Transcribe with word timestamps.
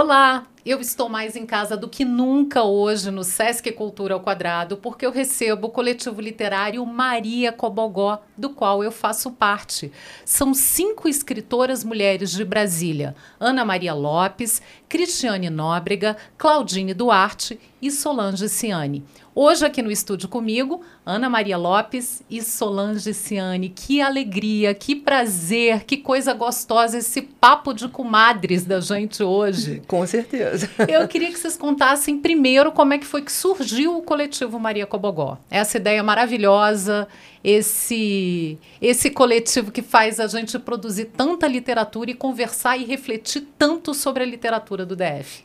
Olá, 0.00 0.46
eu 0.64 0.80
estou 0.80 1.08
mais 1.08 1.34
em 1.34 1.44
casa 1.44 1.76
do 1.76 1.88
que 1.88 2.04
nunca 2.04 2.62
hoje 2.62 3.10
no 3.10 3.24
Sesc 3.24 3.72
Cultura 3.72 4.14
ao 4.14 4.20
Quadrado, 4.20 4.76
porque 4.76 5.04
eu 5.04 5.10
recebo 5.10 5.66
o 5.66 5.70
coletivo 5.70 6.20
literário 6.20 6.86
Maria 6.86 7.50
Cobogó, 7.50 8.22
do 8.36 8.50
qual 8.50 8.84
eu 8.84 8.92
faço 8.92 9.32
parte. 9.32 9.90
São 10.24 10.54
cinco 10.54 11.08
escritoras 11.08 11.82
mulheres 11.82 12.30
de 12.30 12.44
Brasília: 12.44 13.16
Ana 13.40 13.64
Maria 13.64 13.92
Lopes, 13.92 14.62
Cristiane 14.88 15.50
Nóbrega, 15.50 16.16
Claudine 16.36 16.94
Duarte 16.94 17.58
e 17.80 17.90
Solange 17.90 18.48
Ciane. 18.48 19.04
Hoje 19.34 19.64
aqui 19.64 19.80
no 19.80 19.90
estúdio 19.90 20.28
comigo, 20.28 20.82
Ana 21.06 21.30
Maria 21.30 21.56
Lopes 21.56 22.24
e 22.28 22.42
Solange 22.42 23.14
Ciane. 23.14 23.68
Que 23.68 24.00
alegria, 24.00 24.74
que 24.74 24.96
prazer, 24.96 25.84
que 25.84 25.96
coisa 25.96 26.34
gostosa 26.34 26.98
esse 26.98 27.22
papo 27.22 27.72
de 27.72 27.86
comadres 27.86 28.64
da 28.64 28.80
gente 28.80 29.22
hoje. 29.22 29.80
Com 29.86 30.04
certeza. 30.06 30.68
Eu 30.88 31.06
queria 31.06 31.30
que 31.30 31.38
vocês 31.38 31.56
contassem 31.56 32.18
primeiro 32.18 32.72
como 32.72 32.94
é 32.94 32.98
que 32.98 33.06
foi 33.06 33.22
que 33.22 33.30
surgiu 33.30 33.96
o 33.96 34.02
coletivo 34.02 34.58
Maria 34.58 34.86
Cobogó. 34.86 35.38
Essa 35.48 35.76
ideia 35.76 36.02
maravilhosa, 36.02 37.06
esse 37.44 38.58
esse 38.82 39.10
coletivo 39.10 39.70
que 39.70 39.82
faz 39.82 40.18
a 40.18 40.26
gente 40.26 40.58
produzir 40.58 41.06
tanta 41.16 41.46
literatura 41.46 42.10
e 42.10 42.14
conversar 42.14 42.76
e 42.76 42.84
refletir 42.84 43.46
tanto 43.56 43.94
sobre 43.94 44.24
a 44.24 44.26
literatura 44.26 44.84
do 44.84 44.96
DF. 44.96 45.44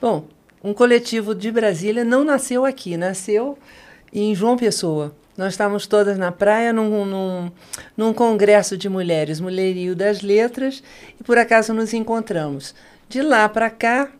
Bom, 0.00 0.26
um 0.62 0.74
coletivo 0.74 1.34
de 1.34 1.50
Brasília 1.50 2.04
não 2.04 2.22
nasceu 2.24 2.64
aqui, 2.64 2.96
nasceu 2.96 3.58
em 4.12 4.34
João 4.34 4.56
Pessoa. 4.56 5.14
Nós 5.36 5.54
estávamos 5.54 5.86
todas 5.86 6.18
na 6.18 6.30
praia 6.30 6.72
num, 6.72 7.04
num, 7.04 7.50
num 7.96 8.12
congresso 8.12 8.76
de 8.76 8.88
mulheres, 8.88 9.40
Mulherio 9.40 9.96
das 9.96 10.20
Letras, 10.20 10.82
e 11.18 11.24
por 11.24 11.38
acaso 11.38 11.72
nos 11.72 11.94
encontramos. 11.94 12.74
De 13.08 13.22
lá 13.22 13.48
para 13.48 13.70
cá, 13.70 14.10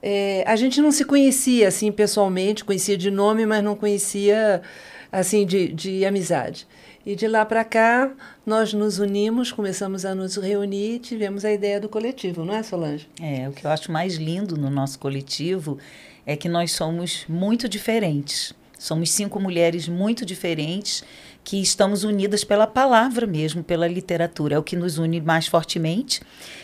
é, 0.00 0.44
a 0.46 0.54
gente 0.54 0.80
não 0.80 0.92
se 0.92 1.04
conhecia 1.04 1.66
assim 1.66 1.90
pessoalmente, 1.90 2.64
conhecia 2.64 2.96
de 2.96 3.10
nome, 3.10 3.44
mas 3.44 3.64
não 3.64 3.74
conhecia 3.74 4.62
assim 5.10 5.44
de, 5.44 5.68
de 5.68 6.04
amizade. 6.04 6.66
E 7.04 7.16
de 7.16 7.26
lá 7.26 7.44
para 7.44 7.64
cá, 7.64 8.12
nós 8.46 8.72
nos 8.72 9.00
unimos, 9.00 9.50
começamos 9.50 10.04
a 10.04 10.14
nos 10.14 10.36
reunir 10.36 10.94
e 10.94 10.98
tivemos 11.00 11.44
a 11.44 11.50
ideia 11.50 11.80
do 11.80 11.88
coletivo, 11.88 12.44
não 12.44 12.54
é, 12.54 12.62
Solange? 12.62 13.08
É, 13.20 13.48
o 13.48 13.52
que 13.52 13.66
eu 13.66 13.70
acho 13.72 13.90
mais 13.90 14.14
lindo 14.14 14.56
no 14.56 14.70
nosso 14.70 15.00
coletivo 15.00 15.78
é 16.24 16.36
que 16.36 16.48
nós 16.48 16.70
somos 16.70 17.24
muito 17.28 17.68
diferentes. 17.68 18.54
Somos 18.78 19.10
cinco 19.10 19.40
mulheres 19.40 19.88
muito 19.88 20.24
diferentes 20.24 21.02
que 21.42 21.60
estamos 21.60 22.04
unidas 22.04 22.44
pela 22.44 22.68
palavra 22.68 23.26
mesmo, 23.26 23.64
pela 23.64 23.88
literatura. 23.88 24.54
É 24.54 24.58
o 24.58 24.62
que 24.62 24.76
nos 24.76 24.96
une 24.96 25.20
mais 25.20 25.48
fortemente 25.48 26.20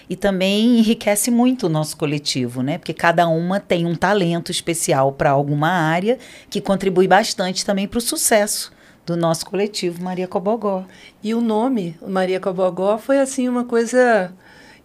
e 0.09 0.15
também 0.15 0.79
enriquece 0.79 1.33
muito 1.33 1.67
o 1.67 1.69
nosso 1.69 1.97
coletivo, 1.97 2.63
né? 2.63 2.79
Porque 2.79 2.95
cada 2.95 3.27
uma 3.27 3.59
tem 3.59 3.87
um 3.87 3.95
talento 3.97 4.53
especial 4.53 5.13
para 5.13 5.31
alguma 5.31 5.69
área 5.69 6.17
que 6.49 6.61
contribui 6.61 7.09
bastante 7.09 7.65
também 7.65 7.89
para 7.89 7.99
o 7.99 8.01
sucesso 8.01 8.78
do 9.09 9.17
nosso 9.17 9.47
coletivo 9.47 10.03
Maria 10.03 10.29
Cobogó. 10.29 10.85
E 11.23 11.35
o 11.35 11.41
nome 11.41 11.97
Maria 12.07 12.39
Cobogó 12.39 12.99
foi 12.99 13.19
assim 13.19 13.49
uma 13.49 13.65
coisa 13.65 14.31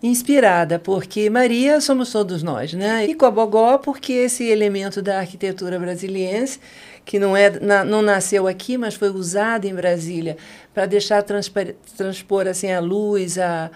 inspirada, 0.02 0.80
porque 0.80 1.30
Maria 1.30 1.82
somos 1.82 2.12
todos 2.12 2.42
nós, 2.42 2.74
né? 2.74 3.06
E 3.06 3.16
Cobogó 3.16 3.78
porque 3.78 4.14
esse 4.14 4.46
elemento 4.46 5.02
da 5.02 5.20
arquitetura 5.20 5.78
brasiliense 5.78 6.60
que 7.06 7.20
não 7.20 7.36
é 7.36 7.50
na, 7.60 7.84
não 7.84 8.02
nasceu 8.02 8.48
aqui, 8.48 8.78
mas 8.78 8.96
foi 8.96 9.10
usado 9.10 9.66
em 9.66 9.76
Brasília 9.76 10.38
para 10.74 10.86
deixar 10.86 11.22
transpor 11.22 12.48
assim 12.48 12.72
a 12.72 12.80
luz, 12.80 13.38
a, 13.38 13.70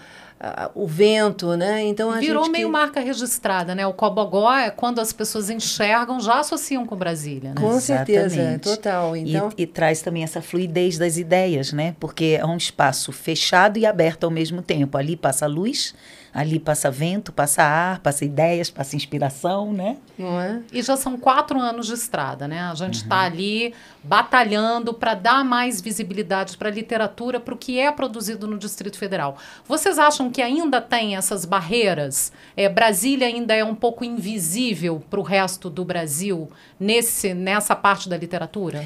o 0.74 0.86
vento, 0.86 1.56
né? 1.56 1.82
Então 1.82 2.10
a 2.10 2.18
virou 2.18 2.48
meio 2.48 2.68
que... 2.68 2.72
marca 2.72 3.00
registrada, 3.00 3.74
né? 3.74 3.86
O 3.86 3.92
Cobogó 3.92 4.52
é 4.52 4.70
quando 4.70 5.00
as 5.00 5.12
pessoas 5.12 5.50
enxergam, 5.50 6.20
já 6.20 6.40
associam 6.40 6.86
com 6.86 6.94
Brasília, 6.96 7.50
né? 7.50 7.60
Com 7.60 7.74
Exatamente. 7.74 8.30
certeza, 8.30 8.58
total. 8.58 9.16
Então 9.16 9.50
e, 9.56 9.62
e, 9.62 9.66
traz 9.66 10.00
também 10.00 10.22
essa 10.22 10.40
fluidez 10.40 10.96
das 10.96 11.16
ideias, 11.16 11.72
né? 11.72 11.96
Porque 11.98 12.38
é 12.40 12.46
um 12.46 12.56
espaço 12.56 13.10
fechado 13.10 13.78
e 13.78 13.86
aberto 13.86 14.24
ao 14.24 14.30
mesmo 14.30 14.62
tempo. 14.62 14.96
Ali 14.96 15.16
passa 15.16 15.46
luz, 15.46 15.94
Ali 16.32 16.60
passa 16.60 16.90
vento, 16.90 17.32
passa 17.32 17.62
ar, 17.62 17.98
passa 18.00 18.24
ideias, 18.24 18.70
passa 18.70 18.94
inspiração, 18.94 19.72
né? 19.72 19.96
Não 20.18 20.40
é? 20.40 20.60
E 20.72 20.82
já 20.82 20.96
são 20.96 21.16
quatro 21.16 21.58
anos 21.58 21.86
de 21.86 21.94
estrada, 21.94 22.46
né? 22.46 22.60
A 22.60 22.74
gente 22.74 23.02
está 23.02 23.16
uhum. 23.16 23.26
ali 23.26 23.74
batalhando 24.04 24.92
para 24.92 25.14
dar 25.14 25.44
mais 25.44 25.80
visibilidade 25.80 26.56
para 26.56 26.68
a 26.68 26.72
literatura, 26.72 27.40
para 27.40 27.54
o 27.54 27.56
que 27.56 27.80
é 27.80 27.90
produzido 27.90 28.46
no 28.46 28.58
Distrito 28.58 28.98
Federal. 28.98 29.36
Vocês 29.66 29.98
acham 29.98 30.27
que 30.30 30.42
ainda 30.42 30.80
tem 30.80 31.16
essas 31.16 31.44
barreiras? 31.44 32.32
É, 32.56 32.68
Brasília 32.68 33.26
ainda 33.26 33.54
é 33.54 33.64
um 33.64 33.74
pouco 33.74 34.04
invisível 34.04 35.02
para 35.08 35.20
o 35.20 35.22
resto 35.22 35.68
do 35.68 35.84
Brasil 35.84 36.50
nesse, 36.78 37.34
nessa 37.34 37.74
parte 37.74 38.08
da 38.08 38.16
literatura? 38.16 38.84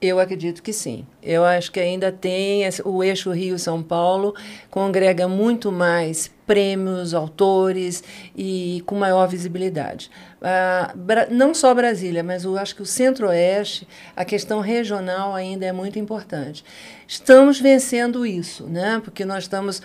Eu 0.00 0.18
acredito 0.18 0.62
que 0.62 0.72
sim. 0.72 1.04
Eu 1.22 1.44
acho 1.44 1.70
que 1.70 1.78
ainda 1.78 2.10
tem 2.10 2.62
o 2.86 3.04
eixo 3.04 3.30
Rio-São 3.30 3.82
Paulo 3.82 4.34
congrega 4.70 5.28
muito 5.28 5.70
mais 5.70 6.30
prêmios, 6.46 7.12
autores 7.12 8.02
e 8.34 8.82
com 8.86 8.94
maior 8.94 9.28
visibilidade. 9.28 10.10
Ah, 10.40 10.94
não 11.30 11.52
só 11.52 11.74
Brasília, 11.74 12.24
mas 12.24 12.44
eu 12.44 12.56
acho 12.56 12.74
que 12.74 12.80
o 12.80 12.86
Centro-Oeste, 12.86 13.86
a 14.16 14.24
questão 14.24 14.60
regional 14.60 15.34
ainda 15.34 15.66
é 15.66 15.72
muito 15.72 15.98
importante. 15.98 16.64
Estamos 17.06 17.60
vencendo 17.60 18.24
isso, 18.24 18.64
né? 18.64 19.02
Porque 19.04 19.26
nós 19.26 19.44
estamos 19.44 19.82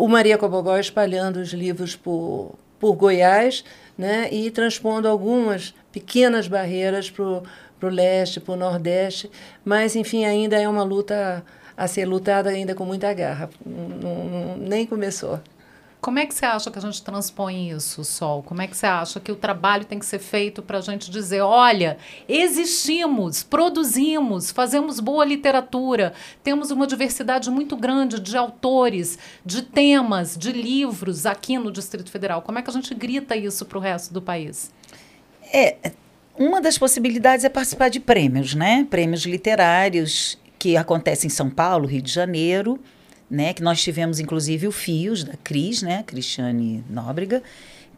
o 0.00 0.08
Maria 0.08 0.38
Cobogó 0.38 0.78
espalhando 0.78 1.36
os 1.40 1.52
livros 1.52 1.94
por, 1.94 2.54
por 2.78 2.94
Goiás, 2.94 3.62
né? 3.96 4.28
E 4.32 4.50
transpondo 4.50 5.06
algumas 5.06 5.74
pequenas 5.92 6.48
barreiras 6.48 7.10
para 7.10 7.24
o 7.24 7.42
leste, 7.82 8.40
para 8.40 8.54
o 8.54 8.56
nordeste, 8.56 9.30
mas 9.64 9.94
enfim 9.94 10.24
ainda 10.24 10.56
é 10.56 10.68
uma 10.68 10.82
luta 10.82 11.44
a 11.76 11.86
ser 11.86 12.06
lutada 12.06 12.50
ainda 12.50 12.74
com 12.74 12.84
muita 12.84 13.12
garra. 13.12 13.50
Não, 13.64 14.24
não, 14.24 14.56
nem 14.56 14.86
começou. 14.86 15.40
Como 16.00 16.18
é 16.18 16.24
que 16.24 16.34
você 16.34 16.46
acha 16.46 16.70
que 16.70 16.78
a 16.78 16.82
gente 16.82 17.02
transpõe 17.02 17.70
isso, 17.70 18.02
Sol? 18.04 18.42
Como 18.42 18.62
é 18.62 18.66
que 18.66 18.74
você 18.74 18.86
acha 18.86 19.20
que 19.20 19.30
o 19.30 19.36
trabalho 19.36 19.84
tem 19.84 19.98
que 19.98 20.06
ser 20.06 20.18
feito 20.18 20.62
para 20.62 20.78
a 20.78 20.80
gente 20.80 21.10
dizer, 21.10 21.42
olha, 21.42 21.98
existimos, 22.26 23.42
produzimos, 23.42 24.50
fazemos 24.50 24.98
boa 24.98 25.26
literatura, 25.26 26.14
temos 26.42 26.70
uma 26.70 26.86
diversidade 26.86 27.50
muito 27.50 27.76
grande 27.76 28.18
de 28.18 28.34
autores, 28.34 29.18
de 29.44 29.60
temas, 29.60 30.38
de 30.38 30.52
livros 30.52 31.26
aqui 31.26 31.58
no 31.58 31.70
Distrito 31.70 32.10
Federal. 32.10 32.40
Como 32.40 32.58
é 32.58 32.62
que 32.62 32.70
a 32.70 32.72
gente 32.72 32.94
grita 32.94 33.36
isso 33.36 33.66
para 33.66 33.76
o 33.76 33.80
resto 33.80 34.14
do 34.14 34.22
país? 34.22 34.72
É, 35.52 35.92
uma 36.34 36.62
das 36.62 36.78
possibilidades 36.78 37.44
é 37.44 37.50
participar 37.50 37.90
de 37.90 38.00
prêmios, 38.00 38.54
né? 38.54 38.86
Prêmios 38.88 39.26
literários 39.26 40.38
que 40.58 40.78
acontecem 40.78 41.28
em 41.28 41.30
São 41.30 41.50
Paulo, 41.50 41.86
Rio 41.86 42.00
de 42.00 42.10
Janeiro, 42.10 42.80
né? 43.30 43.52
Que 43.54 43.62
nós 43.62 43.82
tivemos 43.82 44.18
inclusive 44.18 44.66
o 44.66 44.72
Fios 44.72 45.24
da 45.24 45.34
Cris, 45.44 45.82
né? 45.82 46.02
Cristiane 46.02 46.84
Nóbrega, 46.90 47.42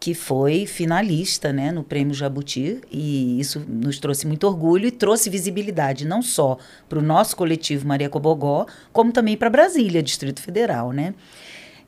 que 0.03 0.15
foi 0.15 0.67
finalista, 0.67 1.53
né, 1.53 1.71
no 1.71 1.85
Prêmio 1.85 2.13
Jabuti, 2.13 2.81
e 2.91 3.39
isso 3.39 3.65
nos 3.69 4.01
trouxe 4.01 4.27
muito 4.27 4.49
orgulho 4.49 4.89
e 4.89 4.91
trouxe 4.91 5.31
visibilidade 5.31 6.05
não 6.05 6.21
só 6.21 6.59
para 6.89 6.99
o 6.99 7.03
nosso 7.03 7.37
coletivo 7.37 7.87
Maria 7.87 8.09
Cobogó, 8.09 8.67
como 8.93 9.13
também 9.13 9.37
para 9.37 9.49
Brasília, 9.49 10.03
Distrito 10.03 10.43
Federal, 10.43 10.91
né? 10.91 11.15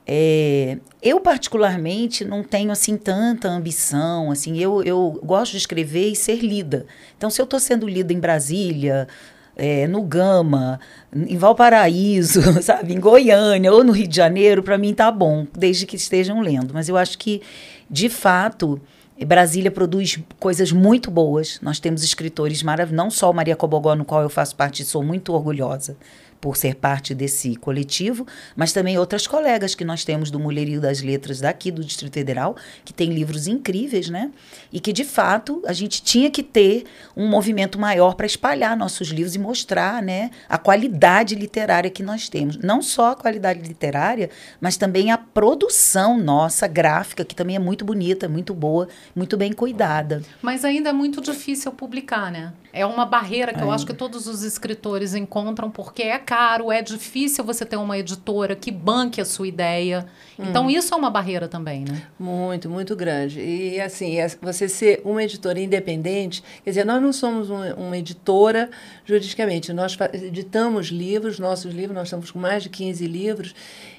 É, 0.06 0.78
eu 1.03 1.19
particularmente 1.19 2.25
não 2.25 2.44
tenho 2.44 2.71
assim 2.71 2.97
tanta 2.97 3.49
ambição, 3.49 4.31
assim, 4.31 4.59
eu, 4.59 4.81
eu 4.84 5.19
gosto 5.25 5.50
de 5.50 5.59
escrever 5.59 6.11
e 6.11 6.15
ser 6.15 6.37
lida. 6.37 6.87
Então, 7.16 7.31
se 7.31 7.41
eu 7.41 7.44
estou 7.44 7.59
sendo 7.59 7.88
lida 7.88 8.12
em 8.12 8.21
Brasília, 8.21 9.09
é, 9.57 9.87
no 9.87 10.03
Gama, 10.03 10.81
em 11.15 11.37
Valparaíso, 11.37 12.41
sabe, 12.62 12.95
em 12.95 13.01
Goiânia 13.01 13.73
ou 13.73 13.85
no 13.85 13.93
Rio 13.93 14.09
de 14.09 14.17
Janeiro, 14.17 14.62
para 14.62 14.79
mim 14.79 14.95
tá 14.95 15.11
bom, 15.11 15.47
desde 15.56 15.87
que 15.87 15.97
estejam 15.97 16.41
lendo. 16.41 16.73
Mas 16.75 16.89
eu 16.89 16.97
acho 16.97 17.19
que, 17.19 17.43
de 17.89 18.09
fato, 18.09 18.81
Brasília 19.27 19.71
produz 19.71 20.19
coisas 20.41 20.73
muito 20.73 21.11
boas. 21.11 21.59
Nós 21.62 21.79
temos 21.79 22.03
escritores 22.03 22.62
maravilhosos, 22.62 22.97
não 22.97 23.11
só 23.11 23.31
o 23.31 23.35
Maria 23.35 23.56
Cobogó, 23.56 23.95
no 23.95 24.05
qual 24.05 24.23
eu 24.23 24.31
faço 24.31 24.56
parte 24.56 24.85
sou 24.85 25.03
muito 25.03 25.33
orgulhosa 25.33 25.97
por 26.44 26.58
ser 26.58 26.75
parte 26.75 27.14
desse 27.14 27.56
coletivo, 27.56 28.26
mas 28.55 28.70
também 28.70 28.99
outras 28.99 29.26
colegas 29.26 29.75
que 29.75 29.82
nós 29.82 30.05
temos 30.05 30.31
do 30.31 30.38
Mulherio 30.38 30.79
das 30.79 31.00
Letras 31.00 31.41
daqui 31.41 31.70
do 31.70 31.82
Distrito 31.82 32.12
Federal, 32.12 32.55
que 32.85 32.93
tem 32.93 33.14
livros 33.14 33.46
incríveis, 33.46 34.11
né? 34.11 34.31
E 34.70 34.79
que, 34.79 34.93
de 34.93 35.05
fato, 35.05 35.62
a 35.67 35.73
gente 35.73 36.02
tinha 36.02 36.31
que 36.31 36.43
ter 36.43 36.85
um 37.17 37.26
movimento 37.26 37.79
maior 37.79 38.14
para 38.14 38.26
espalhar 38.26 38.76
nossos 38.76 39.08
livros 39.08 39.35
e 39.35 39.38
mostrar 39.38 40.02
né, 40.02 40.31
a 40.46 40.58
qualidade 40.58 41.35
literária 41.35 41.88
que 41.88 42.02
nós 42.02 42.29
temos. 42.29 42.58
Não 42.58 42.82
só 42.82 43.12
a 43.12 43.17
qualidade 43.17 43.61
literária, 43.67 44.29
mas 44.61 44.76
também 44.76 45.11
a 45.11 45.17
produção 45.17 46.19
nossa, 46.19 46.67
gráfica, 46.67 47.25
que 47.25 47.35
também 47.35 47.56
é 47.56 47.58
muito 47.58 47.87
bonita, 47.87 48.29
muito 48.29 48.52
boa, 48.52 48.87
muito 49.17 49.35
bem 49.38 49.50
cuidada. 49.50 50.23
Mas 50.43 50.62
ainda 50.62 50.90
é 50.90 50.93
muito 50.93 51.23
difícil 51.23 51.73
publicar, 51.73 52.31
né? 52.31 52.52
É 52.70 52.85
uma 52.85 53.06
barreira 53.06 53.55
que 53.55 53.61
é. 53.61 53.62
eu 53.62 53.70
acho 53.70 53.87
que 53.87 53.94
todos 53.94 54.26
os 54.26 54.43
escritores 54.43 55.14
encontram, 55.14 55.70
porque 55.70 56.02
é 56.02 56.19
caro, 56.19 56.34
é 56.73 56.83
difícil 56.83 57.45
você 57.45 57.65
ter 57.65 57.77
uma 57.77 57.99
editora 57.99 58.55
que 58.57 58.71
banque 58.71 59.21
a 59.21 59.25
sua 59.25 59.47
ideia. 59.47 60.07
Então, 60.39 60.67
hum. 60.67 60.71
isso 60.71 60.93
é 60.93 60.97
uma 60.97 61.11
barreira 61.11 61.49
também, 61.49 61.85
né? 61.85 62.03
Muito, 62.19 62.69
muito 62.69 62.97
grande. 62.97 63.41
E, 63.41 63.81
assim, 63.81 64.19
é, 64.19 64.29
você 64.41 64.69
ser 64.69 65.01
uma 65.05 65.23
editora 65.23 65.61
independente, 65.61 66.43
quer 66.65 66.71
dizer, 66.71 66.85
nós 66.85 67.01
não 67.01 67.13
somos 67.13 67.51
uma, 67.51 67.75
uma 67.75 67.97
editora 67.97 68.71
juridicamente, 69.05 69.73
nós 69.73 69.97
editamos 70.13 70.89
livros, 70.89 71.39
nossos 71.39 71.73
livros, 71.73 71.95
nós 71.95 72.09
estamos 72.09 72.31
com 72.31 72.39
mais 72.39 72.63
de 72.63 72.69
15 72.69 73.07
livros, 73.07 73.55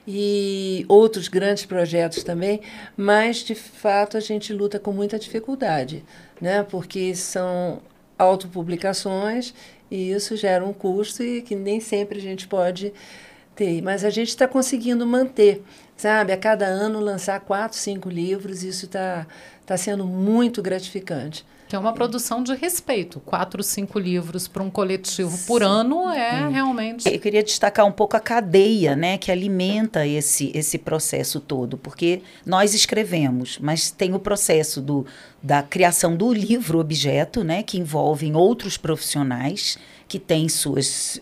e 0.07 0.85
outros 0.87 1.27
grandes 1.27 1.65
projetos 1.65 2.23
também, 2.23 2.61
mas, 2.95 3.37
de 3.37 3.55
fato, 3.55 4.17
a 4.17 4.19
gente 4.19 4.53
luta 4.53 4.79
com 4.79 4.91
muita 4.91 5.17
dificuldade, 5.17 6.03
né? 6.39 6.63
Porque 6.63 7.15
são 7.15 7.81
autopublicações 8.17 9.53
e 9.89 10.11
isso 10.11 10.35
gera 10.35 10.65
um 10.65 10.73
custo 10.73 11.23
e 11.23 11.41
que 11.41 11.55
nem 11.55 11.79
sempre 11.79 12.19
a 12.19 12.21
gente 12.21 12.47
pode 12.47 12.93
ter. 13.55 13.81
Mas 13.81 14.03
a 14.03 14.09
gente 14.09 14.29
está 14.29 14.47
conseguindo 14.47 15.05
manter, 15.05 15.63
sabe? 15.95 16.31
A 16.31 16.37
cada 16.37 16.65
ano 16.65 16.99
lançar 16.99 17.39
quatro, 17.39 17.77
cinco 17.77 18.09
livros, 18.09 18.63
isso 18.63 18.85
está 18.85 19.25
tá 19.65 19.77
sendo 19.77 20.05
muito 20.05 20.61
gratificante. 20.61 21.45
Que 21.67 21.75
é 21.75 21.79
uma 21.79 21.93
produção 21.93 22.43
de 22.43 22.53
respeito. 22.53 23.19
Quatro, 23.19 23.63
cinco 23.63 23.97
livros 23.97 24.47
para 24.47 24.61
um 24.61 24.69
coletivo 24.69 25.35
por 25.47 25.63
ano 25.63 26.09
é 26.09 26.47
realmente. 26.47 27.11
Eu 27.11 27.19
queria 27.19 27.41
destacar 27.41 27.85
um 27.85 27.91
pouco 27.91 28.15
a 28.15 28.19
cadeia 28.19 28.95
né, 28.95 29.17
que 29.17 29.31
alimenta 29.31 30.05
esse, 30.05 30.51
esse 30.53 30.77
processo 30.77 31.39
todo, 31.39 31.77
porque 31.77 32.21
nós 32.45 32.73
escrevemos, 32.73 33.57
mas 33.59 33.89
tem 33.89 34.13
o 34.13 34.19
processo 34.19 34.79
do, 34.79 35.05
da 35.41 35.63
criação 35.63 36.15
do 36.15 36.31
livro 36.31 36.79
objeto, 36.79 37.43
né, 37.43 37.63
que 37.63 37.79
envolve 37.79 38.31
outros 38.33 38.77
profissionais 38.77 39.77
que 40.07 40.19
têm 40.19 40.47
suas, 40.47 41.19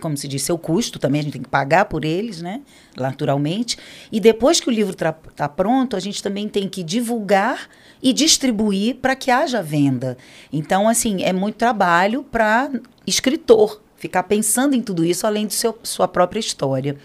como 0.00 0.16
se 0.16 0.28
diz, 0.28 0.42
seu 0.42 0.58
custo 0.58 0.98
também, 0.98 1.20
a 1.20 1.24
gente 1.24 1.32
tem 1.32 1.42
que 1.42 1.48
pagar 1.48 1.86
por 1.86 2.04
eles, 2.04 2.42
né, 2.42 2.60
naturalmente. 2.96 3.78
E 4.12 4.20
depois 4.20 4.60
que 4.60 4.68
o 4.68 4.72
livro 4.72 4.92
está 4.92 5.12
tá 5.12 5.48
pronto, 5.48 5.96
a 5.96 6.00
gente 6.00 6.22
também 6.22 6.48
tem 6.48 6.68
que 6.68 6.82
divulgar 6.82 7.68
e 8.02 8.12
distribuir 8.12 8.96
para 8.96 9.16
que 9.16 9.30
haja 9.30 9.62
venda. 9.62 10.18
Então, 10.52 10.88
assim, 10.88 11.22
é 11.22 11.32
muito 11.32 11.56
trabalho 11.56 12.22
para 12.22 12.70
escritor 13.06 13.80
ficar 13.96 14.24
pensando 14.24 14.76
em 14.76 14.82
tudo 14.82 15.02
isso 15.02 15.26
além 15.26 15.46
de 15.46 15.54
seu, 15.54 15.78
sua 15.82 16.06
própria 16.06 16.38
história. 16.38 16.98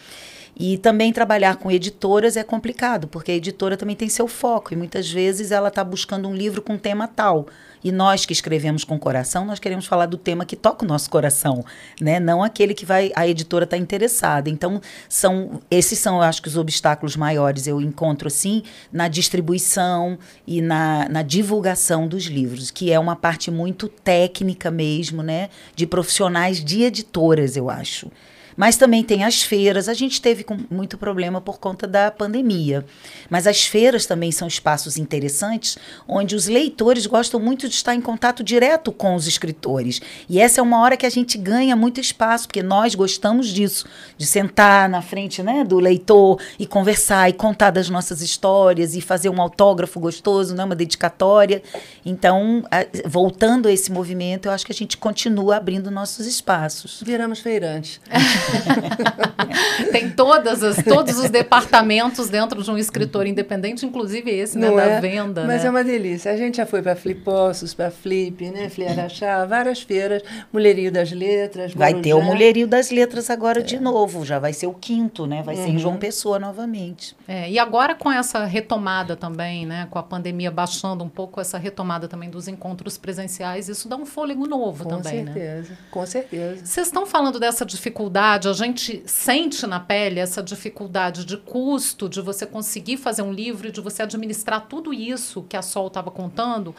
E 0.60 0.78
também 0.78 1.14
trabalhar 1.14 1.56
com 1.56 1.72
editoras 1.72 2.36
é 2.36 2.44
complicado, 2.44 3.08
porque 3.08 3.32
a 3.32 3.36
editora 3.36 3.78
também 3.78 3.96
tem 3.96 4.10
seu 4.10 4.28
foco 4.28 4.74
e 4.74 4.78
muitas 4.78 5.10
vezes 5.10 5.52
ela 5.52 5.70
está 5.70 5.82
buscando 5.86 6.28
um 6.28 6.36
livro 6.36 6.62
com 6.62 6.78
tema 6.78 7.08
tal. 7.08 7.48
E 7.82 7.94
nós 7.94 8.26
que 8.26 8.34
escrevemos 8.34 8.84
com 8.84 9.00
coração, 9.00 9.46
nós 9.46 9.58
queremos 9.58 9.86
falar 9.86 10.06
do 10.06 10.18
tema 10.18 10.46
que 10.46 10.58
toca 10.58 10.84
o 10.84 10.88
nosso 10.88 11.10
coração, 11.10 11.64
né? 12.02 12.20
Não 12.20 12.44
aquele 12.44 12.74
que 12.74 12.86
vai 12.86 13.10
a 13.16 13.26
editora 13.26 13.64
está 13.64 13.78
interessada. 13.78 14.50
Então, 14.50 14.82
são 15.08 15.62
esses 15.72 15.98
são, 15.98 16.18
eu 16.18 16.24
acho 16.24 16.42
que 16.42 16.50
os 16.50 16.58
obstáculos 16.58 17.16
maiores 17.16 17.66
eu 17.66 17.80
encontro 17.80 18.28
assim 18.28 18.64
na 18.92 19.08
distribuição 19.08 20.20
e 20.46 20.62
na, 20.62 21.08
na 21.08 21.22
divulgação 21.22 22.06
dos 22.06 22.26
livros, 22.26 22.70
que 22.70 22.92
é 22.92 23.00
uma 23.00 23.16
parte 23.16 23.50
muito 23.50 23.88
técnica 23.88 24.70
mesmo, 24.70 25.24
né? 25.24 25.50
De 25.74 25.88
profissionais 25.88 26.62
de 26.62 26.84
editoras, 26.84 27.56
eu 27.56 27.70
acho. 27.70 28.12
Mas 28.60 28.76
também 28.76 29.06
tem 29.06 29.24
as 29.24 29.42
feiras. 29.42 29.88
A 29.88 29.94
gente 29.94 30.22
teve 30.22 30.44
com 30.44 30.58
muito 30.70 30.98
problema 30.98 31.40
por 31.40 31.62
conta 31.62 31.88
da 31.88 32.12
pandemia. 32.12 32.86
Mas 33.30 33.48
as 33.48 33.66
feiras 33.66 34.06
também 34.06 34.34
são 34.34 34.50
espaços 34.50 34.98
interessantes 34.98 35.78
onde 36.06 36.36
os 36.36 36.46
leitores 36.46 37.06
gostam 37.06 37.40
muito 37.40 37.70
de 37.70 37.76
estar 37.76 37.96
em 37.96 38.02
contato 38.02 38.44
direto 38.44 38.92
com 38.92 39.16
os 39.16 39.28
escritores. 39.28 40.02
E 40.28 40.42
essa 40.42 40.60
é 40.60 40.62
uma 40.62 40.82
hora 40.82 40.98
que 40.98 41.06
a 41.06 41.10
gente 41.10 41.38
ganha 41.38 41.74
muito 41.74 42.02
espaço, 42.02 42.48
porque 42.48 42.62
nós 42.62 42.96
gostamos 42.96 43.48
disso, 43.48 43.86
de 44.18 44.26
sentar 44.26 44.90
na 44.90 45.02
frente 45.02 45.42
né, 45.42 45.64
do 45.64 45.80
leitor 45.80 46.38
e 46.60 46.68
conversar 46.68 47.30
e 47.30 47.34
contar 47.34 47.72
das 47.72 47.90
nossas 47.90 48.20
histórias 48.20 48.94
e 48.94 49.00
fazer 49.00 49.30
um 49.30 49.42
autógrafo 49.42 50.02
gostoso, 50.02 50.54
né, 50.54 50.66
uma 50.66 50.76
dedicatória. 50.76 51.64
Então, 52.06 52.66
voltando 53.06 53.70
a 53.70 53.72
esse 53.72 53.90
movimento, 53.90 54.48
eu 54.48 54.52
acho 54.52 54.66
que 54.66 54.74
a 54.74 54.76
gente 54.76 54.98
continua 54.98 55.56
abrindo 55.56 55.90
nossos 55.90 56.26
espaços. 56.26 57.02
Viramos 57.06 57.40
feirantes. 57.40 58.02
Tem 59.92 60.10
todas 60.10 60.64
as, 60.64 60.84
todos 60.84 61.18
os 61.18 61.30
departamentos 61.30 62.30
dentro 62.30 62.62
de 62.62 62.70
um 62.70 62.78
escritor 62.78 63.26
independente, 63.26 63.86
inclusive 63.86 64.30
esse, 64.30 64.58
né, 64.58 64.70
da 64.72 64.84
é? 64.84 65.02
venda. 65.02 65.46
Mas 65.46 65.62
né? 65.62 65.68
é 65.68 65.70
uma 65.70 65.84
delícia. 65.84 66.32
A 66.32 66.38
gente 66.38 66.58
já 66.58 66.66
foi 66.66 66.82
para 66.82 66.96
Flipossos, 66.96 67.74
para 67.74 67.90
Flip, 67.90 68.50
né, 68.52 68.70
Fliaraxá, 68.70 69.46
várias 69.46 69.82
feiras, 69.82 70.22
Mulherio 70.52 70.92
das 70.92 71.12
Letras. 71.12 71.74
Vai 71.74 71.94
ter 71.96 72.14
o 72.14 72.22
Mulherio 72.22 72.68
das 72.68 72.92
Letras 72.92 73.30
agora 73.30 73.60
é. 73.60 73.64
de 73.64 73.80
novo, 73.80 74.26
já 74.26 74.40
vai 74.40 74.54
ser 74.54 74.68
o 74.68 74.74
quinto, 74.74 75.26
né? 75.26 75.42
Vai 75.44 75.56
uhum. 75.56 75.64
ser 75.64 75.70
em 75.70 75.80
João 75.80 75.94
uhum. 75.94 76.00
Pessoa 76.00 76.40
novamente. 76.40 77.16
É, 77.28 77.50
e 77.50 77.60
agora 77.60 77.96
com 77.96 78.12
essa 78.12 78.46
retomada 78.46 79.16
também, 79.16 79.66
né, 79.66 79.88
com 79.90 80.00
a 80.00 80.04
pandemia 80.04 80.52
baixando 80.52 81.04
um 81.04 81.10
pouco 81.10 81.40
essa 81.42 81.58
retomada 81.58 82.08
também 82.08 82.30
dos 82.30 82.48
encontros 82.48 82.98
presenciais, 82.98 83.70
isso 83.70 83.88
dá 83.88 83.96
um 83.96 84.06
fôlego 84.06 84.48
novo 84.48 84.84
com 84.84 84.90
também, 84.90 85.26
certeza, 85.26 85.70
né? 85.70 85.78
Com 85.92 86.06
certeza, 86.06 86.38
com 86.40 86.40
certeza. 86.40 86.66
Vocês 86.66 86.88
estão 86.88 87.06
falando 87.06 87.40
dessa 87.40 87.66
dificuldade 87.66 88.39
dificuldade, 88.40 88.48
a 88.48 88.54
gente 88.54 89.04
sente 89.06 89.68
na 89.68 89.80
pele 89.80 90.20
essa 90.20 90.42
dificuldade 90.42 91.26
de 91.26 91.38
custo, 91.38 92.08
de 92.08 92.22
você 92.22 92.46
conseguir 92.46 92.98
fazer 92.98 93.22
um 93.22 93.32
livro, 93.32 93.72
de 93.72 93.82
você 93.82 94.04
administrar 94.04 94.68
tudo 94.68 94.94
isso 94.94 95.44
que 95.48 95.58
a 95.58 95.62
Sol 95.62 95.88
estava 95.88 96.10
contando. 96.10 96.74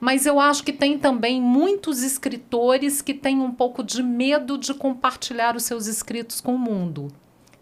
Mas 0.00 0.26
eu 0.26 0.40
acho 0.40 0.64
que 0.64 0.72
tem 0.72 0.98
também 0.98 1.40
muitos 1.40 2.02
escritores 2.02 3.00
que 3.00 3.14
têm 3.14 3.40
um 3.40 3.52
pouco 3.52 3.82
de 3.82 4.02
medo 4.02 4.58
de 4.58 4.74
compartilhar 4.74 5.56
os 5.56 5.62
seus 5.62 5.86
escritos 5.86 6.40
com 6.40 6.54
o 6.54 6.58
mundo. 6.58 7.08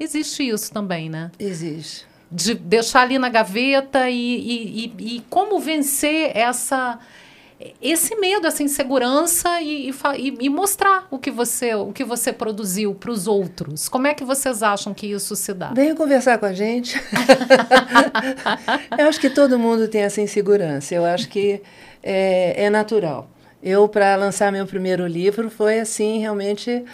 Existe 0.01 0.49
isso 0.49 0.73
também, 0.73 1.09
né? 1.09 1.31
Existe. 1.39 2.07
De 2.31 2.55
deixar 2.55 3.03
ali 3.03 3.19
na 3.19 3.29
gaveta 3.29 4.09
e, 4.09 4.17
e, 4.17 4.95
e, 4.99 5.17
e 5.17 5.21
como 5.29 5.61
vencer 5.61 6.35
essa 6.35 6.99
esse 7.81 8.15
medo, 8.17 8.47
essa 8.47 8.63
insegurança 8.63 9.61
e, 9.61 9.91
e, 9.91 10.37
e, 10.41 10.49
mostrar 10.49 11.07
o 11.11 11.19
que 11.19 11.31
você, 11.31 11.75
o 11.75 11.93
que 11.93 12.05
você 12.05 12.33
produziu 12.33 12.95
para 12.95 13.11
os 13.11 13.27
outros. 13.27 13.89
Como 13.89 14.07
é 14.07 14.15
que 14.15 14.25
vocês 14.25 14.63
acham 14.63 14.95
que 14.95 15.07
isso 15.07 15.35
se 15.37 15.53
dá? 15.53 15.73
Venha 15.75 15.95
conversar 15.95 16.39
com 16.39 16.47
a 16.47 16.53
gente. 16.53 17.01
eu 18.99 19.07
acho 19.09 19.21
que 19.21 19.31
todo 19.31 19.59
mundo 19.59 19.89
tem 19.89 20.03
essa 20.03 20.21
insegurança. 20.21 20.95
Eu 20.95 21.05
acho 21.05 21.29
que 21.29 21.63
é, 22.03 22.65
é 22.65 22.71
natural. 22.71 23.29
Eu, 23.63 23.89
para 23.89 24.17
lançar 24.17 24.51
meu 24.51 24.67
primeiro 24.67 25.07
livro, 25.07 25.49
foi 25.49 25.79
assim, 25.79 26.19
realmente 26.19 26.85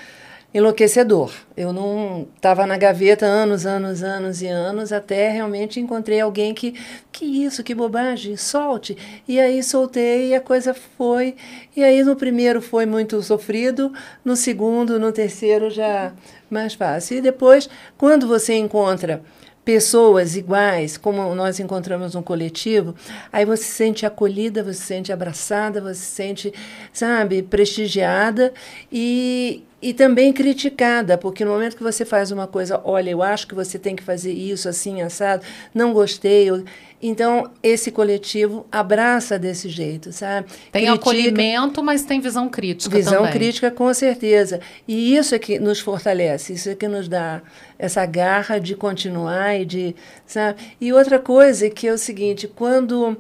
enlouquecedor. 0.53 1.31
Eu 1.57 1.73
não 1.73 2.27
estava 2.35 2.67
na 2.67 2.77
gaveta 2.77 3.27
anos, 3.27 3.67
anos, 3.67 4.03
anos 4.03 4.41
e 4.41 4.47
anos, 4.47 4.93
até 4.93 5.31
realmente 5.31 5.79
encontrei 5.79 6.21
alguém 6.21 6.55
que, 6.55 6.75
que 7.13 7.25
isso, 7.25 7.63
que 7.63 7.75
bobagem, 7.75 8.37
solte. 8.37 8.97
E 9.27 9.39
aí 9.39 9.63
soltei 9.63 10.29
e 10.31 10.35
a 10.35 10.41
coisa 10.41 10.75
foi. 10.75 11.37
E 11.77 11.85
aí 11.85 12.03
no 12.03 12.17
primeiro 12.17 12.63
foi 12.63 12.87
muito 12.87 13.21
sofrido, 13.23 13.93
no 14.25 14.37
segundo, 14.37 14.99
no 14.99 15.13
terceiro 15.13 15.71
já 15.71 16.13
mais 16.51 16.75
fácil. 16.75 17.19
E 17.19 17.21
depois, 17.21 17.69
quando 17.99 18.27
você 18.27 18.55
encontra 18.55 19.23
pessoas 19.69 20.35
iguais, 20.35 20.97
como 20.97 21.35
nós 21.35 21.61
encontramos 21.61 22.15
um 22.15 22.23
coletivo, 22.23 22.95
aí 23.31 23.45
você 23.45 23.65
se 23.65 23.73
sente 23.73 24.07
acolhida, 24.07 24.65
você 24.65 24.73
se 24.73 24.87
sente 24.87 25.13
abraçada, 25.13 25.79
você 25.79 25.97
se 25.97 26.07
sente, 26.07 26.55
sabe, 26.91 27.43
prestigiada 27.43 28.55
e, 28.91 29.63
e 29.81 29.95
também 29.95 30.33
criticada, 30.33 31.17
porque 31.17 31.45
no 31.45 31.53
momento 31.53 31.77
que 31.77 31.83
você 31.83 32.05
faz 32.05 32.33
uma 32.33 32.49
coisa, 32.49 32.81
olha, 32.83 33.11
eu 33.11 33.23
acho 33.23 33.47
que 33.47 33.55
você 33.55 33.79
tem 33.79 33.95
que 33.95 34.03
fazer 34.03 34.33
isso 34.33 34.69
assim, 34.69 35.03
assado, 35.03 35.45
não 35.73 35.93
gostei. 35.93 36.51
Eu... 36.51 36.65
Então, 37.01 37.49
esse 37.63 37.93
coletivo 37.93 38.67
abraça 38.73 39.39
desse 39.39 39.69
jeito, 39.69 40.11
sabe? 40.13 40.49
Tem 40.73 40.83
Critica, 40.83 40.95
acolhimento, 40.95 41.81
mas 41.81 42.05
tem 42.05 42.21
visão 42.21 42.49
crítica 42.49 42.97
visão 42.97 43.19
também. 43.19 43.33
crítica, 43.33 43.71
com 43.71 43.93
certeza. 43.95 44.61
E 44.87 45.15
isso 45.17 45.33
é 45.33 45.39
que 45.39 45.61
nos 45.61 45.79
fortalece, 45.79 46.55
isso 46.55 46.69
é 46.69 46.75
que 46.75 46.89
nos 46.89 47.07
dá 47.09 47.41
essa 47.79 48.05
garra 48.05 48.59
de 48.59 48.75
continuar 48.75 49.61
e 49.61 49.65
de, 49.65 49.97
sabe? 50.27 50.61
E 50.81 50.93
outra 50.93 51.21
coisa 51.21 51.71
que 51.71 51.87
é 51.87 51.93
o 51.93 51.99
seguinte, 51.99 52.49
quando 52.49 53.17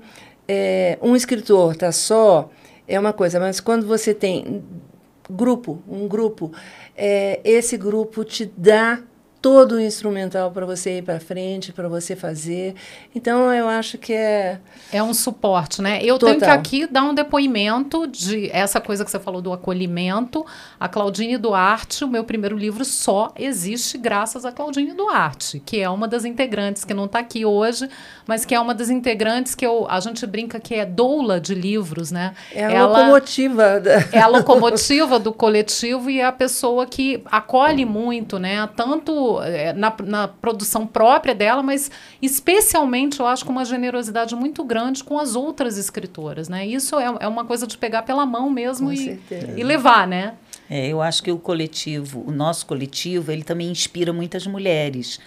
é, 0.48 0.98
um 1.00 1.14
escritor 1.14 1.74
está 1.74 1.92
só, 1.92 2.50
é 2.88 2.98
uma 2.98 3.12
coisa, 3.12 3.38
mas 3.38 3.60
quando 3.60 3.86
você 3.86 4.12
tem 4.12 4.60
grupo, 5.28 5.82
um 5.88 6.06
grupo, 6.08 6.52
é, 6.96 7.40
esse 7.44 7.76
grupo 7.76 8.24
te 8.24 8.50
dá 8.56 9.00
todo 9.40 9.76
o 9.76 9.80
instrumental 9.80 10.50
para 10.50 10.66
você 10.66 10.98
ir 10.98 11.02
para 11.02 11.20
frente, 11.20 11.72
para 11.72 11.88
você 11.88 12.16
fazer. 12.16 12.74
Então, 13.14 13.52
eu 13.54 13.68
acho 13.68 13.96
que 13.96 14.12
é. 14.12 14.58
É 14.92 15.02
um 15.02 15.14
suporte, 15.14 15.80
né? 15.80 16.00
Eu 16.02 16.18
Total. 16.18 16.34
tenho 16.34 16.40
que 16.40 16.50
aqui 16.50 16.86
dar 16.86 17.04
um 17.04 17.14
depoimento 17.14 18.06
de 18.06 18.50
essa 18.52 18.80
coisa 18.80 19.04
que 19.04 19.10
você 19.10 19.18
falou 19.18 19.40
do 19.40 19.52
acolhimento. 19.52 20.44
A 20.78 20.88
Claudine 20.88 21.38
Duarte, 21.38 22.04
o 22.04 22.08
meu 22.08 22.24
primeiro 22.24 22.56
livro 22.56 22.84
só 22.84 23.32
existe 23.38 23.96
graças 23.96 24.44
a 24.44 24.50
Claudine 24.50 24.92
Duarte, 24.92 25.62
que 25.64 25.80
é 25.80 25.88
uma 25.88 26.08
das 26.08 26.24
integrantes 26.24 26.84
que 26.84 26.92
não 26.92 27.04
está 27.04 27.20
aqui 27.20 27.44
hoje, 27.44 27.88
mas 28.26 28.44
que 28.44 28.54
é 28.54 28.60
uma 28.60 28.74
das 28.74 28.90
integrantes 28.90 29.54
que 29.54 29.64
eu, 29.64 29.86
a 29.88 30.00
gente 30.00 30.26
brinca 30.26 30.58
que 30.58 30.74
é 30.74 30.84
doula 30.84 31.40
de 31.40 31.54
livros, 31.54 32.10
né? 32.10 32.34
É 32.52 32.64
a 32.64 32.72
Ela, 32.72 32.98
locomotiva. 32.98 33.80
Da... 33.80 33.98
É 34.12 34.20
a 34.20 34.26
locomotiva 34.26 35.18
do 35.20 35.32
coletivo 35.32 36.10
e 36.10 36.20
é 36.20 36.24
a 36.24 36.32
pessoa 36.32 36.86
que 36.86 37.22
acolhe 37.26 37.84
muito, 37.84 38.38
né? 38.38 38.68
Tanto 38.74 39.27
é, 39.42 39.72
na, 39.72 39.94
na 40.04 40.28
produção 40.28 40.86
própria 40.86 41.34
dela, 41.34 41.62
mas 41.62 41.90
especialmente, 42.20 43.20
eu 43.20 43.26
acho, 43.26 43.44
com 43.44 43.52
uma 43.52 43.64
generosidade 43.64 44.34
muito 44.34 44.64
grande 44.64 45.04
com 45.04 45.18
as 45.18 45.34
outras 45.36 45.78
escritoras, 45.78 46.48
né? 46.48 46.66
Isso 46.66 46.98
é, 46.98 47.04
é 47.20 47.28
uma 47.28 47.44
coisa 47.44 47.66
de 47.66 47.76
pegar 47.76 48.02
pela 48.02 48.24
mão 48.24 48.50
mesmo 48.50 48.92
e, 48.92 49.20
e 49.56 49.62
levar, 49.62 50.06
né? 50.06 50.34
É, 50.70 50.88
eu 50.88 51.00
acho 51.00 51.22
que 51.22 51.32
o 51.32 51.38
coletivo, 51.38 52.22
o 52.26 52.30
nosso 52.30 52.66
coletivo, 52.66 53.32
ele 53.32 53.42
também 53.42 53.70
inspira 53.70 54.12
muitas 54.12 54.46
mulheres 54.46 55.18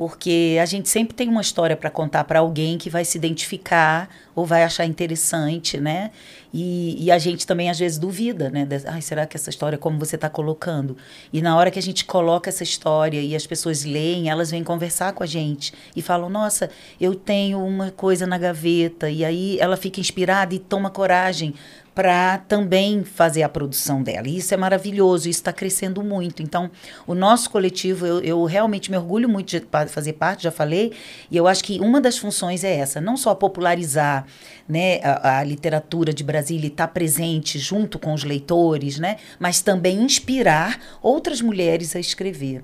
porque 0.00 0.56
a 0.58 0.64
gente 0.64 0.88
sempre 0.88 1.14
tem 1.14 1.28
uma 1.28 1.42
história 1.42 1.76
para 1.76 1.90
contar 1.90 2.24
para 2.24 2.38
alguém 2.38 2.78
que 2.78 2.88
vai 2.88 3.04
se 3.04 3.18
identificar 3.18 4.08
ou 4.34 4.46
vai 4.46 4.64
achar 4.64 4.86
interessante, 4.86 5.78
né? 5.78 6.10
E, 6.54 7.04
e, 7.04 7.10
a 7.10 7.18
gente 7.18 7.46
também 7.46 7.68
às 7.68 7.78
vezes 7.78 7.98
duvida, 7.98 8.48
né? 8.48 8.66
Ai, 8.86 9.02
será 9.02 9.26
que 9.26 9.36
essa 9.36 9.50
história, 9.50 9.76
como 9.76 9.98
você 9.98 10.14
está 10.16 10.30
colocando? 10.30 10.96
E 11.30 11.42
na 11.42 11.54
hora 11.54 11.70
que 11.70 11.78
a 11.78 11.82
gente 11.82 12.06
coloca 12.06 12.48
essa 12.48 12.62
história 12.62 13.20
e 13.20 13.36
as 13.36 13.46
pessoas 13.46 13.84
leem, 13.84 14.30
elas 14.30 14.50
vêm 14.50 14.64
conversar 14.64 15.12
com 15.12 15.22
a 15.22 15.26
gente 15.26 15.74
e 15.94 16.00
falam: 16.00 16.30
Nossa, 16.30 16.70
eu 16.98 17.14
tenho 17.14 17.62
uma 17.62 17.90
coisa 17.90 18.26
na 18.26 18.38
gaveta. 18.38 19.10
E 19.10 19.22
aí 19.22 19.58
ela 19.60 19.76
fica 19.76 20.00
inspirada 20.00 20.54
e 20.54 20.58
toma 20.58 20.88
coragem 20.88 21.54
para 21.94 22.38
também 22.38 23.04
fazer 23.04 23.42
a 23.42 23.48
produção 23.48 24.02
dela. 24.02 24.28
E 24.28 24.36
isso 24.36 24.54
é 24.54 24.56
maravilhoso, 24.56 25.28
isso 25.28 25.40
está 25.40 25.52
crescendo 25.52 26.02
muito. 26.02 26.42
Então, 26.42 26.70
o 27.06 27.14
nosso 27.14 27.50
coletivo, 27.50 28.06
eu, 28.06 28.20
eu, 28.20 28.44
realmente 28.44 28.90
me 28.90 28.96
orgulho 28.96 29.28
muito 29.28 29.48
de 29.48 29.66
fazer 29.88 30.14
parte, 30.14 30.44
já 30.44 30.50
falei, 30.50 30.92
e 31.30 31.36
eu 31.36 31.46
acho 31.46 31.64
que 31.64 31.80
uma 31.80 32.00
das 32.00 32.16
funções 32.16 32.64
é 32.64 32.76
essa, 32.76 33.00
não 33.00 33.16
só 33.16 33.34
popularizar 33.34 34.26
né, 34.68 35.00
a, 35.02 35.38
a 35.38 35.44
literatura 35.44 36.12
de 36.12 36.22
Brasília 36.22 36.66
e 36.66 36.68
estar 36.68 36.86
tá 36.86 36.92
presente 36.92 37.58
junto 37.58 37.98
com 37.98 38.14
os 38.14 38.24
leitores, 38.24 38.98
né, 38.98 39.16
mas 39.38 39.60
também 39.60 40.00
inspirar 40.00 40.80
outras 41.02 41.40
mulheres 41.40 41.96
a 41.96 42.00
escrever. 42.00 42.62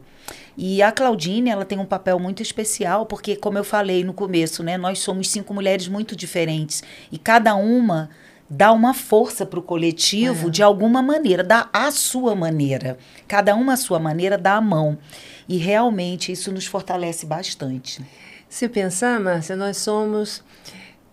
E 0.56 0.80
a 0.80 0.90
Claudine, 0.90 1.50
ela 1.50 1.66
tem 1.66 1.78
um 1.78 1.84
papel 1.84 2.18
muito 2.18 2.42
especial, 2.42 3.04
porque, 3.04 3.36
como 3.36 3.58
eu 3.58 3.64
falei 3.64 4.02
no 4.02 4.14
começo, 4.14 4.62
né, 4.62 4.78
nós 4.78 5.00
somos 5.00 5.28
cinco 5.28 5.52
mulheres 5.52 5.86
muito 5.86 6.16
diferentes, 6.16 6.82
e 7.12 7.18
cada 7.18 7.54
uma 7.54 8.08
dá 8.48 8.72
uma 8.72 8.94
força 8.94 9.44
para 9.44 9.58
o 9.58 9.62
coletivo 9.62 10.48
é. 10.48 10.50
de 10.50 10.62
alguma 10.62 11.02
maneira, 11.02 11.42
dá 11.42 11.68
a 11.72 11.90
sua 11.90 12.34
maneira. 12.34 12.98
Cada 13.26 13.54
uma 13.54 13.74
a 13.74 13.76
sua 13.76 13.98
maneira 13.98 14.38
dá 14.38 14.54
a 14.54 14.60
mão. 14.60 14.98
E 15.48 15.56
realmente 15.56 16.32
isso 16.32 16.52
nos 16.52 16.66
fortalece 16.66 17.26
bastante. 17.26 18.04
Se 18.48 18.68
pensar, 18.68 19.18
Márcia, 19.20 19.56
nós 19.56 19.76
somos 19.78 20.42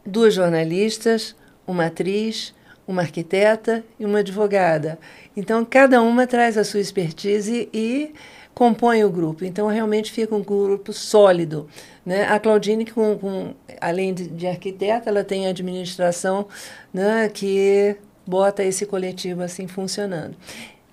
duas 0.06 0.34
jornalistas, 0.34 1.36
uma 1.66 1.88
atriz, 1.88 2.54
uma 2.88 3.02
arquiteta 3.02 3.84
e 4.00 4.06
uma 4.06 4.20
advogada. 4.20 5.00
Então, 5.36 5.66
cada 5.66 6.02
uma 6.02 6.28
traz 6.28 6.58
a 6.58 6.63
sua 6.63 6.80
expertise 6.80 7.70
e 7.74 8.13
compõe 8.53 9.03
o 9.03 9.10
grupo. 9.10 9.43
Então, 9.45 9.67
realmente 9.67 10.12
fica 10.12 10.36
um 10.36 10.43
grupo 10.43 10.93
sólido. 10.93 11.67
Né? 12.05 12.25
A 12.25 12.39
Claudine, 12.39 12.86
com, 12.86 13.17
com 13.17 13.53
além 13.79 14.13
de, 14.13 14.27
de, 14.27 14.48
arquiteta, 14.48 15.10
ela 15.10 15.24
tem 15.24 15.48
administração 15.48 16.48
né, 16.93 17.29
que 17.29 17.95
bota 18.25 18.63
esse 18.63 18.86
coletivo 18.86 19.41
assim 19.41 19.67
funcionando. 19.67 20.36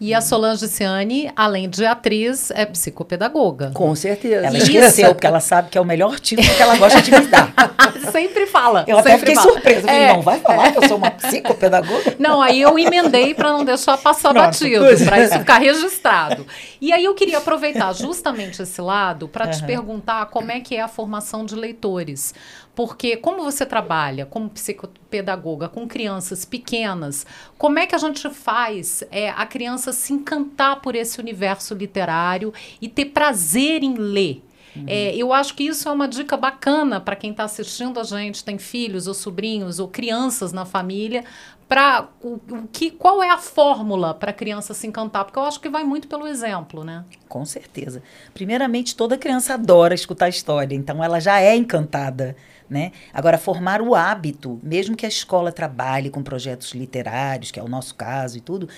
E 0.00 0.14
a 0.14 0.22
Solange 0.22 0.66
Ciani, 0.66 1.30
além 1.36 1.68
de 1.68 1.84
atriz, 1.84 2.50
é 2.52 2.64
psicopedagoga. 2.64 3.70
Com 3.74 3.94
certeza. 3.94 4.46
Ela 4.46 4.56
esqueceu, 4.56 5.14
porque 5.14 5.26
ela 5.26 5.40
sabe 5.40 5.68
que 5.68 5.76
é 5.76 5.80
o 5.80 5.84
melhor 5.84 6.18
título 6.18 6.48
que 6.48 6.62
ela 6.62 6.76
gosta 6.76 7.02
de 7.02 7.10
me 7.10 7.26
dar. 7.26 7.52
sempre 8.10 8.46
fala. 8.46 8.84
Eu 8.88 8.98
até 8.98 9.18
fiquei 9.18 9.34
fala. 9.34 9.52
surpresa. 9.52 9.80
Falei, 9.82 10.02
é, 10.02 10.12
não, 10.14 10.22
vai 10.22 10.40
falar 10.40 10.68
é. 10.68 10.72
que 10.72 10.78
eu 10.78 10.88
sou 10.88 10.96
uma 10.96 11.10
psicopedagoga? 11.10 12.16
Não, 12.18 12.40
aí 12.40 12.62
eu 12.62 12.78
emendei 12.78 13.34
para 13.34 13.52
não 13.52 13.62
deixar 13.62 13.98
passar 13.98 14.32
Pronto. 14.32 14.46
batido, 14.46 14.84
para 15.04 15.22
isso 15.22 15.38
ficar 15.38 15.58
registrado. 15.58 16.46
E 16.80 16.92
aí 16.92 17.04
eu 17.04 17.14
queria 17.14 17.36
aproveitar 17.36 17.92
justamente 17.92 18.62
esse 18.62 18.80
lado 18.80 19.28
para 19.28 19.46
uhum. 19.46 19.50
te 19.50 19.64
perguntar 19.64 20.26
como 20.26 20.50
é 20.50 20.60
que 20.60 20.76
é 20.76 20.80
a 20.80 20.88
formação 20.88 21.44
de 21.44 21.54
leitores. 21.54 22.34
Porque 22.80 23.14
como 23.14 23.42
você 23.42 23.66
trabalha 23.66 24.24
como 24.24 24.48
psicopedagoga 24.48 25.68
com 25.68 25.86
crianças 25.86 26.46
pequenas, 26.46 27.26
como 27.58 27.78
é 27.78 27.86
que 27.86 27.94
a 27.94 27.98
gente 27.98 28.30
faz 28.30 29.04
é, 29.10 29.28
a 29.28 29.44
criança 29.44 29.92
se 29.92 30.14
encantar 30.14 30.80
por 30.80 30.94
esse 30.94 31.20
universo 31.20 31.74
literário 31.74 32.54
e 32.80 32.88
ter 32.88 33.04
prazer 33.04 33.82
em 33.82 33.96
ler? 33.96 34.42
Uhum. 34.74 34.84
É, 34.86 35.14
eu 35.14 35.30
acho 35.30 35.54
que 35.54 35.64
isso 35.64 35.90
é 35.90 35.92
uma 35.92 36.08
dica 36.08 36.38
bacana 36.38 36.98
para 36.98 37.14
quem 37.14 37.32
está 37.32 37.44
assistindo 37.44 38.00
a 38.00 38.02
gente, 38.02 38.42
tem 38.42 38.56
filhos 38.56 39.06
ou 39.06 39.12
sobrinhos 39.12 39.78
ou 39.78 39.86
crianças 39.86 40.50
na 40.50 40.64
família, 40.64 41.26
para 41.70 42.08
o, 42.20 42.40
o, 42.50 42.68
que 42.72 42.90
qual 42.90 43.22
é 43.22 43.30
a 43.30 43.38
fórmula 43.38 44.12
para 44.12 44.30
a 44.30 44.34
criança 44.34 44.74
se 44.74 44.86
encantar? 44.86 45.24
Porque 45.24 45.38
eu 45.38 45.44
acho 45.44 45.60
que 45.60 45.68
vai 45.68 45.84
muito 45.84 46.08
pelo 46.08 46.26
exemplo, 46.26 46.82
né? 46.82 47.04
Com 47.28 47.44
certeza. 47.44 48.02
Primeiramente, 48.34 48.96
toda 48.96 49.16
criança 49.16 49.54
adora 49.54 49.94
escutar 49.94 50.28
história, 50.28 50.74
então 50.74 51.04
ela 51.04 51.20
já 51.20 51.40
é 51.40 51.54
encantada. 51.54 52.36
Né? 52.70 52.92
Agora, 53.12 53.36
formar 53.36 53.82
o 53.82 53.96
hábito, 53.96 54.60
mesmo 54.62 54.94
que 54.94 55.04
a 55.04 55.08
escola 55.08 55.50
trabalhe 55.50 56.08
com 56.08 56.22
projetos 56.22 56.70
literários, 56.70 57.50
que 57.50 57.58
é 57.58 57.62
o 57.62 57.68
nosso 57.68 57.96
caso 57.96 58.38
e 58.38 58.40
tudo, 58.40 58.68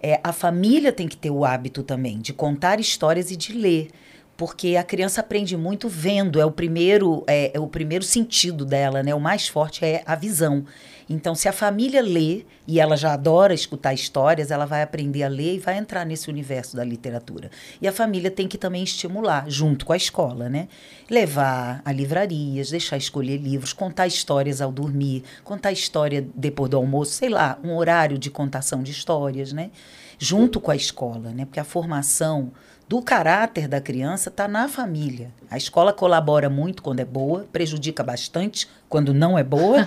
é, 0.00 0.20
a 0.22 0.32
família 0.32 0.92
tem 0.92 1.08
que 1.08 1.16
ter 1.16 1.30
o 1.30 1.44
hábito 1.44 1.82
também 1.82 2.20
de 2.20 2.32
contar 2.32 2.78
histórias 2.78 3.32
e 3.32 3.36
de 3.36 3.52
ler 3.52 3.90
porque 4.40 4.76
a 4.76 4.82
criança 4.82 5.20
aprende 5.20 5.54
muito 5.54 5.86
vendo, 5.86 6.40
é 6.40 6.46
o 6.46 6.50
primeiro 6.50 7.22
é, 7.26 7.50
é, 7.52 7.60
o 7.60 7.66
primeiro 7.66 8.02
sentido 8.02 8.64
dela, 8.64 9.02
né? 9.02 9.14
O 9.14 9.20
mais 9.20 9.46
forte 9.46 9.84
é 9.84 10.02
a 10.06 10.14
visão. 10.14 10.64
Então, 11.12 11.34
se 11.34 11.48
a 11.48 11.52
família 11.52 12.00
lê 12.00 12.44
e 12.68 12.78
ela 12.78 12.96
já 12.96 13.12
adora 13.12 13.52
escutar 13.52 13.92
histórias, 13.92 14.52
ela 14.52 14.64
vai 14.64 14.80
aprender 14.80 15.24
a 15.24 15.28
ler 15.28 15.56
e 15.56 15.58
vai 15.58 15.76
entrar 15.76 16.06
nesse 16.06 16.30
universo 16.30 16.76
da 16.76 16.84
literatura. 16.84 17.50
E 17.82 17.88
a 17.88 17.92
família 17.92 18.30
tem 18.30 18.46
que 18.46 18.56
também 18.56 18.84
estimular, 18.84 19.50
junto 19.50 19.84
com 19.84 19.92
a 19.92 19.96
escola, 19.96 20.48
né? 20.48 20.68
Levar 21.10 21.82
a 21.84 21.90
livrarias, 21.90 22.70
deixar 22.70 22.96
escolher 22.96 23.38
livros, 23.38 23.72
contar 23.72 24.06
histórias 24.06 24.60
ao 24.60 24.70
dormir, 24.70 25.24
contar 25.42 25.72
história 25.72 26.24
depois 26.32 26.70
do 26.70 26.76
almoço, 26.76 27.10
sei 27.10 27.28
lá, 27.28 27.58
um 27.64 27.74
horário 27.74 28.16
de 28.16 28.30
contação 28.30 28.80
de 28.80 28.92
histórias, 28.92 29.52
né? 29.52 29.72
Junto 30.16 30.60
com 30.60 30.70
a 30.70 30.76
escola, 30.76 31.30
né? 31.30 31.44
Porque 31.44 31.58
a 31.58 31.64
formação 31.64 32.52
do 32.90 33.00
caráter 33.00 33.68
da 33.68 33.80
criança 33.80 34.30
está 34.30 34.48
na 34.48 34.66
família. 34.66 35.30
A 35.48 35.56
escola 35.56 35.92
colabora 35.92 36.50
muito 36.50 36.82
quando 36.82 36.98
é 36.98 37.04
boa, 37.04 37.46
prejudica 37.52 38.02
bastante 38.02 38.68
quando 38.88 39.14
não 39.14 39.38
é 39.38 39.44
boa, 39.44 39.86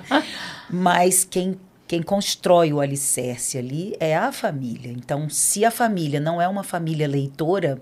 mas 0.70 1.22
quem, 1.22 1.60
quem 1.86 2.00
constrói 2.02 2.72
o 2.72 2.80
alicerce 2.80 3.58
ali 3.58 3.94
é 4.00 4.16
a 4.16 4.32
família. 4.32 4.90
Então, 4.90 5.28
se 5.28 5.66
a 5.66 5.70
família 5.70 6.18
não 6.18 6.40
é 6.40 6.48
uma 6.48 6.64
família 6.64 7.06
leitora, 7.06 7.78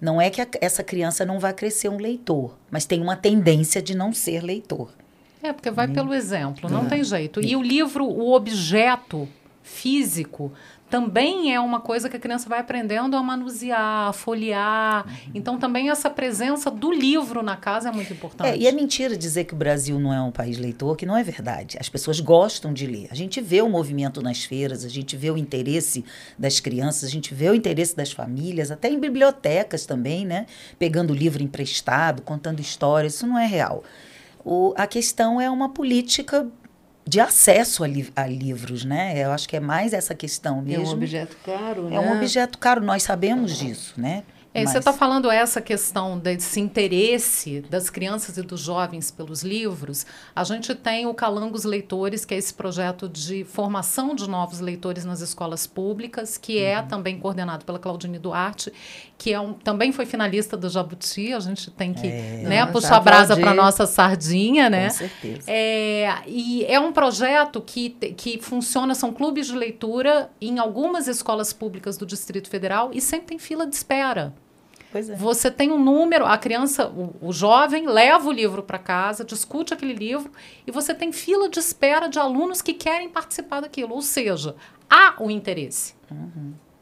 não 0.00 0.18
é 0.18 0.30
que 0.30 0.40
a, 0.40 0.46
essa 0.62 0.82
criança 0.82 1.26
não 1.26 1.38
vai 1.38 1.52
crescer 1.52 1.90
um 1.90 1.98
leitor, 1.98 2.56
mas 2.70 2.86
tem 2.86 3.02
uma 3.02 3.16
tendência 3.16 3.82
de 3.82 3.94
não 3.94 4.14
ser 4.14 4.42
leitor. 4.42 4.94
É, 5.42 5.52
porque 5.52 5.70
vai 5.70 5.88
hum. 5.88 5.92
pelo 5.92 6.14
exemplo, 6.14 6.70
não 6.70 6.86
tem 6.86 7.04
jeito. 7.04 7.44
E 7.44 7.54
o 7.54 7.60
livro, 7.60 8.06
o 8.06 8.32
objeto 8.32 9.28
físico, 9.64 10.52
também 10.94 11.52
é 11.52 11.58
uma 11.58 11.80
coisa 11.80 12.08
que 12.08 12.16
a 12.16 12.20
criança 12.20 12.48
vai 12.48 12.60
aprendendo 12.60 13.16
a 13.16 13.22
manusear, 13.22 14.10
a 14.10 14.12
folhear. 14.12 15.04
Uhum. 15.04 15.32
Então, 15.34 15.58
também 15.58 15.90
essa 15.90 16.08
presença 16.08 16.70
do 16.70 16.92
livro 16.92 17.42
na 17.42 17.56
casa 17.56 17.88
é 17.88 17.92
muito 17.92 18.12
importante. 18.12 18.50
É, 18.50 18.56
e 18.56 18.68
é 18.68 18.70
mentira 18.70 19.16
dizer 19.16 19.42
que 19.42 19.54
o 19.54 19.56
Brasil 19.56 19.98
não 19.98 20.14
é 20.14 20.22
um 20.22 20.30
país 20.30 20.56
leitor, 20.56 20.94
que 20.94 21.04
não 21.04 21.16
é 21.16 21.24
verdade. 21.24 21.76
As 21.80 21.88
pessoas 21.88 22.20
gostam 22.20 22.72
de 22.72 22.86
ler. 22.86 23.08
A 23.10 23.14
gente 23.16 23.40
vê 23.40 23.60
o 23.60 23.68
movimento 23.68 24.22
nas 24.22 24.44
feiras, 24.44 24.84
a 24.84 24.88
gente 24.88 25.16
vê 25.16 25.32
o 25.32 25.36
interesse 25.36 26.04
das 26.38 26.60
crianças, 26.60 27.02
a 27.02 27.10
gente 27.10 27.34
vê 27.34 27.50
o 27.50 27.54
interesse 27.56 27.96
das 27.96 28.12
famílias, 28.12 28.70
até 28.70 28.88
em 28.88 29.00
bibliotecas 29.00 29.86
também, 29.86 30.24
né? 30.24 30.46
Pegando 30.78 31.12
livro 31.12 31.42
emprestado, 31.42 32.22
contando 32.22 32.60
histórias. 32.60 33.14
Isso 33.14 33.26
não 33.26 33.36
é 33.36 33.46
real. 33.46 33.82
O, 34.44 34.72
a 34.76 34.86
questão 34.86 35.40
é 35.40 35.50
uma 35.50 35.70
política 35.70 36.48
de 37.06 37.20
acesso 37.20 37.84
a, 37.84 37.86
li 37.86 38.10
a, 38.16 38.26
livros, 38.26 38.84
né? 38.84 39.14
Eu 39.22 39.30
acho 39.32 39.48
que 39.48 39.56
é 39.56 39.60
mais 39.60 39.92
essa 39.92 40.14
questão 40.14 40.62
mesmo. 40.62 40.84
É 40.84 40.88
um 40.88 40.92
objeto 40.92 41.36
caro, 41.44 41.88
né? 41.88 41.96
É 41.96 42.00
um 42.00 42.16
objeto 42.16 42.58
caro, 42.58 42.82
nós 42.82 43.02
sabemos 43.02 43.56
disso, 43.56 43.94
né? 43.96 44.24
É, 44.54 44.64
Você 44.64 44.78
está 44.78 44.92
falando 44.92 45.28
essa 45.32 45.60
questão 45.60 46.16
desse 46.16 46.60
interesse 46.60 47.60
das 47.68 47.90
crianças 47.90 48.36
e 48.38 48.42
dos 48.42 48.60
jovens 48.60 49.10
pelos 49.10 49.42
livros. 49.42 50.06
A 50.34 50.44
gente 50.44 50.72
tem 50.76 51.06
o 51.06 51.12
Calangos 51.12 51.64
Leitores, 51.64 52.24
que 52.24 52.32
é 52.34 52.36
esse 52.38 52.54
projeto 52.54 53.08
de 53.08 53.42
formação 53.42 54.14
de 54.14 54.30
novos 54.30 54.60
leitores 54.60 55.04
nas 55.04 55.20
escolas 55.20 55.66
públicas, 55.66 56.38
que 56.38 56.58
é 56.58 56.78
Uhum. 56.80 56.86
também 56.86 57.18
coordenado 57.18 57.64
pela 57.64 57.80
Claudine 57.80 58.16
Duarte, 58.16 58.72
que 59.18 59.32
é 59.32 59.40
um, 59.40 59.54
também 59.54 59.90
foi 59.90 60.06
finalista 60.06 60.56
do 60.56 60.68
Jabuti. 60.68 61.32
A 61.32 61.40
gente 61.40 61.70
tem 61.72 61.92
que 61.92 62.06
né, 62.06 62.60
Nossa, 62.60 62.72
puxar 62.72 62.96
a 62.96 63.00
brasa 63.00 63.36
para 63.36 63.54
nossa 63.54 63.86
sardinha, 63.86 64.70
né? 64.70 64.88
Com 64.88 64.94
certeza. 64.94 65.50
É, 65.50 66.22
e 66.28 66.64
é 66.66 66.78
um 66.78 66.92
projeto 66.92 67.60
que, 67.60 67.90
que 67.90 68.38
funciona, 68.40 68.94
são 68.94 69.12
clubes 69.12 69.48
de 69.48 69.56
leitura 69.56 70.30
em 70.40 70.60
algumas 70.60 71.08
escolas 71.08 71.52
públicas 71.52 71.96
do 71.96 72.06
Distrito 72.06 72.48
Federal 72.48 72.90
e 72.92 73.00
sempre 73.00 73.26
tem 73.26 73.38
fila 73.38 73.66
de 73.66 73.74
espera. 73.74 74.32
É. 74.94 75.02
Você 75.16 75.50
tem 75.50 75.72
um 75.72 75.82
número, 75.82 76.24
a 76.24 76.38
criança, 76.38 76.86
o, 76.88 77.14
o 77.20 77.32
jovem 77.32 77.86
leva 77.86 78.28
o 78.28 78.32
livro 78.32 78.62
para 78.62 78.78
casa, 78.78 79.24
discute 79.24 79.74
aquele 79.74 79.94
livro 79.94 80.30
e 80.66 80.70
você 80.70 80.94
tem 80.94 81.10
fila 81.12 81.48
de 81.48 81.58
espera 81.58 82.08
de 82.08 82.18
alunos 82.18 82.62
que 82.62 82.72
querem 82.72 83.08
participar 83.08 83.60
daquilo. 83.60 83.94
Ou 83.94 84.02
seja, 84.02 84.54
há 84.88 85.14
o 85.18 85.30
interesse. 85.30 85.94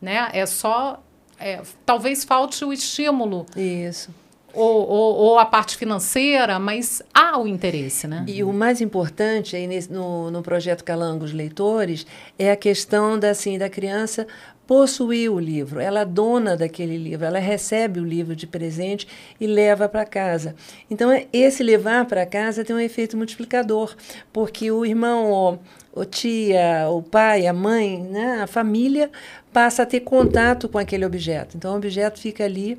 Né? 0.00 0.28
É 0.33 0.45
só. 0.47 1.02
é, 1.38 1.62
talvez 1.87 2.25
falte 2.25 2.64
o 2.64 2.73
estímulo 2.73 3.47
Isso. 3.57 4.11
ou, 4.52 4.88
ou, 4.88 5.14
ou 5.14 5.38
a 5.38 5.47
parte 5.47 5.76
financeira, 5.76 6.59
mas 6.59 7.02
há 7.14 7.38
o 7.38 7.47
interesse, 7.47 8.07
né? 8.07 8.25
E 8.28 8.42
o 8.42 8.52
mais 8.52 8.81
importante 8.81 9.57
aí 9.57 9.66
nesse, 9.66 9.90
no, 9.90 10.31
no 10.31 10.42
projeto 10.42 10.85
Calangos 10.85 11.33
Leitores 11.33 12.07
é 12.38 12.50
a 12.50 12.57
questão 12.57 13.19
da, 13.19 13.31
assim, 13.31 13.57
da 13.59 13.71
criança 13.71 14.26
possuir 14.73 15.31
o 15.31 15.38
livro. 15.38 15.81
Ela 15.81 16.00
é 16.00 16.05
dona 16.07 16.57
daquele 16.57 16.97
livro, 16.97 17.26
ela 17.26 17.38
recebe 17.38 18.00
o 18.00 18.05
livro 18.07 18.35
de 18.35 18.47
presente 18.47 19.07
e 19.38 19.47
leva 19.47 19.87
para 19.87 20.07
casa. 20.07 20.55
Então, 20.91 21.12
é- 21.12 21.26
esse 21.31 21.62
levar 21.62 22.07
para 22.07 22.25
casa 22.25 22.64
tem 22.64 22.75
um 22.75 22.81
efeito 22.81 23.14
multiplicador, 23.14 23.95
porque 24.33 24.71
o 24.71 24.87
irmão, 24.87 25.61
o, 25.93 26.05
tia, 26.07 26.88
o 26.88 27.02
pai, 27.02 27.47
a 27.47 27.52
mãe, 27.52 28.02
né, 28.02 28.41
a 28.41 28.47
família 28.47 29.11
passa 29.52 29.83
a 29.83 29.87
ter 29.87 30.00
contato 30.00 30.71
com 30.71 30.79
aquele 30.79 31.05
objeto. 31.05 31.55
Então, 31.55 31.75
o 31.75 31.76
objeto 31.76 32.19
fica 32.19 32.43
ali 32.43 32.79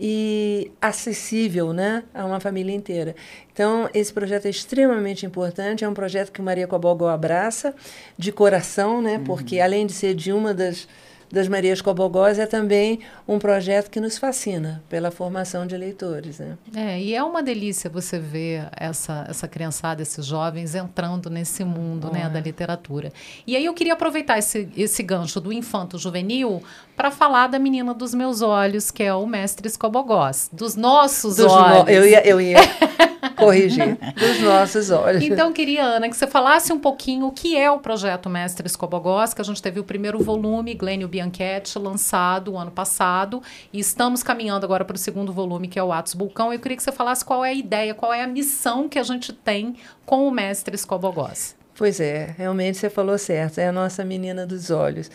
e 0.00 0.72
acessível 0.80 1.74
né, 1.74 2.04
a 2.14 2.24
uma 2.24 2.40
família 2.40 2.74
inteira. 2.74 3.14
Então, 3.52 3.88
esse 3.92 4.12
projeto 4.12 4.46
é 4.46 4.50
extremamente 4.50 5.24
importante, 5.26 5.84
é 5.84 5.88
um 5.88 5.94
projeto 5.94 6.32
que 6.32 6.40
o 6.40 6.44
Maria 6.44 6.66
Cobogó 6.66 7.08
abraça 7.08 7.74
de 8.18 8.32
coração, 8.32 9.02
né, 9.02 9.20
porque 9.24 9.60
além 9.60 9.86
de 9.86 9.92
ser 9.92 10.14
de 10.14 10.32
uma 10.32 10.52
das, 10.52 10.88
das 11.34 11.48
Marias 11.48 11.82
Cobogós, 11.82 12.38
é 12.38 12.46
também 12.46 13.00
um 13.26 13.38
projeto 13.38 13.90
que 13.90 14.00
nos 14.00 14.16
fascina 14.16 14.82
pela 14.88 15.10
formação 15.10 15.66
de 15.66 15.76
leitores. 15.76 16.38
Né? 16.38 16.56
É, 16.74 17.00
e 17.00 17.14
é 17.14 17.22
uma 17.22 17.42
delícia 17.42 17.90
você 17.90 18.18
ver 18.18 18.68
essa, 18.76 19.26
essa 19.28 19.48
criançada, 19.48 20.00
esses 20.00 20.24
jovens 20.24 20.74
entrando 20.74 21.28
nesse 21.28 21.64
mundo 21.64 22.10
né, 22.10 22.28
da 22.28 22.40
literatura. 22.40 23.12
E 23.46 23.56
aí 23.56 23.64
eu 23.64 23.74
queria 23.74 23.94
aproveitar 23.94 24.38
esse, 24.38 24.68
esse 24.76 25.02
gancho 25.02 25.40
do 25.40 25.52
infanto 25.52 25.98
juvenil 25.98 26.62
para 26.96 27.10
falar 27.10 27.48
da 27.48 27.58
menina 27.58 27.92
dos 27.92 28.14
meus 28.14 28.40
olhos, 28.42 28.90
que 28.90 29.02
é 29.02 29.12
o 29.14 29.26
mestre 29.26 29.66
Escobogós, 29.66 30.48
dos 30.52 30.76
nossos 30.76 31.36
Dos 31.36 31.46
no- 31.46 31.52
olhos. 31.52 31.88
eu 31.88 32.06
ia, 32.06 32.26
eu 32.26 32.40
ia 32.40 32.58
corrigir, 33.36 33.96
dos 34.14 34.40
nossos 34.40 34.90
olhos. 34.90 35.22
Então, 35.22 35.52
queria, 35.52 35.82
Ana, 35.82 36.08
que 36.08 36.16
você 36.16 36.26
falasse 36.26 36.72
um 36.72 36.78
pouquinho 36.78 37.26
o 37.26 37.32
que 37.32 37.56
é 37.56 37.70
o 37.70 37.78
projeto 37.78 38.28
Mestre 38.30 38.66
Escobogós, 38.66 39.34
que 39.34 39.40
a 39.40 39.44
gente 39.44 39.60
teve 39.60 39.80
o 39.80 39.84
primeiro 39.84 40.18
volume, 40.22 40.74
Glênio 40.74 41.08
Bianchetti, 41.08 41.78
lançado 41.78 42.52
o 42.52 42.58
ano 42.58 42.70
passado, 42.70 43.42
e 43.72 43.80
estamos 43.80 44.22
caminhando 44.22 44.64
agora 44.64 44.84
para 44.84 44.94
o 44.94 44.98
segundo 44.98 45.32
volume, 45.32 45.68
que 45.68 45.78
é 45.78 45.82
o 45.82 45.92
Atos 45.92 46.14
Bulcão. 46.14 46.52
Eu 46.52 46.58
queria 46.60 46.76
que 46.76 46.82
você 46.82 46.92
falasse 46.92 47.24
qual 47.24 47.44
é 47.44 47.50
a 47.50 47.54
ideia, 47.54 47.94
qual 47.94 48.12
é 48.12 48.22
a 48.22 48.26
missão 48.26 48.88
que 48.88 48.98
a 48.98 49.02
gente 49.02 49.32
tem 49.32 49.74
com 50.06 50.26
o 50.28 50.30
Mestre 50.30 50.74
Escobogós. 50.74 51.56
Pois 51.76 51.98
é, 51.98 52.32
realmente 52.38 52.78
você 52.78 52.88
falou 52.88 53.18
certo, 53.18 53.58
é 53.58 53.66
a 53.66 53.72
nossa 53.72 54.04
menina 54.04 54.46
dos 54.46 54.70
olhos. 54.70 55.10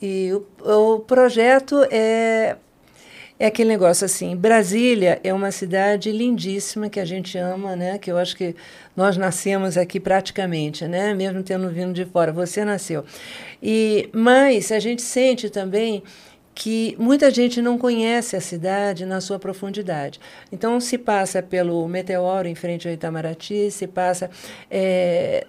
E 0.00 0.32
o, 0.32 0.94
o 0.94 1.00
projeto 1.00 1.86
é, 1.90 2.56
é 3.38 3.46
aquele 3.46 3.68
negócio 3.68 4.04
assim, 4.04 4.36
Brasília 4.36 5.20
é 5.24 5.32
uma 5.32 5.50
cidade 5.50 6.12
lindíssima 6.12 6.88
que 6.88 7.00
a 7.00 7.04
gente 7.04 7.38
ama, 7.38 7.74
né? 7.74 7.98
Que 7.98 8.10
eu 8.10 8.18
acho 8.18 8.36
que 8.36 8.54
nós 8.94 9.16
nascemos 9.16 9.76
aqui 9.76 9.98
praticamente, 9.98 10.86
né? 10.86 11.14
Mesmo 11.14 11.42
tendo 11.42 11.68
vindo 11.70 11.92
de 11.92 12.04
fora, 12.04 12.32
você 12.32 12.64
nasceu. 12.64 13.04
E 13.62 14.08
mas 14.12 14.70
a 14.70 14.78
gente 14.78 15.02
sente 15.02 15.48
também 15.48 16.02
que 16.56 16.96
muita 16.98 17.30
gente 17.30 17.60
não 17.60 17.76
conhece 17.76 18.34
a 18.34 18.40
cidade 18.40 19.04
na 19.04 19.20
sua 19.20 19.38
profundidade. 19.38 20.18
Então, 20.50 20.80
se 20.80 20.96
passa 20.96 21.42
pelo 21.42 21.86
meteoro 21.86 22.48
em 22.48 22.54
frente 22.54 22.88
ao 22.88 22.94
Itamaraty, 22.94 23.70
se 23.70 23.86
passa 23.86 24.30
eh, 24.70 25.46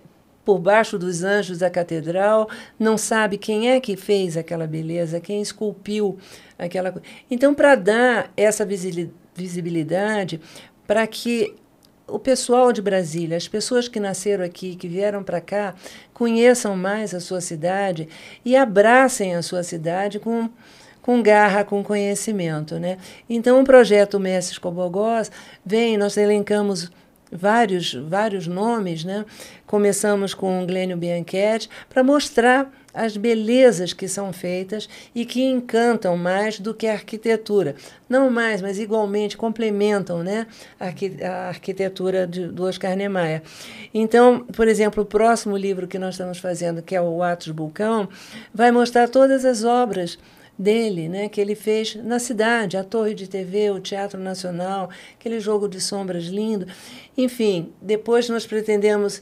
por 0.47 0.59
baixo 0.59 0.97
dos 0.97 1.25
anjos 1.25 1.57
da 1.57 1.69
catedral, 1.69 2.49
não 2.79 2.97
sabe 2.97 3.37
quem 3.37 3.69
é 3.69 3.81
que 3.81 3.97
fez 3.97 4.37
aquela 4.37 4.65
beleza, 4.65 5.19
quem 5.19 5.41
esculpiu 5.41 6.17
aquela 6.57 6.89
coisa. 6.89 7.05
Então, 7.29 7.53
para 7.53 7.75
dar 7.75 8.31
essa 8.37 8.65
visibilidade, 9.35 10.39
para 10.87 11.05
que 11.05 11.53
o 12.07 12.17
pessoal 12.17 12.71
de 12.71 12.81
Brasília, 12.81 13.35
as 13.35 13.45
pessoas 13.45 13.89
que 13.89 13.99
nasceram 13.99 14.45
aqui, 14.45 14.77
que 14.77 14.87
vieram 14.87 15.21
para 15.21 15.41
cá, 15.41 15.75
conheçam 16.13 16.77
mais 16.77 17.13
a 17.13 17.19
sua 17.19 17.41
cidade 17.41 18.07
e 18.45 18.55
abracem 18.55 19.35
a 19.35 19.41
sua 19.41 19.63
cidade 19.63 20.17
com 20.17 20.49
com 21.01 21.23
garra, 21.23 21.63
com 21.63 21.81
conhecimento, 21.81 22.77
né? 22.77 22.97
Então, 23.29 23.61
o 23.61 23.63
projeto 23.63 24.19
Mestres 24.19 24.57
Cobogós 24.57 25.31
vem, 25.65 25.97
nós 25.97 26.17
elencamos 26.17 26.91
vários 27.31 27.93
vários 27.93 28.47
nomes, 28.47 29.03
né? 29.03 29.25
Começamos 29.65 30.33
com 30.33 30.63
o 30.63 30.65
Glênio 30.65 30.95
Bianchetti 30.97 31.69
para 31.89 32.03
mostrar 32.03 32.71
as 32.93 33.15
belezas 33.15 33.93
que 33.93 34.07
são 34.07 34.33
feitas 34.33 34.89
e 35.13 35.23
que 35.23 35.43
encantam 35.43 36.17
mais 36.17 36.59
do 36.59 36.73
que 36.73 36.87
a 36.87 36.93
arquitetura. 36.93 37.75
Não 38.09 38.27
mais, 38.31 38.59
mas 38.59 38.79
igualmente 38.79 39.37
complementam 39.37 40.23
né, 40.23 40.47
a, 40.79 40.85
arqui- 40.87 41.23
a 41.23 41.49
arquitetura 41.49 42.25
de, 42.25 42.47
do 42.47 42.63
Oscar 42.63 42.95
Niemeyer. 42.95 43.43
Então, 43.93 44.39
por 44.45 44.67
exemplo, 44.67 45.03
o 45.03 45.05
próximo 45.05 45.55
livro 45.55 45.87
que 45.87 45.99
nós 45.99 46.15
estamos 46.15 46.39
fazendo, 46.39 46.81
que 46.81 46.95
é 46.95 47.01
o 47.01 47.21
Atos 47.21 47.49
Bulcão, 47.51 48.09
vai 48.51 48.71
mostrar 48.71 49.07
todas 49.07 49.45
as 49.45 49.63
obras 49.63 50.17
dele, 50.57 51.07
né, 51.07 51.29
que 51.29 51.39
ele 51.39 51.53
fez 51.53 51.95
na 51.95 52.17
cidade, 52.17 52.77
a 52.77 52.83
Torre 52.83 53.13
de 53.13 53.27
TV, 53.27 53.69
o 53.69 53.79
Teatro 53.79 54.19
Nacional, 54.19 54.89
aquele 55.19 55.39
jogo 55.39 55.67
de 55.67 55.79
sombras 55.79 56.25
lindo. 56.25 56.65
Enfim, 57.15 57.71
depois 57.81 58.27
nós 58.27 58.45
pretendemos 58.47 59.21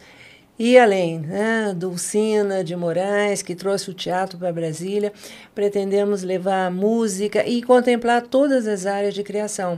ir 0.58 0.78
além, 0.78 1.20
né, 1.20 1.74
Dulcina 1.76 2.64
de 2.64 2.76
Moraes, 2.76 3.42
que 3.42 3.54
trouxe 3.54 3.90
o 3.90 3.94
teatro 3.94 4.38
para 4.38 4.54
Brasília, 4.54 5.12
pretendemos 5.54 6.24
levar 6.24 6.68
a 6.68 6.72
música 6.72 7.46
e 7.46 7.62
contemplar 7.62 8.22
todas 8.22 8.66
as 8.66 8.86
áreas 8.86 9.14
de 9.14 9.22
criação, 9.22 9.78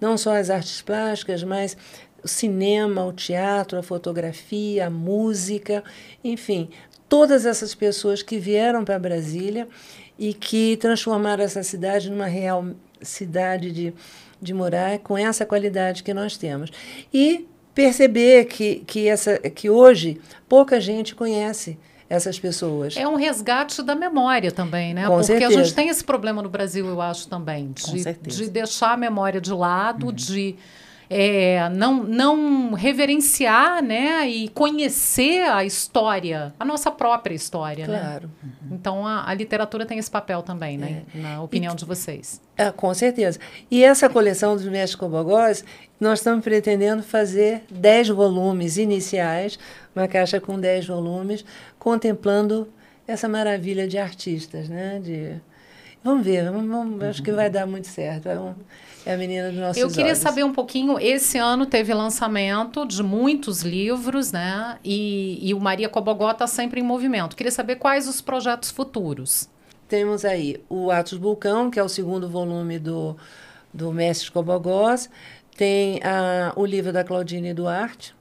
não 0.00 0.16
só 0.16 0.34
as 0.34 0.48
artes 0.48 0.80
plásticas, 0.80 1.44
mas 1.44 1.76
o 2.22 2.28
cinema, 2.28 3.04
o 3.04 3.12
teatro, 3.12 3.78
a 3.78 3.82
fotografia, 3.82 4.86
a 4.86 4.90
música, 4.90 5.84
enfim, 6.22 6.70
todas 7.06 7.44
essas 7.44 7.74
pessoas 7.74 8.22
que 8.22 8.38
vieram 8.38 8.82
para 8.82 8.98
Brasília 8.98 9.68
e 10.18 10.32
que 10.32 10.76
transformaram 10.76 11.42
essa 11.42 11.62
cidade 11.62 12.10
numa 12.10 12.26
real 12.26 12.66
cidade 13.02 13.70
de, 13.70 13.94
de 14.40 14.54
morar 14.54 14.98
com 15.00 15.16
essa 15.18 15.44
qualidade 15.44 16.02
que 16.02 16.14
nós 16.14 16.36
temos. 16.36 16.70
E 17.12 17.46
perceber 17.74 18.44
que, 18.46 18.76
que, 18.86 19.08
essa, 19.08 19.38
que 19.38 19.68
hoje 19.68 20.20
pouca 20.48 20.80
gente 20.80 21.14
conhece 21.14 21.76
essas 22.08 22.38
pessoas. 22.38 22.96
É 22.96 23.08
um 23.08 23.16
resgate 23.16 23.82
da 23.82 23.94
memória 23.94 24.52
também, 24.52 24.94
né? 24.94 25.06
Com 25.06 25.16
Porque 25.16 25.32
a 25.32 25.38
certeza. 25.38 25.64
gente 25.64 25.74
tem 25.74 25.88
esse 25.88 26.04
problema 26.04 26.42
no 26.42 26.48
Brasil, 26.48 26.86
eu 26.86 27.00
acho 27.00 27.28
também, 27.28 27.72
de, 27.72 28.02
de 28.28 28.50
deixar 28.50 28.92
a 28.92 28.96
memória 28.96 29.40
de 29.40 29.52
lado, 29.52 30.12
de 30.12 30.54
é, 31.10 31.68
não, 31.70 32.02
não 32.02 32.72
reverenciar 32.72 33.82
né, 33.82 34.28
e 34.28 34.48
conhecer 34.48 35.42
a 35.42 35.64
história, 35.64 36.54
a 36.58 36.64
nossa 36.64 36.90
própria 36.90 37.34
história. 37.34 37.86
Né? 37.86 37.98
Claro. 38.00 38.30
Então 38.70 39.06
a, 39.06 39.28
a 39.28 39.34
literatura 39.34 39.84
tem 39.86 39.98
esse 39.98 40.10
papel 40.10 40.42
também, 40.42 40.76
né? 40.78 41.02
Na 41.14 41.42
opinião 41.42 41.74
de 41.74 41.84
vocês. 41.84 42.40
Ah, 42.56 42.72
com 42.72 42.92
certeza. 42.94 43.38
E 43.70 43.84
essa 43.84 44.08
coleção 44.08 44.54
dos 44.56 44.64
Mestres 44.64 44.94
Cobogós, 44.94 45.64
nós 46.00 46.18
estamos 46.20 46.42
pretendendo 46.42 47.02
fazer 47.02 47.62
10 47.70 48.08
volumes 48.08 48.76
iniciais, 48.76 49.58
uma 49.94 50.08
caixa 50.08 50.40
com 50.40 50.58
10 50.58 50.86
volumes, 50.86 51.44
contemplando 51.78 52.68
essa 53.06 53.28
maravilha 53.28 53.86
de 53.86 53.98
artistas, 53.98 54.68
né? 54.68 55.00
De... 55.02 55.34
Vamos 56.02 56.24
ver, 56.24 56.50
vamos, 56.50 56.68
vamos- 56.68 57.02
acho 57.02 57.22
que 57.22 57.32
vai 57.32 57.48
dar 57.50 57.66
muito 57.66 57.86
certo. 57.88 58.28
É, 58.28 58.38
um- 58.38 58.54
é 59.06 59.14
a 59.14 59.16
menina 59.18 59.50
dos 59.50 59.58
nossos 59.58 59.76
Eu 59.76 59.88
queria 59.88 60.06
olhos. 60.06 60.18
saber 60.18 60.44
um 60.44 60.52
pouquinho. 60.52 60.98
Esse 60.98 61.36
ano 61.36 61.66
teve 61.66 61.92
lançamento 61.92 62.86
de 62.86 63.02
muitos 63.02 63.62
livros, 63.62 64.32
né? 64.32 64.78
E, 64.82 65.38
e 65.42 65.52
o 65.52 65.60
Maria 65.60 65.88
Cobogó 65.88 66.30
está 66.30 66.46
sempre 66.46 66.80
em 66.80 66.82
movimento. 66.82 67.36
Queria 67.36 67.52
saber 67.52 67.76
quais 67.76 68.08
os 68.08 68.20
projetos 68.20 68.70
futuros. 68.70 69.48
Temos 69.88 70.24
aí 70.24 70.62
o 70.68 70.90
Atos 70.90 71.18
Vulcão, 71.18 71.70
que 71.70 71.78
é 71.78 71.82
o 71.82 71.88
segundo 71.88 72.28
volume 72.28 72.78
do, 72.78 73.16
do 73.72 73.92
Mestre 73.92 74.30
Cobogós. 74.30 75.10
Tem 75.56 76.00
a, 76.02 76.52
o 76.56 76.64
livro 76.64 76.92
da 76.92 77.04
Claudine 77.04 77.52
Duarte, 77.52 78.14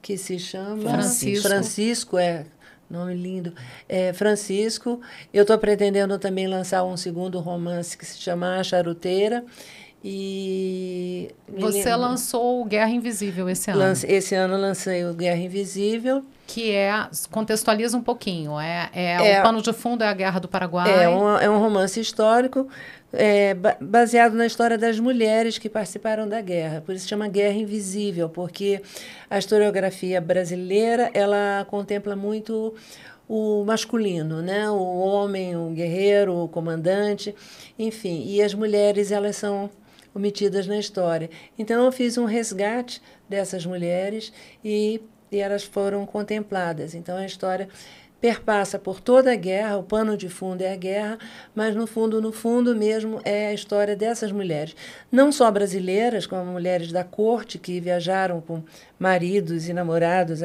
que 0.00 0.16
se 0.16 0.38
chama 0.38 0.90
Francisco. 0.90 1.48
Francisco, 1.48 2.18
é 2.18 2.46
nome 2.92 3.14
lindo. 3.14 3.54
É, 3.88 4.12
Francisco. 4.12 5.00
Eu 5.32 5.42
estou 5.42 5.58
pretendendo 5.58 6.18
também 6.18 6.46
lançar 6.46 6.84
um 6.84 6.96
segundo 6.96 7.38
romance 7.40 7.96
que 7.96 8.04
se 8.04 8.18
chama 8.18 8.58
A 8.58 8.62
Charuteira. 8.64 9.44
E 10.04 11.30
Você 11.58 11.84
lembro- 11.84 12.00
lançou 12.00 12.60
o 12.60 12.64
Guerra 12.64 12.90
Invisível 12.90 13.48
esse 13.48 13.70
ano. 13.70 13.78
Lance- 13.80 14.06
esse 14.06 14.34
ano 14.34 14.56
lancei 14.56 15.04
o 15.04 15.14
Guerra 15.14 15.38
Invisível. 15.40 16.22
Que 16.46 16.72
é, 16.72 16.92
contextualiza 17.30 17.96
um 17.96 18.02
pouquinho, 18.02 18.60
é, 18.60 18.90
é, 18.92 19.32
É. 19.36 19.40
o 19.40 19.42
pano 19.42 19.62
de 19.62 19.72
fundo 19.72 20.02
é 20.04 20.08
a 20.08 20.12
Guerra 20.12 20.38
do 20.38 20.48
Paraguai. 20.48 21.04
É 21.04 21.08
um, 21.08 21.38
é 21.38 21.48
um 21.48 21.58
romance 21.58 21.98
histórico 22.00 22.68
é, 23.12 23.54
ba- 23.54 23.76
baseado 23.80 24.32
na 24.34 24.44
história 24.46 24.76
das 24.76 24.98
mulheres 24.98 25.56
que 25.56 25.68
participaram 25.68 26.26
da 26.28 26.40
guerra. 26.40 26.82
Por 26.84 26.94
isso 26.94 27.08
chama 27.08 27.28
Guerra 27.28 27.54
Invisível, 27.54 28.28
porque 28.28 28.82
a 29.30 29.38
historiografia 29.38 30.20
brasileira 30.20 31.10
ela 31.14 31.64
contempla 31.70 32.16
muito 32.16 32.74
o 33.28 33.64
masculino, 33.64 34.42
né? 34.42 34.68
O 34.68 34.98
homem, 34.98 35.56
o 35.56 35.70
guerreiro, 35.70 36.34
o 36.44 36.48
comandante, 36.48 37.34
enfim. 37.78 38.24
E 38.26 38.42
as 38.42 38.52
mulheres 38.52 39.10
elas 39.12 39.36
são 39.36 39.70
omitidas 40.14 40.66
na 40.66 40.78
história. 40.78 41.30
Então 41.58 41.84
eu 41.84 41.92
fiz 41.92 42.18
um 42.18 42.24
resgate 42.24 43.02
dessas 43.28 43.64
mulheres 43.64 44.32
e, 44.64 45.00
e 45.30 45.38
elas 45.38 45.64
foram 45.64 46.04
contempladas. 46.06 46.94
Então 46.94 47.16
a 47.16 47.26
história 47.26 47.68
perpassa 48.22 48.78
por 48.78 49.00
toda 49.00 49.32
a 49.32 49.36
guerra, 49.36 49.76
o 49.76 49.82
pano 49.82 50.16
de 50.16 50.28
fundo 50.28 50.62
é 50.62 50.72
a 50.72 50.76
guerra, 50.76 51.18
mas 51.52 51.74
no 51.74 51.88
fundo, 51.88 52.22
no 52.22 52.30
fundo 52.30 52.74
mesmo 52.76 53.20
é 53.24 53.48
a 53.48 53.52
história 53.52 53.96
dessas 53.96 54.30
mulheres, 54.30 54.76
não 55.10 55.32
só 55.32 55.50
brasileiras, 55.50 56.24
como 56.24 56.44
mulheres 56.44 56.92
da 56.92 57.02
corte 57.02 57.58
que 57.58 57.80
viajaram 57.80 58.40
com 58.40 58.62
maridos 58.96 59.68
e 59.68 59.72
namorados 59.72 60.40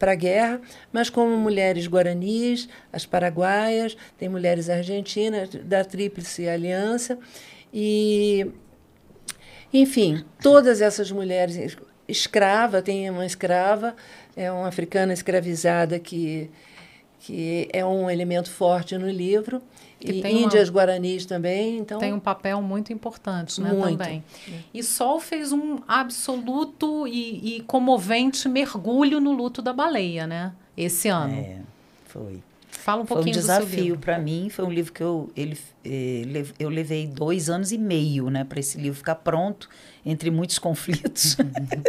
para 0.00 0.10
a 0.10 0.16
guerra, 0.16 0.60
mas 0.92 1.08
como 1.08 1.36
mulheres 1.36 1.86
guaranis, 1.86 2.68
as 2.92 3.06
paraguaias, 3.06 3.96
tem 4.18 4.28
mulheres 4.28 4.68
argentinas 4.68 5.48
da 5.48 5.84
Tríplice 5.84 6.48
Aliança 6.48 7.16
e 7.72 8.46
enfim, 9.72 10.24
todas 10.42 10.80
essas 10.80 11.10
mulheres 11.10 11.76
escrava, 12.06 12.82
tem 12.82 13.08
uma 13.08 13.24
escrava, 13.24 13.96
é 14.36 14.50
uma 14.52 14.68
africana 14.68 15.12
escravizada 15.12 15.98
que, 15.98 16.50
que 17.20 17.68
é 17.72 17.84
um 17.84 18.10
elemento 18.10 18.50
forte 18.50 18.96
no 18.98 19.08
livro. 19.10 19.62
Que 19.98 20.10
e 20.14 20.20
tem 20.20 20.34
uma- 20.36 20.46
índias 20.46 20.68
guaranis 20.68 21.24
também, 21.24 21.78
então 21.78 22.00
Tem 22.00 22.12
um 22.12 22.18
papel 22.18 22.60
muito 22.60 22.92
importante, 22.92 23.60
né, 23.60 23.72
Muito. 23.72 23.98
também. 23.98 24.24
E 24.74 24.82
Sol 24.82 25.20
fez 25.20 25.52
um 25.52 25.78
absoluto 25.86 27.06
e, 27.06 27.58
e 27.58 27.60
comovente 27.62 28.48
mergulho 28.48 29.20
no 29.20 29.30
luto 29.32 29.62
da 29.62 29.72
baleia, 29.72 30.26
né? 30.26 30.52
Esse 30.76 31.08
ano. 31.08 31.34
É, 31.34 31.58
foi. 32.06 32.42
Fala 32.72 33.02
um 33.02 33.06
Foi 33.06 33.16
um 33.16 33.18
pouquinho 33.18 33.36
do 33.36 33.42
seu 33.42 33.58
desafio 33.60 33.98
para 33.98 34.18
mim. 34.18 34.48
Foi 34.48 34.64
um 34.64 34.70
livro 34.70 34.92
que 34.92 35.02
eu, 35.02 35.30
ele, 35.36 35.56
eh, 35.84 36.44
eu 36.58 36.68
levei 36.68 37.06
dois 37.06 37.48
anos 37.48 37.70
e 37.70 37.78
meio 37.78 38.28
né, 38.28 38.44
para 38.44 38.58
esse 38.58 38.78
livro 38.78 38.98
ficar 38.98 39.16
pronto, 39.16 39.68
entre 40.04 40.30
muitos 40.30 40.58
conflitos. 40.60 41.36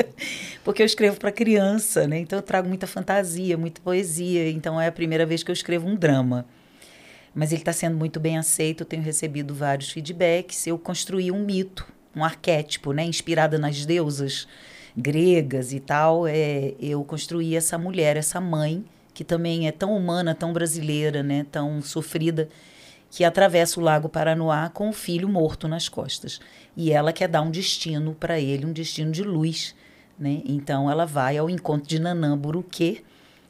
Porque 0.64 0.82
eu 0.82 0.86
escrevo 0.86 1.18
para 1.18 1.32
criança, 1.32 2.08
né? 2.08 2.20
então 2.20 2.38
eu 2.38 2.44
trago 2.44 2.68
muita 2.68 2.86
fantasia, 2.86 3.58
muita 3.58 3.82
poesia. 3.82 4.50
Então 4.50 4.80
é 4.80 4.88
a 4.88 4.92
primeira 4.92 5.26
vez 5.26 5.42
que 5.42 5.50
eu 5.50 5.54
escrevo 5.54 5.88
um 5.88 5.96
drama. 5.96 6.46
Mas 7.34 7.52
ele 7.52 7.62
está 7.62 7.74
sendo 7.74 7.98
muito 7.98 8.20
bem 8.20 8.38
aceito, 8.38 8.82
eu 8.82 8.86
tenho 8.86 9.02
recebido 9.02 9.56
vários 9.56 9.90
feedbacks. 9.90 10.68
Eu 10.68 10.78
construí 10.78 11.32
um 11.32 11.44
mito, 11.44 11.88
um 12.16 12.24
arquétipo, 12.24 12.94
né, 12.94 13.04
inspirada 13.04 13.58
nas 13.58 13.86
deusas 13.86 14.48
gregas 14.96 15.74
e 15.74 15.80
tal. 15.80 16.28
É, 16.28 16.74
eu 16.80 17.04
construí 17.04 17.56
essa 17.56 17.78
mulher, 17.78 18.16
essa 18.16 18.40
mãe, 18.40 18.86
que 19.14 19.24
também 19.24 19.68
é 19.68 19.72
tão 19.72 19.96
humana, 19.96 20.34
tão 20.34 20.52
brasileira, 20.52 21.22
né, 21.22 21.46
tão 21.52 21.82
sofrida, 21.82 22.50
que 23.12 23.24
atravessa 23.24 23.80
o 23.80 23.84
Lago 23.84 24.10
Paranoá 24.10 24.70
com 24.70 24.90
o 24.90 24.94
filho 24.94 25.30
morto 25.30 25.68
nas 25.68 25.88
costas. 25.88 26.40
E 26.76 26.92
ela 26.92 27.14
quer 27.14 27.28
dar 27.28 27.44
um 27.44 27.52
destino 27.52 28.16
para 28.16 28.40
ele, 28.40 28.66
um 28.66 28.74
destino 28.74 29.12
de 29.12 29.22
luz. 29.22 29.76
Né? 30.18 30.42
Então 30.46 30.90
ela 30.90 31.06
vai 31.06 31.38
ao 31.38 31.48
encontro 31.48 31.88
de 31.88 32.00
Nanã 32.00 32.36
Buruquê, 32.36 33.04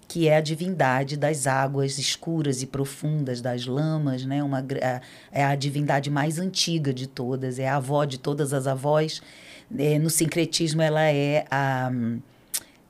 que 0.06 0.28
é 0.28 0.36
a 0.36 0.41
divindade 0.41 1.15
das 1.15 1.47
águas 1.47 1.97
escuras 1.97 2.62
e 2.62 2.67
profundas, 2.67 3.41
das 3.41 3.65
lamas, 3.65 4.26
né? 4.26 4.43
Uma, 4.43 4.63
é 5.32 5.43
a 5.43 5.56
divindade 5.56 6.12
mais 6.12 6.38
antiga 6.38 6.93
de 6.93 7.08
todas, 7.08 7.58
é 7.58 7.67
a 7.67 7.78
avó 7.78 8.06
de 8.06 8.19
todas 8.19 8.54
as 8.54 8.67
avós. 8.67 9.21
É, 9.76 9.97
no 9.97 10.10
sincretismo, 10.10 10.82
ela 10.82 11.02
é 11.04 11.45
a, 11.49 11.89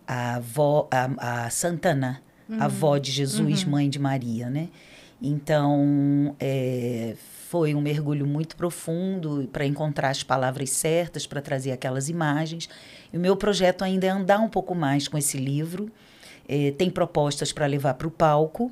a, 0.07 0.35
avó, 0.35 0.87
a, 0.91 1.45
a 1.45 1.49
Santana, 1.49 2.21
a 2.59 2.65
avó 2.65 2.97
de 2.97 3.11
Jesus, 3.11 3.63
mãe 3.63 3.89
de 3.89 3.99
Maria, 3.99 4.49
né? 4.49 4.69
Então, 5.21 6.35
é, 6.39 7.15
foi 7.47 7.73
um 7.73 7.79
mergulho 7.81 8.27
muito 8.27 8.55
profundo 8.55 9.47
para 9.53 9.65
encontrar 9.65 10.09
as 10.09 10.23
palavras 10.23 10.69
certas, 10.71 11.25
para 11.25 11.41
trazer 11.41 11.71
aquelas 11.71 12.09
imagens. 12.09 12.67
E 13.11 13.17
o 13.17 13.19
meu 13.19 13.37
projeto 13.37 13.83
ainda 13.83 14.07
é 14.07 14.09
andar 14.09 14.39
um 14.39 14.49
pouco 14.49 14.75
mais 14.75 15.07
com 15.07 15.17
esse 15.17 15.37
livro. 15.37 15.89
É, 16.47 16.71
tem 16.71 16.89
propostas 16.89 17.53
para 17.53 17.65
levar 17.65 17.93
para 17.93 18.07
o 18.07 18.11
palco. 18.11 18.71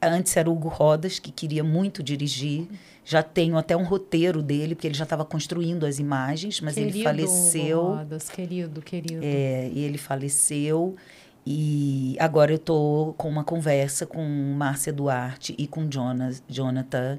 Antes 0.00 0.36
era 0.36 0.50
o 0.50 0.52
Hugo 0.52 0.68
Rodas, 0.68 1.20
que 1.20 1.30
queria 1.30 1.62
muito 1.62 2.02
dirigir. 2.02 2.66
Já 3.04 3.22
tenho 3.22 3.56
até 3.56 3.76
um 3.76 3.84
roteiro 3.84 4.42
dele, 4.42 4.74
porque 4.74 4.88
ele 4.88 4.94
já 4.94 5.04
estava 5.04 5.24
construindo 5.24 5.86
as 5.86 5.98
imagens, 5.98 6.60
mas 6.60 6.76
ele 6.76 6.86
Querido 6.86 7.04
faleceu. 7.04 7.78
Hugo 7.78 7.94
Rodas, 7.96 8.28
querido, 8.28 8.82
querido. 8.82 9.20
É, 9.22 9.70
e 9.72 9.78
ele 9.80 9.98
faleceu. 9.98 10.96
E 11.44 12.16
agora 12.20 12.52
eu 12.52 12.56
estou 12.56 13.14
com 13.14 13.28
uma 13.28 13.42
conversa 13.42 14.06
com 14.06 14.24
Márcia 14.56 14.92
Duarte 14.92 15.54
e 15.58 15.66
com 15.66 15.90
Jonas, 15.90 16.42
Jonathan, 16.48 17.18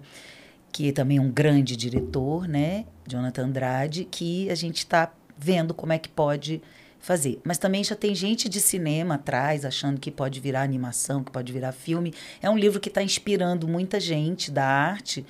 que 0.71 0.91
também 0.91 1.17
é 1.17 1.21
um 1.21 1.29
grande 1.29 1.75
diretor, 1.75 2.47
né? 2.47 2.86
Jonathan 3.07 3.45
Andrade, 3.45 4.05
que 4.05 4.49
a 4.49 4.55
gente 4.55 4.77
está 4.77 5.12
vendo 5.38 5.73
como 5.73 5.91
é 5.91 5.99
que 5.99 6.07
pode 6.07 6.62
fazer. 6.99 7.41
Mas 7.43 7.57
também 7.57 7.83
já 7.83 7.95
tem 7.95 8.15
gente 8.15 8.47
de 8.47 8.62
cinema 8.62 9.15
atrás, 9.15 9.65
achando 9.65 9.99
que 9.99 10.09
pode 10.09 10.39
virar 10.39 10.62
animação, 10.62 11.21
que 11.21 11.31
pode 11.31 11.51
virar 11.51 11.73
filme. 11.73 12.13
É 12.41 12.49
um 12.49 12.57
livro 12.57 12.79
que 12.79 12.88
está 12.88 13.03
inspirando 13.03 13.67
muita 13.67 13.99
gente 13.99 14.49
da 14.49 14.65
arte. 14.65 15.25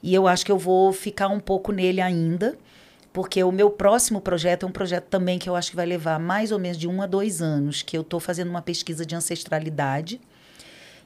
E 0.00 0.14
eu 0.14 0.28
acho 0.28 0.46
que 0.46 0.52
eu 0.52 0.58
vou 0.58 0.92
ficar 0.92 1.26
um 1.26 1.40
pouco 1.40 1.72
nele 1.72 2.00
ainda, 2.00 2.56
porque 3.16 3.42
o 3.42 3.50
meu 3.50 3.70
próximo 3.70 4.20
projeto 4.20 4.66
é 4.66 4.68
um 4.68 4.70
projeto 4.70 5.04
também 5.04 5.38
que 5.38 5.48
eu 5.48 5.56
acho 5.56 5.70
que 5.70 5.76
vai 5.76 5.86
levar 5.86 6.20
mais 6.20 6.52
ou 6.52 6.58
menos 6.58 6.76
de 6.76 6.86
um 6.86 7.00
a 7.00 7.06
dois 7.06 7.40
anos, 7.40 7.80
que 7.80 7.96
eu 7.96 8.02
estou 8.02 8.20
fazendo 8.20 8.50
uma 8.50 8.60
pesquisa 8.60 9.06
de 9.06 9.14
ancestralidade. 9.14 10.20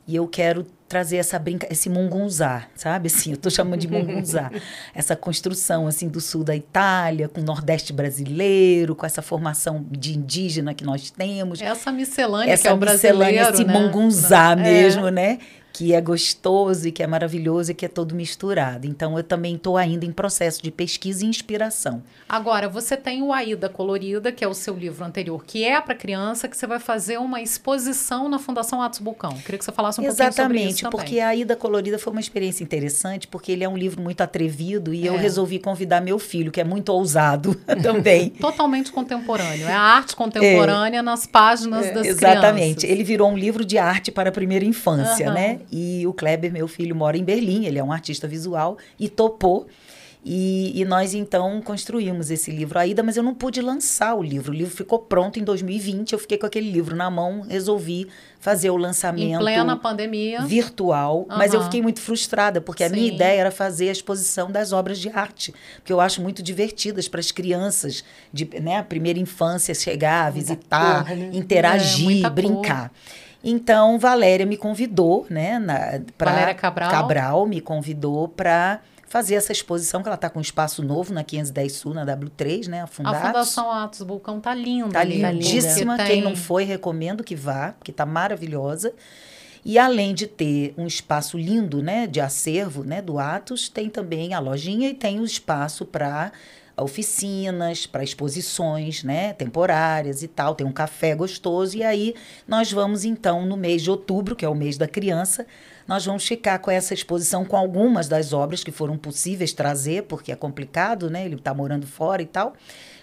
E 0.08 0.16
eu 0.16 0.26
quero 0.26 0.66
trazer 0.88 1.18
essa 1.18 1.38
brinca, 1.38 1.68
esse 1.70 1.88
mungunzá, 1.88 2.66
sabe? 2.74 3.06
Assim, 3.14 3.30
eu 3.30 3.34
estou 3.36 3.48
chamando 3.48 3.78
de 3.78 3.86
mungunzá. 3.86 4.50
essa 4.92 5.14
construção 5.14 5.86
assim 5.86 6.08
do 6.08 6.20
sul 6.20 6.42
da 6.42 6.56
Itália, 6.56 7.28
com 7.28 7.42
o 7.42 7.44
Nordeste 7.44 7.92
brasileiro, 7.92 8.96
com 8.96 9.06
essa 9.06 9.22
formação 9.22 9.86
de 9.88 10.18
indígena 10.18 10.74
que 10.74 10.82
nós 10.82 11.12
temos 11.12 11.62
Essa 11.62 11.92
miscelânea 11.92 12.46
que 12.46 12.50
é 12.50 12.54
essa 12.54 12.74
o 12.74 12.76
brasileiro, 12.76 13.18
miscelânea, 13.18 13.50
esse 13.54 13.64
né? 13.64 13.72
mungunzá 13.72 14.50
É. 14.50 14.56
mesmo, 14.56 15.10
né? 15.10 15.38
Que 15.80 15.94
é 15.94 16.00
gostoso 16.02 16.86
e 16.88 16.92
que 16.92 17.02
é 17.02 17.06
maravilhoso 17.06 17.70
e 17.70 17.74
que 17.74 17.86
é 17.86 17.88
todo 17.88 18.14
misturado. 18.14 18.86
Então, 18.86 19.16
eu 19.16 19.24
também 19.24 19.54
estou 19.56 19.78
ainda 19.78 20.04
em 20.04 20.12
processo 20.12 20.62
de 20.62 20.70
pesquisa 20.70 21.24
e 21.24 21.28
inspiração. 21.28 22.02
Agora, 22.28 22.68
você 22.68 22.98
tem 22.98 23.22
o 23.22 23.32
Aida 23.32 23.66
Colorida, 23.66 24.30
que 24.30 24.44
é 24.44 24.46
o 24.48 24.52
seu 24.52 24.76
livro 24.76 25.02
anterior, 25.06 25.42
que 25.42 25.64
é 25.64 25.80
para 25.80 25.94
criança, 25.94 26.46
que 26.48 26.54
você 26.56 26.66
vai 26.66 26.78
fazer 26.78 27.18
uma 27.18 27.40
exposição 27.40 28.28
na 28.28 28.38
Fundação 28.38 28.82
Atos 28.82 28.98
Bulcão. 28.98 29.32
Queria 29.38 29.58
que 29.58 29.64
você 29.64 29.72
falasse 29.72 30.00
um 30.00 30.04
pouquinho 30.04 30.18
sobre 30.32 30.34
Exatamente, 30.42 30.70
isso 30.74 30.82
também. 30.82 31.00
porque 31.00 31.18
a 31.20 31.34
Ida 31.34 31.56
Colorida 31.56 31.98
foi 31.98 32.12
uma 32.12 32.20
experiência 32.20 32.62
interessante, 32.62 33.26
porque 33.26 33.50
ele 33.50 33.64
é 33.64 33.68
um 33.68 33.76
livro 33.76 34.02
muito 34.02 34.20
atrevido 34.20 34.92
e 34.92 35.06
eu 35.06 35.14
É. 35.14 35.18
resolvi 35.18 35.58
convidar 35.58 36.02
meu 36.02 36.18
filho, 36.18 36.52
que 36.52 36.60
é 36.60 36.64
muito 36.64 36.90
ousado 36.90 37.54
também. 37.82 38.28
Totalmente 38.38 38.92
contemporâneo. 38.92 39.66
É 39.66 39.72
a 39.72 39.80
arte 39.80 40.14
contemporânea 40.14 41.02
nas 41.02 41.26
páginas 41.26 41.90
das 41.94 42.06
É, 42.06 42.10
Exatamente. 42.10 42.74
crianças. 42.76 42.84
Ele 42.84 43.02
virou 43.02 43.30
um 43.30 43.36
livro 43.38 43.64
de 43.64 43.78
arte 43.78 44.10
para 44.12 44.28
a 44.28 44.32
primeira 44.32 44.64
infância, 44.66 45.26
Aham. 45.26 45.34
né? 45.34 45.60
E 45.70 46.06
o 46.06 46.12
Kleber, 46.12 46.52
meu 46.52 46.66
filho, 46.66 46.94
mora 46.96 47.16
em 47.16 47.24
Berlim, 47.24 47.64
ele 47.64 47.78
é 47.78 47.84
um 47.84 47.92
artista 47.92 48.26
visual 48.26 48.76
e 48.98 49.08
topou. 49.08 49.66
E, 50.22 50.78
e 50.78 50.84
nós 50.84 51.14
então 51.14 51.62
construímos 51.62 52.30
esse 52.30 52.50
livro 52.50 52.78
ainda, 52.78 53.02
mas 53.02 53.16
eu 53.16 53.22
não 53.22 53.34
pude 53.34 53.62
lançar 53.62 54.14
o 54.14 54.22
livro. 54.22 54.52
O 54.52 54.54
livro 54.54 54.74
ficou 54.74 54.98
pronto 54.98 55.38
em 55.38 55.44
2020. 55.44 56.12
Eu 56.12 56.18
fiquei 56.18 56.36
com 56.36 56.44
aquele 56.44 56.70
livro 56.70 56.94
na 56.94 57.10
mão, 57.10 57.40
resolvi 57.40 58.06
fazer 58.38 58.68
o 58.68 58.78
Em 58.78 58.82
lançamento 58.82 59.38
plena 59.38 59.76
pandemia. 59.76 60.42
virtual, 60.42 61.26
mas 61.28 61.54
eu 61.54 61.62
fiquei 61.62 61.80
muito 61.80 62.00
frustrada, 62.00 62.60
porque 62.60 62.84
a 62.84 62.88
minha 62.90 63.08
Sim. 63.08 63.14
ideia 63.14 63.40
era 63.40 63.50
fazer 63.50 63.88
a 63.88 63.92
exposição 63.92 64.50
das 64.50 64.72
obras 64.72 64.98
de 64.98 65.08
arte, 65.08 65.54
porque 65.76 65.92
eu 65.92 66.00
acho 66.00 66.20
muito 66.20 66.42
divertidas 66.42 67.08
para 67.08 67.20
as 67.20 67.30
crianças, 67.30 68.04
de 68.32 68.44
né, 68.60 68.76
a 68.76 68.82
primeira 68.82 69.18
infância, 69.18 69.74
chegar, 69.74 70.30
visitar, 70.32 71.06
cor, 71.06 71.16
né? 71.16 71.30
É, 71.32 71.36
interagir, 71.36 72.04
muita 72.04 72.30
cor. 72.30 72.90
Então, 73.42 73.98
Valéria 73.98 74.44
me 74.44 74.56
convidou, 74.56 75.26
né, 75.30 75.58
na, 75.58 76.00
pra, 76.16 76.32
Valéria 76.32 76.54
Cabral. 76.54 76.90
Cabral 76.90 77.46
me 77.46 77.60
convidou 77.60 78.28
para 78.28 78.80
fazer 79.08 79.34
essa 79.34 79.50
exposição, 79.50 80.02
que 80.02 80.08
ela 80.08 80.14
está 80.14 80.30
com 80.30 80.38
um 80.38 80.42
espaço 80.42 80.84
novo 80.84 81.12
na 81.12 81.24
510 81.24 81.72
Sul, 81.72 81.94
na 81.94 82.06
W3, 82.06 82.68
né? 82.68 82.82
A 82.82 82.86
Fundatos. 82.86 83.18
A 83.18 83.26
Fundação 83.26 83.70
Atos 83.72 84.00
Vulcão 84.00 84.40
tá 84.40 84.54
linda. 84.54 84.92
Tá 84.92 85.00
ali, 85.00 85.20
lindíssima. 85.20 85.96
Tem... 85.96 86.06
Quem 86.06 86.22
não 86.22 86.36
foi, 86.36 86.62
recomendo 86.62 87.24
que 87.24 87.34
vá, 87.34 87.72
porque 87.72 87.90
tá 87.90 88.06
maravilhosa. 88.06 88.92
E 89.64 89.78
além 89.78 90.14
de 90.14 90.26
ter 90.26 90.74
um 90.78 90.86
espaço 90.86 91.36
lindo, 91.36 91.82
né, 91.82 92.06
de 92.06 92.20
acervo, 92.20 92.84
né, 92.84 93.02
do 93.02 93.18
Atos, 93.18 93.68
tem 93.68 93.90
também 93.90 94.32
a 94.32 94.38
lojinha 94.38 94.88
e 94.88 94.94
tem 94.94 95.18
o 95.20 95.24
espaço 95.24 95.84
para 95.84 96.32
oficinas, 96.82 97.86
para 97.86 98.02
exposições, 98.02 99.04
né, 99.04 99.32
temporárias 99.32 100.22
e 100.22 100.28
tal. 100.28 100.54
Tem 100.54 100.66
um 100.66 100.72
café 100.72 101.14
gostoso 101.14 101.76
e 101.76 101.82
aí 101.82 102.14
nós 102.46 102.72
vamos 102.72 103.04
então 103.04 103.46
no 103.46 103.56
mês 103.56 103.82
de 103.82 103.90
outubro, 103.90 104.34
que 104.34 104.44
é 104.44 104.48
o 104.48 104.54
mês 104.54 104.76
da 104.76 104.88
criança, 104.88 105.46
nós 105.86 106.06
vamos 106.06 106.26
ficar 106.26 106.58
com 106.60 106.70
essa 106.70 106.94
exposição 106.94 107.44
com 107.44 107.56
algumas 107.56 108.08
das 108.08 108.32
obras 108.32 108.62
que 108.62 108.70
foram 108.70 108.96
possíveis 108.96 109.52
trazer, 109.52 110.04
porque 110.04 110.30
é 110.30 110.36
complicado, 110.36 111.10
né? 111.10 111.24
Ele 111.24 111.34
está 111.34 111.52
morando 111.52 111.86
fora 111.86 112.22
e 112.22 112.26
tal. 112.26 112.54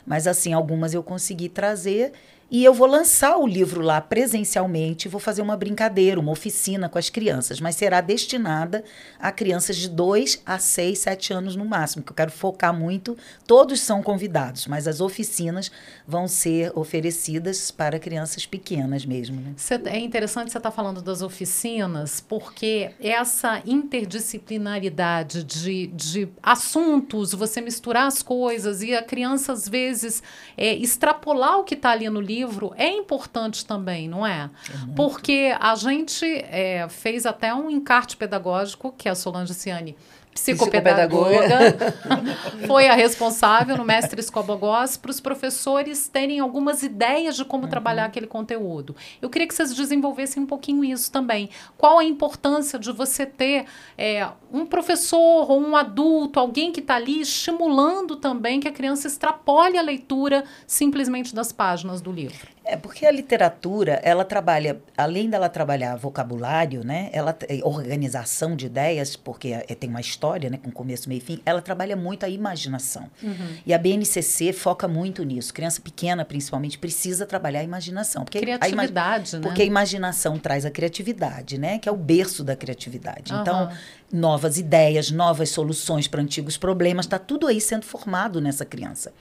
Mas 0.05 0.25
assim, 0.25 0.53
algumas 0.53 0.93
eu 0.93 1.03
consegui 1.03 1.49
trazer 1.49 2.13
e 2.49 2.63
eu 2.63 2.73
vou 2.73 2.87
lançar 2.87 3.37
o 3.37 3.45
livro 3.45 3.81
lá 3.81 3.99
presencialmente, 3.99 5.09
vou 5.09 5.19
fazer 5.19 5.41
uma 5.41 5.57
brincadeira, 5.57 6.17
uma 6.17 6.31
oficina 6.31 6.87
com 6.87 6.97
as 6.97 7.09
crianças, 7.09 7.59
mas 7.59 7.75
será 7.75 7.99
destinada 7.99 8.85
a 9.19 9.33
crianças 9.33 9.75
de 9.75 9.89
2 9.89 10.43
a 10.45 10.57
6, 10.57 10.97
7 10.97 11.33
anos 11.33 11.55
no 11.57 11.65
máximo, 11.65 12.03
que 12.03 12.11
eu 12.11 12.15
quero 12.15 12.31
focar 12.31 12.73
muito. 12.73 13.17
Todos 13.45 13.81
são 13.81 14.01
convidados, 14.01 14.65
mas 14.65 14.87
as 14.87 15.01
oficinas 15.01 15.69
vão 16.07 16.25
ser 16.25 16.71
oferecidas 16.73 17.69
para 17.69 17.99
crianças 17.99 18.45
pequenas 18.45 19.05
mesmo. 19.05 19.41
Né? 19.41 19.53
É 19.85 19.99
interessante 19.99 20.49
você 20.49 20.57
estar 20.57 20.71
tá 20.71 20.75
falando 20.75 21.01
das 21.01 21.21
oficinas, 21.21 22.21
porque 22.21 22.91
essa 23.01 23.61
interdisciplinaridade 23.65 25.43
de, 25.43 25.87
de 25.87 26.29
assuntos, 26.41 27.33
você 27.33 27.59
misturar 27.59 28.07
as 28.07 28.23
coisas 28.23 28.81
e 28.81 28.95
a 28.95 29.03
criança, 29.03 29.51
às 29.51 29.67
vezes, 29.67 30.23
é, 30.55 30.73
extrapolar 30.73 31.59
o 31.59 31.65
que 31.65 31.73
está 31.73 31.91
ali 31.91 32.09
no 32.09 32.21
livro 32.21 32.36
livro 32.37 32.73
é 32.75 32.89
importante 32.89 33.65
também, 33.65 34.07
não 34.07 34.25
é? 34.25 34.49
é 34.69 34.95
Porque 34.95 35.55
a 35.59 35.75
gente 35.75 36.25
é, 36.25 36.87
fez 36.89 37.25
até 37.25 37.53
um 37.53 37.69
encarte 37.69 38.15
pedagógico 38.15 38.93
que 38.97 39.09
a 39.09 39.15
Solange 39.15 39.53
Ciani 39.53 39.95
psicopedagoga, 40.37 41.75
foi 42.67 42.87
a 42.87 42.93
responsável 42.93 43.75
no 43.77 43.83
Mestre 43.83 44.19
Escobogós 44.19 44.95
para 44.95 45.09
os 45.09 45.19
professores 45.19 46.07
terem 46.07 46.39
algumas 46.39 46.83
ideias 46.83 47.35
de 47.35 47.43
como 47.43 47.63
uhum. 47.63 47.69
trabalhar 47.69 48.05
aquele 48.05 48.27
conteúdo. 48.27 48.95
Eu 49.21 49.29
queria 49.29 49.47
que 49.47 49.53
vocês 49.53 49.73
desenvolvessem 49.73 50.43
um 50.43 50.45
pouquinho 50.45 50.83
isso 50.83 51.11
também. 51.11 51.49
Qual 51.77 51.99
a 51.99 52.03
importância 52.03 52.77
de 52.77 52.91
você 52.91 53.25
ter 53.25 53.65
é, 53.97 54.27
um 54.51 54.65
professor 54.65 55.49
ou 55.49 55.59
um 55.59 55.75
adulto, 55.75 56.39
alguém 56.39 56.71
que 56.71 56.79
está 56.79 56.95
ali 56.95 57.21
estimulando 57.21 58.15
também 58.15 58.59
que 58.59 58.67
a 58.67 58.71
criança 58.71 59.07
extrapole 59.07 59.77
a 59.77 59.81
leitura 59.81 60.43
simplesmente 60.65 61.33
das 61.33 61.51
páginas 61.51 62.01
do 62.01 62.11
livro? 62.11 62.56
É 62.67 62.75
porque 62.75 63.05
a 63.05 63.11
literatura, 63.11 64.01
ela 64.03 64.25
trabalha, 64.25 64.77
além 64.97 65.29
dela 65.29 65.47
trabalhar 65.47 65.95
vocabulário, 65.95 66.83
né, 66.83 67.09
ela 67.13 67.35
organização 67.63 68.55
de 68.55 68.65
ideias, 68.65 69.15
porque 69.15 69.49
é, 69.53 69.63
tem 69.73 69.89
uma 69.89 70.01
história, 70.01 70.49
né, 70.49 70.59
com 70.61 70.69
começo, 70.69 71.07
meio 71.07 71.19
e 71.19 71.21
fim, 71.21 71.41
ela 71.45 71.61
trabalha 71.61 71.95
muito 71.95 72.25
a 72.25 72.29
imaginação. 72.29 73.09
Uhum. 73.23 73.57
E 73.65 73.73
a 73.73 73.77
BNCC 73.77 74.51
foca 74.51 74.85
muito 74.87 75.23
nisso. 75.23 75.53
Criança 75.53 75.79
pequena, 75.79 76.25
principalmente, 76.25 76.77
precisa 76.77 77.25
trabalhar 77.25 77.61
a 77.61 77.63
imaginação, 77.63 78.25
porque 78.25 78.39
criatividade, 78.39 79.35
a 79.35 79.39
né? 79.39 79.47
Porque 79.47 79.61
a 79.61 79.65
imaginação 79.65 80.37
traz 80.37 80.65
a 80.65 80.69
criatividade, 80.69 81.57
né, 81.57 81.79
que 81.79 81.87
é 81.87 81.91
o 81.91 81.97
berço 81.97 82.43
da 82.43 82.55
criatividade. 82.55 83.33
Uhum. 83.33 83.41
Então, 83.41 83.71
novas 84.11 84.57
ideias, 84.57 85.09
novas 85.09 85.49
soluções 85.49 86.07
para 86.07 86.21
antigos 86.21 86.57
problemas, 86.57 87.05
está 87.05 87.17
tudo 87.17 87.47
aí 87.47 87.61
sendo 87.61 87.85
formado 87.85 88.41
nessa 88.41 88.65
criança. 88.65 89.13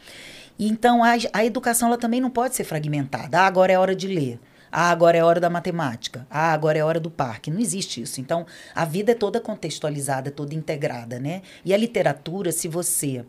E 0.59 0.69
então 0.69 1.03
a, 1.03 1.13
a 1.33 1.45
educação 1.45 1.89
ela 1.89 1.99
também 1.99 2.21
não 2.21 2.31
pode 2.31 2.55
ser 2.55 2.65
fragmentada. 2.65 3.41
Ah, 3.41 3.47
agora 3.47 3.73
é 3.73 3.79
hora 3.79 3.95
de 3.95 4.07
ler. 4.07 4.41
Ah, 4.71 4.91
agora 4.91 5.17
é 5.17 5.25
hora 5.25 5.41
da 5.41 5.49
matemática. 5.49 6.27
Ah, 6.31 6.53
agora 6.53 6.79
é 6.79 6.85
hora 6.85 7.01
do 7.01 7.11
parque. 7.11 7.51
Não 7.51 7.61
existe 7.61 8.03
isso. 8.03 8.21
Então, 8.21 8.45
a 8.75 8.85
vida 8.85 9.13
é 9.13 9.15
toda 9.15 9.41
contextualizada, 9.41 10.31
toda 10.31 10.55
integrada, 10.55 11.19
né? 11.19 11.43
E 11.65 11.73
a 11.73 11.77
literatura, 11.77 12.53
se 12.53 12.69
você 12.69 13.25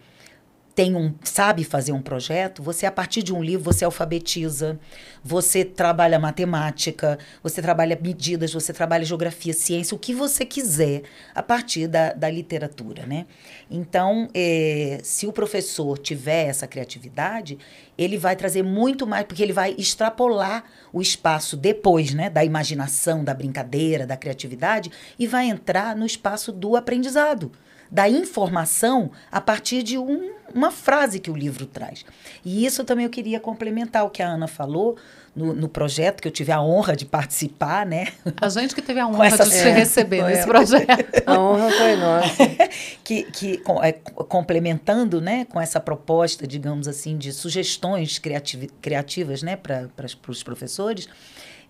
tem 0.78 0.96
um 0.96 1.12
sabe 1.24 1.64
fazer 1.64 1.92
um 1.92 2.04
projeto, 2.04 2.62
você 2.62 2.86
a 2.86 2.92
partir 2.92 3.24
de 3.24 3.34
um 3.34 3.42
livro 3.42 3.64
você 3.64 3.84
alfabetiza, 3.84 4.80
você 5.24 5.66
trabalha 5.66 6.20
matemática, 6.20 7.18
você 7.42 7.64
trabalha 7.64 7.98
medidas, 8.00 8.54
você 8.54 8.72
trabalha 8.72 9.04
geografia, 9.04 9.54
ciência, 9.54 9.96
o 9.96 9.98
que 9.98 10.14
você 10.14 10.46
quiser 10.46 11.02
a 11.34 11.42
partir 11.42 11.88
da, 11.88 12.14
da 12.14 12.30
literatura, 12.30 13.08
né? 13.08 13.26
Então, 13.72 14.30
é, 14.36 15.00
se 15.02 15.26
o 15.26 15.34
professor 15.34 15.98
tiver 15.98 16.46
essa 16.46 16.68
criatividade, 16.68 17.58
ele 17.98 18.16
vai 18.16 18.36
trazer 18.36 18.62
muito 18.62 19.08
mais, 19.08 19.26
porque 19.26 19.42
ele 19.42 19.54
vai 19.54 19.74
extrapolar 19.80 20.64
o 20.94 21.02
espaço 21.02 21.58
depois, 21.58 22.14
né, 22.14 22.30
da 22.30 22.46
imaginação, 22.46 23.24
da 23.24 23.34
brincadeira, 23.34 24.06
da 24.06 24.16
criatividade, 24.16 24.92
e 25.18 25.26
vai 25.26 25.50
entrar 25.50 25.96
no 25.96 26.06
espaço 26.06 26.52
do 26.52 26.76
aprendizado 26.76 27.52
da 27.92 28.10
informação 28.10 29.12
a 29.32 29.40
partir 29.40 29.84
de 29.84 29.98
um, 29.98 30.32
uma 30.54 30.72
frase 30.72 31.20
que 31.20 31.32
o 31.32 31.36
livro 31.36 31.66
traz. 31.66 32.06
E 32.44 32.66
isso 32.66 32.84
também 32.84 33.06
eu 33.06 33.10
queria 33.10 33.40
complementar 33.40 34.06
o 34.06 34.10
que 34.10 34.22
a 34.22 34.28
Ana 34.28 34.48
falou 34.48 34.98
no, 35.36 35.54
no 35.54 35.70
projeto, 35.70 36.20
que 36.20 36.28
eu 36.28 36.32
tive 36.32 36.52
a 36.52 36.60
honra 36.60 36.96
de 36.96 37.06
participar, 37.06 37.86
né? 37.86 38.08
A 38.42 38.50
gente 38.50 38.74
que 38.74 38.82
teve 38.82 39.00
a 39.00 39.06
honra 39.08 39.28
essa, 39.28 39.44
de 39.46 39.52
te 39.52 39.58
é, 39.58 39.72
receber 39.72 40.24
nesse 40.24 40.48
projeto. 40.48 41.24
A 41.26 41.40
honra 41.40 41.70
foi 41.70 41.96
nossa. 41.96 42.38
que, 43.04 43.24
que 43.24 43.62
é, 43.84 43.92
complementando 43.92 45.22
né, 45.22 45.46
com 45.46 45.62
essa 45.62 45.80
proposta, 45.80 46.48
digamos 46.48 46.88
assim, 46.88 47.18
de 47.18 47.32
sugestões 47.32 48.18
criativ 48.18 48.68
criativas 48.82 49.44
né, 49.44 49.56
para 49.56 49.90
os 50.28 50.42
professores, 50.42 51.08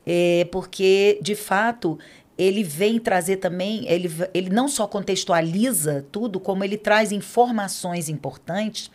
é, 0.05 0.47
porque, 0.49 1.19
de 1.21 1.35
fato, 1.35 1.99
ele 2.37 2.63
vem 2.63 2.99
trazer 2.99 3.37
também, 3.37 3.85
ele, 3.87 4.11
ele 4.33 4.49
não 4.49 4.67
só 4.67 4.85
contextualiza 4.85 6.05
tudo, 6.11 6.39
como 6.39 6.63
ele 6.63 6.77
traz 6.77 7.11
informações 7.11 8.09
importantes 8.09 8.91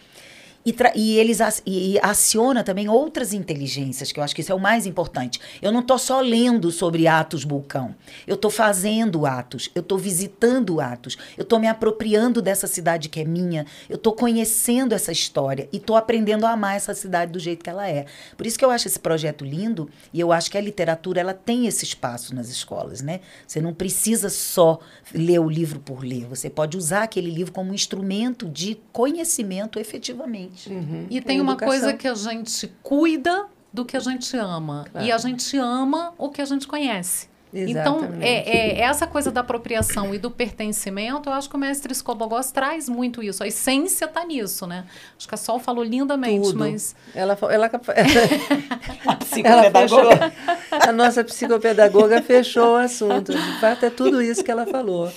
e, 0.64 0.74
e 0.94 1.18
eles 1.18 1.38
e 1.66 1.98
aciona 2.00 2.62
também 2.62 2.88
outras 2.88 3.32
inteligências, 3.32 4.12
que 4.12 4.20
eu 4.20 4.24
acho 4.24 4.34
que 4.34 4.40
isso 4.40 4.52
é 4.52 4.54
o 4.54 4.60
mais 4.60 4.86
importante. 4.86 5.40
Eu 5.60 5.72
não 5.72 5.80
estou 5.80 5.98
só 5.98 6.20
lendo 6.20 6.70
sobre 6.70 7.06
Atos 7.06 7.44
Bulcão. 7.44 7.94
Eu 8.26 8.34
estou 8.34 8.50
fazendo 8.50 9.26
Atos, 9.26 9.70
eu 9.74 9.80
estou 9.80 9.98
visitando 9.98 10.80
Atos, 10.80 11.16
eu 11.36 11.42
estou 11.42 11.58
me 11.58 11.66
apropriando 11.66 12.40
dessa 12.40 12.66
cidade 12.66 13.08
que 13.08 13.20
é 13.20 13.24
minha, 13.24 13.66
eu 13.88 13.96
estou 13.96 14.12
conhecendo 14.12 14.94
essa 14.94 15.12
história 15.12 15.68
e 15.72 15.76
estou 15.76 15.96
aprendendo 15.96 16.46
a 16.46 16.50
amar 16.50 16.76
essa 16.76 16.94
cidade 16.94 17.32
do 17.32 17.38
jeito 17.38 17.64
que 17.64 17.70
ela 17.70 17.88
é. 17.88 18.06
Por 18.36 18.46
isso 18.46 18.58
que 18.58 18.64
eu 18.64 18.70
acho 18.70 18.86
esse 18.86 18.98
projeto 18.98 19.44
lindo 19.44 19.88
e 20.12 20.20
eu 20.20 20.32
acho 20.32 20.50
que 20.50 20.58
a 20.58 20.60
literatura 20.60 21.20
ela 21.20 21.34
tem 21.34 21.66
esse 21.66 21.84
espaço 21.84 22.34
nas 22.34 22.48
escolas, 22.48 23.00
né? 23.00 23.20
Você 23.46 23.60
não 23.60 23.74
precisa 23.74 24.28
só 24.28 24.78
ler 25.12 25.40
o 25.40 25.48
livro 25.48 25.80
por 25.80 26.04
ler, 26.04 26.26
você 26.26 26.48
pode 26.48 26.76
usar 26.76 27.02
aquele 27.02 27.30
livro 27.30 27.52
como 27.52 27.70
um 27.70 27.74
instrumento 27.74 28.48
de 28.48 28.78
conhecimento 28.92 29.78
efetivamente. 29.78 30.51
Uhum. 30.66 31.06
E 31.10 31.20
tem 31.20 31.40
uma 31.40 31.56
coisa 31.56 31.92
que 31.92 32.06
a 32.06 32.14
gente 32.14 32.72
cuida 32.82 33.46
do 33.72 33.84
que 33.84 33.96
a 33.96 34.00
gente 34.00 34.36
ama. 34.36 34.84
Claro. 34.90 35.06
E 35.06 35.10
a 35.10 35.18
gente 35.18 35.56
ama 35.56 36.12
o 36.18 36.28
que 36.28 36.42
a 36.42 36.44
gente 36.44 36.66
conhece. 36.66 37.32
Então, 37.54 37.96
Exatamente. 37.96 38.14
Então, 38.16 38.22
é, 38.22 38.78
é, 38.78 38.80
essa 38.80 39.06
coisa 39.06 39.30
da 39.30 39.42
apropriação 39.42 40.14
e 40.14 40.18
do 40.18 40.30
pertencimento, 40.30 41.28
eu 41.28 41.34
acho 41.34 41.50
que 41.50 41.56
o 41.56 41.58
mestre 41.58 41.92
Escobogós 41.92 42.50
traz 42.50 42.88
muito 42.88 43.22
isso. 43.22 43.44
A 43.44 43.46
essência 43.46 44.06
está 44.06 44.24
nisso, 44.24 44.66
né? 44.66 44.86
Acho 45.18 45.28
que 45.28 45.34
a 45.34 45.38
Sol 45.38 45.58
falou 45.58 45.84
lindamente, 45.84 46.46
Tudo. 46.46 46.60
mas... 46.60 46.96
Ela, 47.14 47.36
ela, 47.50 47.66
a 49.06 49.16
psicopedagoga. 49.16 50.32
a 50.70 50.92
nossa 50.92 51.22
psicopedagoga 51.22 52.22
fechou 52.22 52.72
o 52.72 52.76
assunto. 52.76 53.32
De 53.32 53.60
fato, 53.60 53.84
é 53.84 53.90
tudo 53.90 54.22
isso 54.22 54.42
que 54.42 54.50
ela 54.50 54.64
falou. 54.64 55.12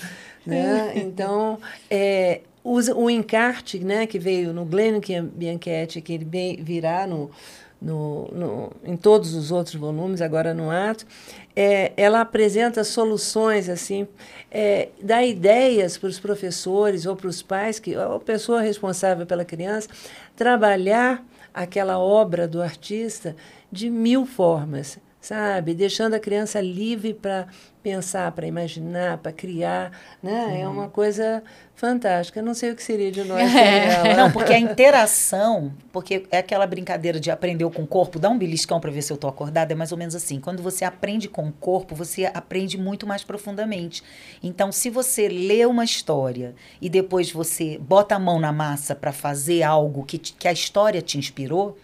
Né? 0.45 0.91
Então, 0.97 1.57
é, 1.89 2.41
o, 2.65 3.09
encarte 3.11 3.77
né, 3.77 4.07
que 4.07 4.17
veio 4.17 4.51
no 4.51 4.65
Glenn 4.65 4.99
Bianchetti, 5.35 6.01
que 6.01 6.13
ele 6.13 6.57
virá 6.63 7.05
no, 7.05 7.29
no, 7.79 8.27
no, 8.31 8.71
em 8.83 8.97
todos 8.97 9.35
os 9.35 9.51
outros 9.51 9.75
volumes, 9.75 10.19
agora 10.19 10.51
no 10.51 10.71
ato, 10.71 11.05
é, 11.55 11.93
ela 11.95 12.21
apresenta 12.21 12.83
soluções, 12.83 13.69
assim, 13.69 14.07
é, 14.49 14.89
dá 14.99 15.23
ideias 15.23 15.95
para 15.95 16.09
os 16.09 16.19
professores 16.19 17.05
ou 17.05 17.15
para 17.15 17.27
os 17.27 17.43
pais, 17.43 17.77
que 17.77 17.93
a 17.93 18.19
pessoa 18.19 18.61
responsável 18.61 19.27
pela 19.27 19.45
criança, 19.45 19.87
trabalhar 20.35 21.23
aquela 21.53 21.99
obra 21.99 22.47
do 22.47 22.63
artista 22.63 23.35
de 23.71 23.91
mil 23.91 24.25
formas 24.25 24.97
sabe? 25.25 25.73
Deixando 25.73 26.13
a 26.13 26.19
criança 26.19 26.61
livre 26.61 27.13
para 27.13 27.47
pensar, 27.81 28.31
para 28.31 28.45
imaginar, 28.45 29.17
para 29.17 29.31
criar, 29.31 29.91
né? 30.21 30.45
Uhum. 30.45 30.61
É 30.61 30.67
uma 30.67 30.89
coisa 30.89 31.43
fantástica. 31.75 32.41
não 32.41 32.53
sei 32.53 32.71
o 32.71 32.75
que 32.75 32.83
seria 32.83 33.11
de 33.11 33.23
nós 33.23 33.41
é. 33.55 34.15
Não, 34.15 34.31
porque 34.31 34.53
a 34.53 34.59
interação, 34.59 35.73
porque 35.91 36.25
é 36.31 36.37
aquela 36.37 36.67
brincadeira 36.67 37.19
de 37.19 37.31
aprender 37.31 37.67
com 37.71 37.81
o 37.81 37.87
corpo, 37.87 38.19
dá 38.19 38.29
um 38.29 38.37
beliscão 38.37 38.79
para 38.79 38.91
ver 38.91 39.01
se 39.01 39.11
eu 39.11 39.15
estou 39.15 39.29
acordada, 39.29 39.73
é 39.73 39.75
mais 39.75 39.91
ou 39.91 39.97
menos 39.97 40.13
assim. 40.13 40.39
Quando 40.39 40.61
você 40.61 40.85
aprende 40.85 41.27
com 41.27 41.47
o 41.47 41.51
corpo, 41.51 41.95
você 41.95 42.25
aprende 42.25 42.77
muito 42.77 43.07
mais 43.07 43.23
profundamente. 43.23 44.03
Então, 44.43 44.71
se 44.71 44.91
você 44.91 45.27
lê 45.27 45.65
uma 45.65 45.83
história 45.83 46.53
e 46.79 46.87
depois 46.87 47.31
você 47.31 47.79
bota 47.79 48.15
a 48.15 48.19
mão 48.19 48.39
na 48.39 48.51
massa 48.51 48.95
para 48.95 49.11
fazer 49.11 49.63
algo 49.63 50.05
que, 50.05 50.19
que 50.19 50.47
a 50.47 50.53
história 50.53 51.01
te 51.01 51.17
inspirou, 51.17 51.77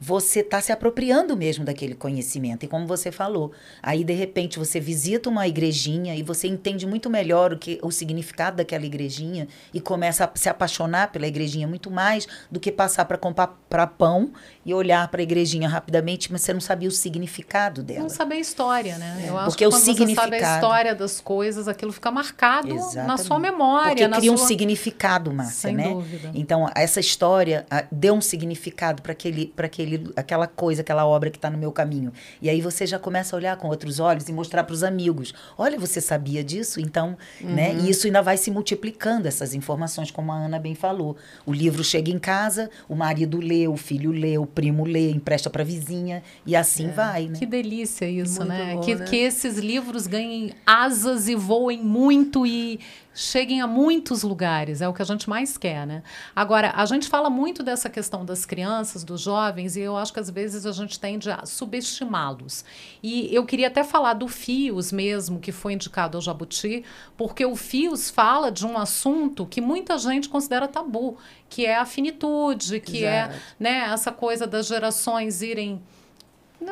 você 0.00 0.40
está 0.40 0.60
se 0.60 0.72
apropriando 0.72 1.36
mesmo 1.36 1.64
daquele 1.64 1.94
conhecimento. 1.94 2.64
E 2.64 2.68
como 2.68 2.86
você 2.86 3.10
falou, 3.10 3.52
aí 3.82 4.04
de 4.04 4.12
repente 4.12 4.58
você 4.58 4.78
visita 4.80 5.28
uma 5.28 5.46
igrejinha 5.46 6.14
e 6.14 6.22
você 6.22 6.48
entende 6.48 6.86
muito 6.86 7.08
melhor 7.08 7.52
o 7.52 7.58
que 7.58 7.78
o 7.82 7.90
significado 7.90 8.58
daquela 8.58 8.84
igrejinha 8.84 9.48
e 9.72 9.80
começa 9.80 10.24
a 10.24 10.30
se 10.34 10.48
apaixonar 10.48 11.12
pela 11.12 11.26
igrejinha 11.26 11.66
muito 11.66 11.90
mais 11.90 12.26
do 12.50 12.60
que 12.60 12.70
passar 12.70 13.04
para 13.04 13.18
comprar 13.18 13.86
pão 13.98 14.32
e 14.64 14.74
olhar 14.74 15.08
para 15.08 15.20
a 15.20 15.22
igrejinha 15.22 15.68
rapidamente, 15.68 16.32
mas 16.32 16.42
você 16.42 16.52
não 16.52 16.60
sabia 16.60 16.88
o 16.88 16.92
significado 16.92 17.82
dela. 17.82 18.00
Não 18.00 18.08
saber 18.08 18.36
a 18.36 18.40
história, 18.40 18.98
né? 18.98 19.22
É. 19.24 19.28
Eu 19.28 19.36
acho 19.36 19.50
Porque 19.50 19.64
que 19.64 19.70
quando 19.70 19.80
o 19.80 19.84
significado... 19.84 20.30
você 20.30 20.40
sabe 20.40 20.44
a 20.44 20.54
história 20.54 20.94
das 20.94 21.20
coisas, 21.20 21.68
aquilo 21.68 21.92
fica 21.92 22.10
marcado 22.10 22.74
Exatamente. 22.74 23.06
na 23.06 23.16
sua 23.16 23.38
memória. 23.38 24.08
Porque 24.08 24.20
cria 24.20 24.36
sua... 24.36 24.44
um 24.44 24.46
significado, 24.46 25.32
Márcia, 25.32 25.68
Sem 25.68 25.76
né? 25.76 25.88
Dúvida. 25.88 26.30
Então, 26.34 26.68
essa 26.74 27.00
história 27.00 27.66
deu 27.90 28.14
um 28.14 28.20
significado 28.20 29.02
para 29.02 29.12
aquele, 29.12 29.52
aquele, 29.56 29.85
aquela 30.14 30.46
coisa, 30.46 30.82
aquela 30.82 31.06
obra 31.06 31.30
que 31.30 31.38
está 31.38 31.50
no 31.50 31.58
meu 31.58 31.72
caminho. 31.72 32.12
E 32.40 32.48
aí 32.48 32.60
você 32.60 32.86
já 32.86 32.98
começa 32.98 33.34
a 33.34 33.38
olhar 33.38 33.56
com 33.56 33.68
outros 33.68 34.00
olhos 34.00 34.28
e 34.28 34.32
mostrar 34.32 34.64
para 34.64 34.74
os 34.74 34.82
amigos. 34.82 35.34
Olha, 35.56 35.78
você 35.78 36.00
sabia 36.00 36.42
disso? 36.42 36.80
Então, 36.80 37.16
né? 37.40 37.46
uhum. 37.48 37.54
né? 37.54 37.74
E 37.82 37.90
isso 37.90 38.06
ainda 38.06 38.22
vai 38.22 38.36
se 38.36 38.50
multiplicando, 38.50 39.28
essas 39.28 39.54
informações, 39.54 40.10
como 40.10 40.32
a 40.32 40.36
Ana 40.36 40.58
bem 40.58 40.74
falou. 40.74 41.16
O 41.44 41.52
livro 41.52 41.82
chega 41.84 42.10
em 42.10 42.18
casa, 42.18 42.70
o 42.88 42.94
marido 42.94 43.38
lê, 43.38 43.68
o 43.68 43.76
filho 43.76 44.10
lê, 44.10 44.38
o 44.38 44.46
primo 44.46 44.84
lê, 44.84 45.10
empresta 45.10 45.50
para 45.50 45.62
a 45.62 45.66
vizinha 45.66 46.22
e 46.44 46.56
assim 46.56 46.88
é. 46.88 46.92
vai, 46.92 47.26
né? 47.28 47.38
Que 47.38 47.46
delícia 47.46 48.08
isso, 48.08 48.40
muito 48.40 48.48
né? 48.48 48.74
Bom, 48.74 48.80
que, 48.80 48.94
né? 48.94 49.04
que 49.04 49.16
esses 49.16 49.58
livros 49.58 50.06
ganhem 50.06 50.52
asas 50.66 51.28
e 51.28 51.34
voem 51.34 51.82
muito 51.82 52.46
e 52.46 52.80
cheguem 53.16 53.62
a 53.62 53.66
muitos 53.66 54.22
lugares, 54.22 54.82
é 54.82 54.88
o 54.88 54.92
que 54.92 55.00
a 55.00 55.04
gente 55.04 55.28
mais 55.28 55.56
quer, 55.56 55.86
né? 55.86 56.02
Agora, 56.34 56.72
a 56.76 56.84
gente 56.84 57.08
fala 57.08 57.30
muito 57.30 57.62
dessa 57.62 57.88
questão 57.88 58.26
das 58.26 58.44
crianças, 58.44 59.02
dos 59.02 59.22
jovens, 59.22 59.74
e 59.76 59.80
eu 59.80 59.96
acho 59.96 60.12
que 60.12 60.20
às 60.20 60.30
vezes 60.30 60.66
a 60.66 60.72
gente 60.72 60.98
tende 60.98 61.30
a 61.30 61.44
subestimá-los. 61.44 62.64
E 63.02 63.34
eu 63.34 63.44
queria 63.44 63.68
até 63.68 63.84
falar 63.84 64.14
do 64.14 64.28
FIOS 64.28 64.92
mesmo, 64.92 65.38
que 65.38 65.52
foi 65.52 65.72
indicado 65.74 66.16
ao 66.16 66.22
Jabuti, 66.22 66.84
porque 67.16 67.44
o 67.44 67.54
FIOS 67.54 68.10
fala 68.10 68.50
de 68.50 68.66
um 68.66 68.76
assunto 68.78 69.46
que 69.46 69.60
muita 69.60 69.98
gente 69.98 70.28
considera 70.28 70.66
tabu, 70.66 71.16
que 71.48 71.66
é 71.66 71.76
a 71.76 71.84
finitude, 71.84 72.80
que 72.80 73.04
é, 73.04 73.24
Exato. 73.24 73.34
é 73.34 73.40
né, 73.58 73.90
essa 73.92 74.12
coisa 74.12 74.46
das 74.46 74.66
gerações 74.66 75.42
irem 75.42 75.80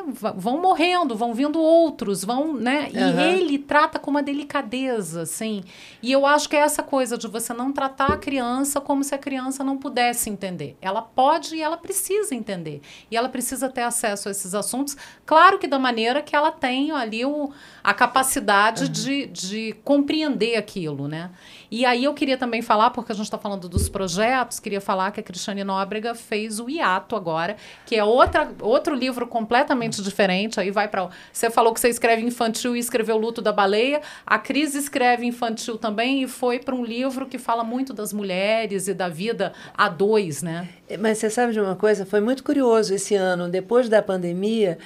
vão 0.03 0.61
morrendo, 0.61 1.15
vão 1.15 1.33
vindo 1.33 1.59
outros, 1.59 2.23
vão, 2.23 2.53
né? 2.53 2.89
E 2.93 2.97
uhum. 2.97 3.19
ele 3.19 3.59
trata 3.59 3.99
com 3.99 4.11
uma 4.11 4.23
delicadeza, 4.23 5.21
assim. 5.21 5.63
E 6.01 6.11
eu 6.11 6.25
acho 6.25 6.49
que 6.49 6.55
é 6.55 6.59
essa 6.59 6.83
coisa 6.83 7.17
de 7.17 7.27
você 7.27 7.53
não 7.53 7.71
tratar 7.71 8.11
a 8.11 8.17
criança 8.17 8.79
como 8.81 9.03
se 9.03 9.13
a 9.13 9.17
criança 9.17 9.63
não 9.63 9.77
pudesse 9.77 10.29
entender. 10.29 10.77
Ela 10.81 11.01
pode 11.01 11.55
e 11.55 11.61
ela 11.61 11.77
precisa 11.77 12.33
entender. 12.33 12.81
E 13.09 13.17
ela 13.17 13.29
precisa 13.29 13.69
ter 13.69 13.81
acesso 13.81 14.27
a 14.27 14.31
esses 14.31 14.53
assuntos, 14.53 14.95
claro 15.25 15.59
que 15.59 15.67
da 15.67 15.79
maneira 15.79 16.21
que 16.21 16.35
ela 16.35 16.51
tem 16.51 16.91
ali 16.91 17.25
o, 17.25 17.51
a 17.83 17.93
capacidade 17.93 18.85
uhum. 18.85 18.91
de, 18.91 19.25
de 19.27 19.75
compreender 19.83 20.55
aquilo, 20.55 21.07
né? 21.07 21.31
E 21.69 21.85
aí 21.85 22.03
eu 22.03 22.13
queria 22.13 22.37
também 22.37 22.61
falar, 22.61 22.91
porque 22.91 23.11
a 23.11 23.15
gente 23.15 23.25
está 23.25 23.37
falando 23.37 23.67
dos 23.67 23.89
projetos, 23.89 24.59
queria 24.59 24.81
falar 24.81 25.11
que 25.11 25.19
a 25.19 25.23
Cristiane 25.23 25.63
Nóbrega 25.63 26.15
fez 26.15 26.59
o 26.59 26.69
Iato 26.69 27.15
agora, 27.15 27.55
que 27.85 27.95
é 27.95 28.03
outra, 28.03 28.51
outro 28.61 28.95
livro 28.95 29.27
completamente 29.27 30.01
diferente. 30.01 30.59
Aí 30.59 30.71
vai 30.71 30.87
para. 30.87 31.09
Você 31.31 31.49
falou 31.49 31.73
que 31.73 31.79
você 31.79 31.89
escreve 31.89 32.23
infantil 32.23 32.75
e 32.75 32.79
escreveu 32.79 33.17
Luto 33.17 33.41
da 33.41 33.51
Baleia. 33.51 34.01
A 34.25 34.37
Cris 34.37 34.75
escreve 34.75 35.25
infantil 35.25 35.77
também 35.77 36.23
e 36.23 36.27
foi 36.27 36.59
para 36.59 36.75
um 36.75 36.83
livro 36.83 37.25
que 37.25 37.37
fala 37.37 37.63
muito 37.63 37.93
das 37.93 38.13
mulheres 38.13 38.87
e 38.87 38.93
da 38.93 39.09
vida 39.09 39.53
a 39.77 39.89
dois, 39.89 40.41
né? 40.41 40.69
Mas 40.99 41.17
você 41.17 41.29
sabe 41.29 41.53
de 41.53 41.59
uma 41.59 41.75
coisa? 41.75 42.05
Foi 42.05 42.21
muito 42.21 42.43
curioso 42.43 42.93
esse 42.93 43.15
ano, 43.15 43.49
depois 43.49 43.89
da 43.89 44.01
pandemia. 44.01 44.77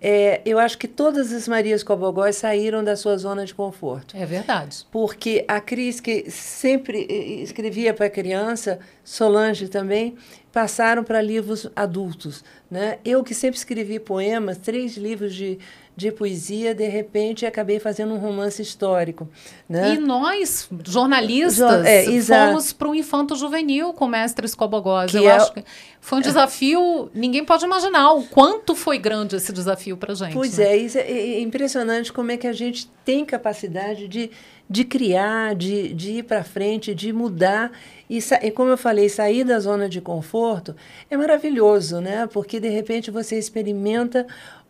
É, 0.00 0.42
eu 0.44 0.58
acho 0.58 0.76
que 0.76 0.86
todas 0.86 1.32
as 1.32 1.48
Marias 1.48 1.82
Cobogós 1.82 2.36
saíram 2.36 2.84
da 2.84 2.96
sua 2.96 3.16
zona 3.16 3.44
de 3.44 3.54
conforto. 3.54 4.16
É 4.16 4.26
verdade. 4.26 4.86
Porque 4.90 5.44
a 5.48 5.60
Cris, 5.60 6.00
que 6.00 6.30
sempre 6.30 7.06
escrevia 7.42 7.94
para 7.94 8.10
criança, 8.10 8.78
Solange 9.02 9.68
também, 9.68 10.16
passaram 10.52 11.04
para 11.04 11.20
livros 11.22 11.70
adultos. 11.74 12.44
Né? 12.70 12.98
Eu, 13.04 13.22
que 13.22 13.34
sempre 13.34 13.58
escrevi 13.58 13.98
poemas, 13.98 14.58
três 14.58 14.96
livros 14.96 15.34
de, 15.34 15.58
de 15.96 16.12
poesia, 16.12 16.74
de 16.74 16.86
repente 16.86 17.46
acabei 17.46 17.80
fazendo 17.80 18.12
um 18.12 18.18
romance 18.18 18.60
histórico. 18.60 19.26
Né? 19.66 19.94
E 19.94 19.98
nós, 19.98 20.68
jornalistas, 20.84 21.86
é, 21.86 22.04
fomos 22.20 22.72
para 22.72 22.88
o 22.88 22.94
Infanto 22.94 23.34
Juvenil 23.34 23.94
com 23.94 24.06
Mestres 24.06 24.54
Cobogós. 24.54 25.14
Eu 25.14 25.26
é... 25.26 25.32
acho 25.32 25.54
que 25.54 25.64
foi 25.98 26.18
um 26.18 26.20
desafio, 26.20 27.10
ninguém 27.14 27.44
pode 27.44 27.64
imaginar 27.64 28.12
o 28.12 28.24
quanto 28.24 28.76
foi 28.76 28.98
grande 28.98 29.36
esse 29.36 29.52
desafio 29.52 29.96
para 29.96 30.14
gente. 30.14 30.34
Pois 30.34 30.58
né? 30.58 30.66
é, 30.66 30.76
isso 30.76 30.98
é, 30.98 31.10
é 31.10 31.40
impressionante 31.40 32.12
como 32.12 32.30
é 32.30 32.36
que 32.36 32.46
a 32.46 32.52
gente 32.52 32.88
tem 33.04 33.24
capacidade 33.24 34.06
de, 34.06 34.30
de 34.68 34.84
criar, 34.84 35.54
de, 35.54 35.94
de 35.94 36.18
ir 36.18 36.22
para 36.24 36.44
frente, 36.44 36.94
de 36.94 37.12
mudar. 37.12 37.72
E, 38.08 38.18
e, 38.42 38.50
como 38.50 38.70
eu 38.70 38.76
falei, 38.76 39.08
sair 39.08 39.42
da 39.44 39.58
zona 39.58 39.88
de 39.88 40.00
conforto 40.00 40.76
é 41.10 41.16
maravilhoso, 41.16 42.00
né? 42.00 42.28
Porque 42.32 42.60
de 42.60 42.68
repente 42.68 43.10
você 43.10 43.36
experimenta 43.38 44.26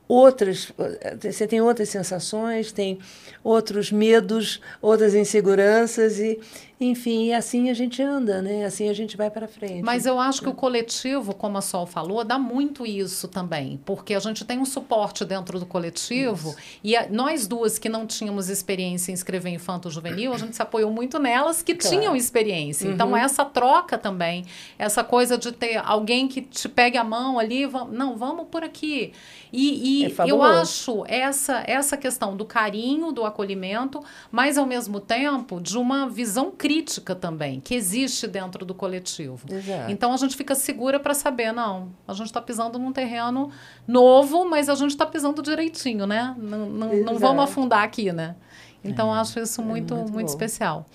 outras, 0.08 0.72
você 1.20 1.46
tem 1.46 1.60
outras 1.60 1.88
sensações, 1.88 2.72
tem 2.72 2.98
outros 3.42 3.90
medos, 3.90 4.60
outras 4.80 5.14
inseguranças 5.14 6.18
e 6.18 6.38
enfim, 6.78 7.28
e 7.28 7.32
assim 7.32 7.70
a 7.70 7.74
gente 7.74 8.02
anda, 8.02 8.42
né? 8.42 8.66
Assim 8.66 8.90
a 8.90 8.92
gente 8.92 9.16
vai 9.16 9.30
para 9.30 9.48
frente. 9.48 9.82
Mas 9.82 10.04
eu 10.04 10.20
acho 10.20 10.42
que 10.42 10.48
o 10.48 10.52
coletivo, 10.52 11.34
como 11.34 11.56
a 11.56 11.62
Sol 11.62 11.86
falou, 11.86 12.22
dá 12.22 12.38
muito 12.38 12.84
isso 12.84 13.28
também, 13.28 13.80
porque 13.86 14.12
a 14.12 14.18
gente 14.18 14.44
tem 14.44 14.58
um 14.58 14.64
suporte 14.66 15.24
dentro 15.24 15.58
do 15.58 15.64
coletivo 15.64 16.50
isso. 16.50 16.58
e 16.84 16.94
a, 16.94 17.08
nós 17.08 17.46
duas 17.46 17.78
que 17.78 17.88
não 17.88 18.06
tínhamos 18.06 18.50
experiência 18.50 19.10
em 19.10 19.14
escrever 19.14 19.48
infanto 19.48 19.88
juvenil, 19.88 20.34
a 20.34 20.38
gente 20.38 20.54
se 20.54 20.60
apoiou 20.60 20.90
muito 20.90 21.18
nelas 21.18 21.62
que 21.62 21.74
claro. 21.74 21.96
tinham 21.96 22.14
experiência. 22.14 22.86
Então, 22.86 23.06
uhum. 23.08 23.16
Então 23.16 23.24
essa 23.24 23.44
troca 23.46 23.96
também, 23.96 24.44
essa 24.78 25.02
coisa 25.02 25.38
de 25.38 25.52
ter 25.52 25.78
alguém 25.78 26.28
que 26.28 26.42
te 26.42 26.68
pegue 26.68 26.98
a 26.98 27.04
mão 27.04 27.38
ali, 27.38 27.64
vamos, 27.64 27.96
não, 27.96 28.16
vamos 28.16 28.48
por 28.50 28.62
aqui. 28.62 29.12
E, 29.50 30.02
e 30.02 30.06
é 30.06 30.30
eu 30.30 30.42
acho 30.42 31.04
essa 31.06 31.62
essa 31.66 31.96
questão 31.96 32.36
do 32.36 32.44
carinho, 32.44 33.12
do 33.12 33.24
acolhimento, 33.24 34.02
mas 34.30 34.58
ao 34.58 34.66
mesmo 34.66 35.00
tempo 35.00 35.58
de 35.58 35.78
uma 35.78 36.06
visão 36.06 36.50
crítica 36.50 36.65
crítica 36.66 37.14
também, 37.14 37.60
que 37.60 37.76
existe 37.76 38.26
dentro 38.26 38.64
do 38.64 38.74
coletivo. 38.74 39.46
Exato. 39.48 39.88
Então 39.88 40.12
a 40.12 40.16
gente 40.16 40.36
fica 40.36 40.52
segura 40.52 40.98
para 40.98 41.14
saber, 41.14 41.52
não, 41.52 41.90
a 42.08 42.12
gente 42.12 42.26
está 42.26 42.42
pisando 42.42 42.76
num 42.76 42.90
terreno 42.90 43.52
novo, 43.86 44.44
mas 44.44 44.68
a 44.68 44.74
gente 44.74 44.90
está 44.90 45.06
pisando 45.06 45.40
direitinho, 45.42 46.08
né? 46.08 46.34
Não, 46.36 46.66
não, 46.68 46.92
não, 46.96 47.18
vamos 47.20 47.44
afundar 47.44 47.84
aqui, 47.84 48.10
né? 48.10 48.34
Então 48.82 49.14
é, 49.14 49.20
acho 49.20 49.38
isso 49.38 49.62
muito, 49.62 49.94
é 49.94 49.96
muito, 49.98 50.12
muito 50.12 50.28
especial. 50.28 50.86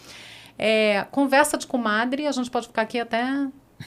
É, 0.59 1.05
conversa 1.09 1.57
de 1.57 1.65
comadre, 1.65 2.27
a 2.27 2.33
gente 2.33 2.51
pode 2.51 2.67
ficar 2.67 2.81
aqui 2.81 2.99
até 2.99 3.23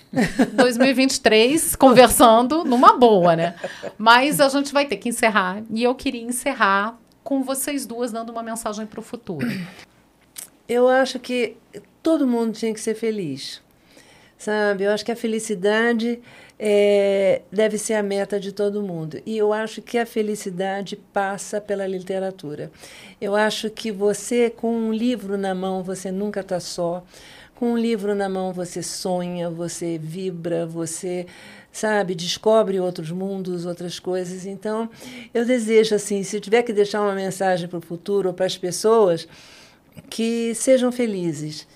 2023 0.57 1.77
conversando 1.77 2.64
numa 2.64 2.97
boa, 2.97 3.37
né? 3.37 3.57
Mas 3.99 4.40
a 4.40 4.49
gente 4.49 4.73
vai 4.73 4.87
ter 4.87 4.97
que 4.97 5.11
encerrar. 5.11 5.62
E 5.68 5.83
eu 5.83 5.94
queria 5.94 6.23
encerrar 6.23 6.97
com 7.23 7.42
vocês 7.42 7.85
duas 7.85 8.11
dando 8.11 8.31
uma 8.31 8.42
mensagem 8.42 8.87
para 8.87 9.01
o 9.01 9.03
futuro. 9.03 9.47
Eu 10.68 10.88
acho 10.88 11.18
que 11.18 11.57
todo 12.03 12.27
mundo 12.27 12.53
tinha 12.53 12.72
que 12.72 12.81
ser 12.81 12.94
feliz, 12.94 13.61
sabe? 14.38 14.85
Eu 14.85 14.90
acho 14.92 15.05
que 15.05 15.12
a 15.12 15.16
felicidade 15.16 16.20
é, 16.59 17.42
deve 17.53 17.77
ser 17.77 17.94
a 17.94 18.03
meta 18.03 18.40
de 18.40 18.53
todo 18.53 18.83
mundo. 18.83 19.20
E 19.27 19.37
eu 19.37 19.53
acho 19.53 19.83
que 19.83 19.98
a 19.98 20.07
felicidade 20.07 20.96
passa 21.12 21.61
pela 21.61 21.87
literatura. 21.87 22.70
Eu 23.20 23.35
acho 23.37 23.68
que 23.68 23.92
você, 23.92 24.48
com 24.48 24.74
um 24.74 24.92
livro 24.92 25.37
na 25.37 25.55
mão, 25.55 25.83
você 25.83 26.11
nunca 26.11 26.40
está 26.40 26.61
só. 26.61 27.05
Com 27.55 27.72
um 27.72 27.79
livro 27.79 28.14
na 28.14 28.29
mão, 28.29 28.53
você 28.53 28.83
sonha, 28.83 29.50
você 29.50 29.98
vibra, 29.98 30.66
você 30.66 31.27
sabe, 31.70 32.14
descobre 32.14 32.81
outros 32.81 33.11
mundos, 33.11 33.66
outras 33.66 33.98
coisas. 33.98 34.46
Então, 34.46 34.88
eu 35.33 35.44
desejo 35.44 35.94
assim, 35.94 36.22
se 36.22 36.40
tiver 36.40 36.62
que 36.62 36.72
deixar 36.72 37.00
uma 37.00 37.14
mensagem 37.14 37.68
para 37.68 37.79
o 37.79 37.83
futuro 37.83 38.29
ou 38.29 38.35
para 38.35 38.46
as 38.46 38.57
pessoas, 38.57 39.29
que 40.11 40.55
sejam 40.55 40.91
felizes. 40.91 41.67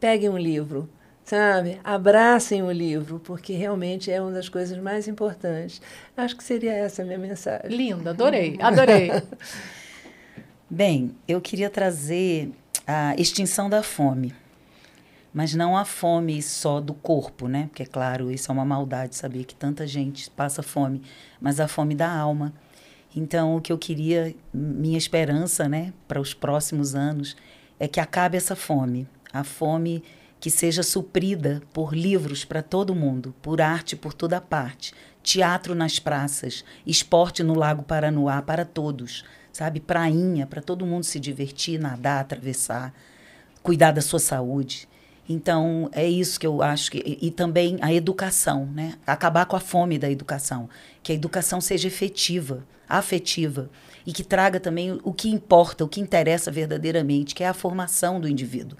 Peguem 0.00 0.28
um 0.28 0.38
livro, 0.38 0.88
sabe? 1.24 1.80
Abracem 1.82 2.62
o 2.62 2.70
livro, 2.70 3.18
porque 3.20 3.54
realmente 3.54 4.10
é 4.10 4.20
uma 4.20 4.32
das 4.32 4.48
coisas 4.48 4.78
mais 4.78 5.08
importantes. 5.08 5.80
Acho 6.16 6.36
que 6.36 6.44
seria 6.44 6.72
essa 6.72 7.02
a 7.02 7.04
minha 7.04 7.18
mensagem. 7.18 7.70
Linda, 7.70 8.10
adorei, 8.10 8.58
adorei. 8.60 9.10
Bem, 10.68 11.14
eu 11.26 11.40
queria 11.40 11.70
trazer 11.70 12.50
a 12.86 13.14
extinção 13.16 13.70
da 13.70 13.82
fome. 13.82 14.34
Mas 15.32 15.52
não 15.52 15.76
a 15.76 15.84
fome 15.84 16.40
só 16.40 16.80
do 16.80 16.94
corpo, 16.94 17.48
né? 17.48 17.66
Porque, 17.66 17.82
é 17.82 17.86
claro, 17.86 18.30
isso 18.30 18.50
é 18.50 18.54
uma 18.54 18.64
maldade, 18.64 19.16
saber 19.16 19.44
que 19.44 19.54
tanta 19.54 19.84
gente 19.84 20.30
passa 20.30 20.62
fome, 20.62 21.02
mas 21.40 21.58
a 21.58 21.66
fome 21.66 21.94
da 21.94 22.08
alma. 22.08 22.52
Então, 23.16 23.56
o 23.56 23.60
que 23.60 23.72
eu 23.72 23.78
queria, 23.78 24.34
minha 24.52 24.98
esperança, 24.98 25.68
né, 25.68 25.92
para 26.06 26.20
os 26.20 26.34
próximos 26.34 26.94
anos, 26.94 27.36
é 27.78 27.88
que 27.88 28.00
acabe 28.00 28.36
essa 28.36 28.56
fome. 28.56 29.08
A 29.32 29.42
fome 29.42 30.02
que 30.40 30.50
seja 30.50 30.82
suprida 30.82 31.62
por 31.72 31.94
livros 31.94 32.44
para 32.44 32.62
todo 32.62 32.94
mundo, 32.94 33.34
por 33.40 33.60
arte 33.60 33.96
por 33.96 34.12
toda 34.12 34.40
parte, 34.40 34.92
teatro 35.22 35.74
nas 35.74 35.98
praças, 35.98 36.64
esporte 36.86 37.42
no 37.42 37.54
Lago 37.54 37.82
Paranoá 37.82 38.42
para 38.42 38.64
todos, 38.64 39.24
sabe? 39.52 39.80
Prainha 39.80 40.46
para 40.46 40.60
todo 40.60 40.84
mundo 40.84 41.04
se 41.04 41.18
divertir, 41.18 41.80
nadar, 41.80 42.20
atravessar, 42.20 42.92
cuidar 43.62 43.92
da 43.92 44.02
sua 44.02 44.20
saúde. 44.20 44.86
Então, 45.26 45.88
é 45.92 46.06
isso 46.06 46.38
que 46.38 46.46
eu 46.46 46.62
acho 46.62 46.90
que. 46.90 46.98
E, 46.98 47.28
e, 47.28 47.30
também 47.30 47.78
a 47.80 47.92
educação, 47.92 48.66
né? 48.66 48.98
Acabar 49.06 49.46
com 49.46 49.56
a 49.56 49.60
fome 49.60 49.98
da 49.98 50.10
educação. 50.10 50.68
Que 51.02 51.12
a 51.12 51.14
educação 51.14 51.60
seja 51.60 51.88
efetiva, 51.88 52.62
afetiva. 52.86 53.70
E 54.06 54.12
que 54.12 54.22
traga 54.22 54.60
também 54.60 54.98
o 55.02 55.12
que 55.12 55.28
importa, 55.28 55.84
o 55.84 55.88
que 55.88 56.00
interessa 56.00 56.50
verdadeiramente, 56.50 57.34
que 57.34 57.42
é 57.42 57.48
a 57.48 57.54
formação 57.54 58.20
do 58.20 58.28
indivíduo. 58.28 58.76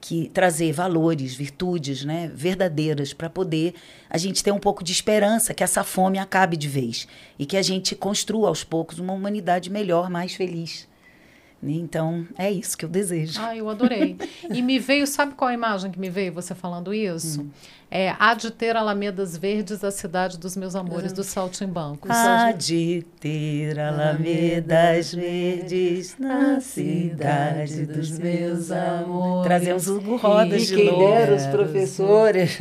Que 0.00 0.28
trazer 0.28 0.72
valores, 0.72 1.34
virtudes 1.34 2.04
né, 2.04 2.30
verdadeiras 2.32 3.12
para 3.12 3.28
poder 3.28 3.74
a 4.08 4.16
gente 4.18 4.44
ter 4.44 4.52
um 4.52 4.60
pouco 4.60 4.84
de 4.84 4.92
esperança 4.92 5.54
que 5.54 5.64
essa 5.64 5.82
fome 5.82 6.18
acabe 6.18 6.56
de 6.56 6.68
vez. 6.68 7.08
E 7.38 7.46
que 7.46 7.56
a 7.56 7.62
gente 7.62 7.96
construa 7.96 8.48
aos 8.48 8.62
poucos 8.62 8.98
uma 8.98 9.12
humanidade 9.12 9.70
melhor, 9.70 10.08
mais 10.08 10.34
feliz. 10.34 10.86
Então, 11.62 12.26
é 12.36 12.50
isso 12.50 12.78
que 12.78 12.84
eu 12.84 12.88
desejo. 12.88 13.40
Ah, 13.42 13.56
eu 13.56 13.68
adorei. 13.68 14.16
E 14.48 14.62
me 14.62 14.78
veio, 14.78 15.06
sabe 15.06 15.34
qual 15.34 15.48
a 15.48 15.54
imagem 15.54 15.90
que 15.90 15.98
me 15.98 16.08
veio 16.08 16.32
você 16.32 16.54
falando 16.54 16.94
isso? 16.94 17.42
Hum. 17.42 17.50
É, 17.90 18.14
há 18.18 18.34
de 18.34 18.50
ter 18.50 18.76
alamedas 18.76 19.36
verdes 19.36 19.82
a 19.82 19.90
cidade 19.90 20.38
dos 20.38 20.56
meus 20.56 20.76
amores, 20.76 21.10
do 21.10 21.24
Saltimbancos. 21.24 22.10
Há 22.10 22.52
de 22.52 23.04
ter 23.18 23.80
alamedas 23.80 25.14
verdes 25.14 26.16
na 26.18 26.60
cidade 26.60 27.86
dos 27.86 28.18
meus 28.18 28.70
amores. 28.70 29.46
Trazemos 29.46 29.88
o 29.88 30.16
rodas 30.16 30.66
de 30.66 30.76
quem 30.76 30.92
novo. 30.92 31.34
os 31.34 31.46
professores. 31.46 32.58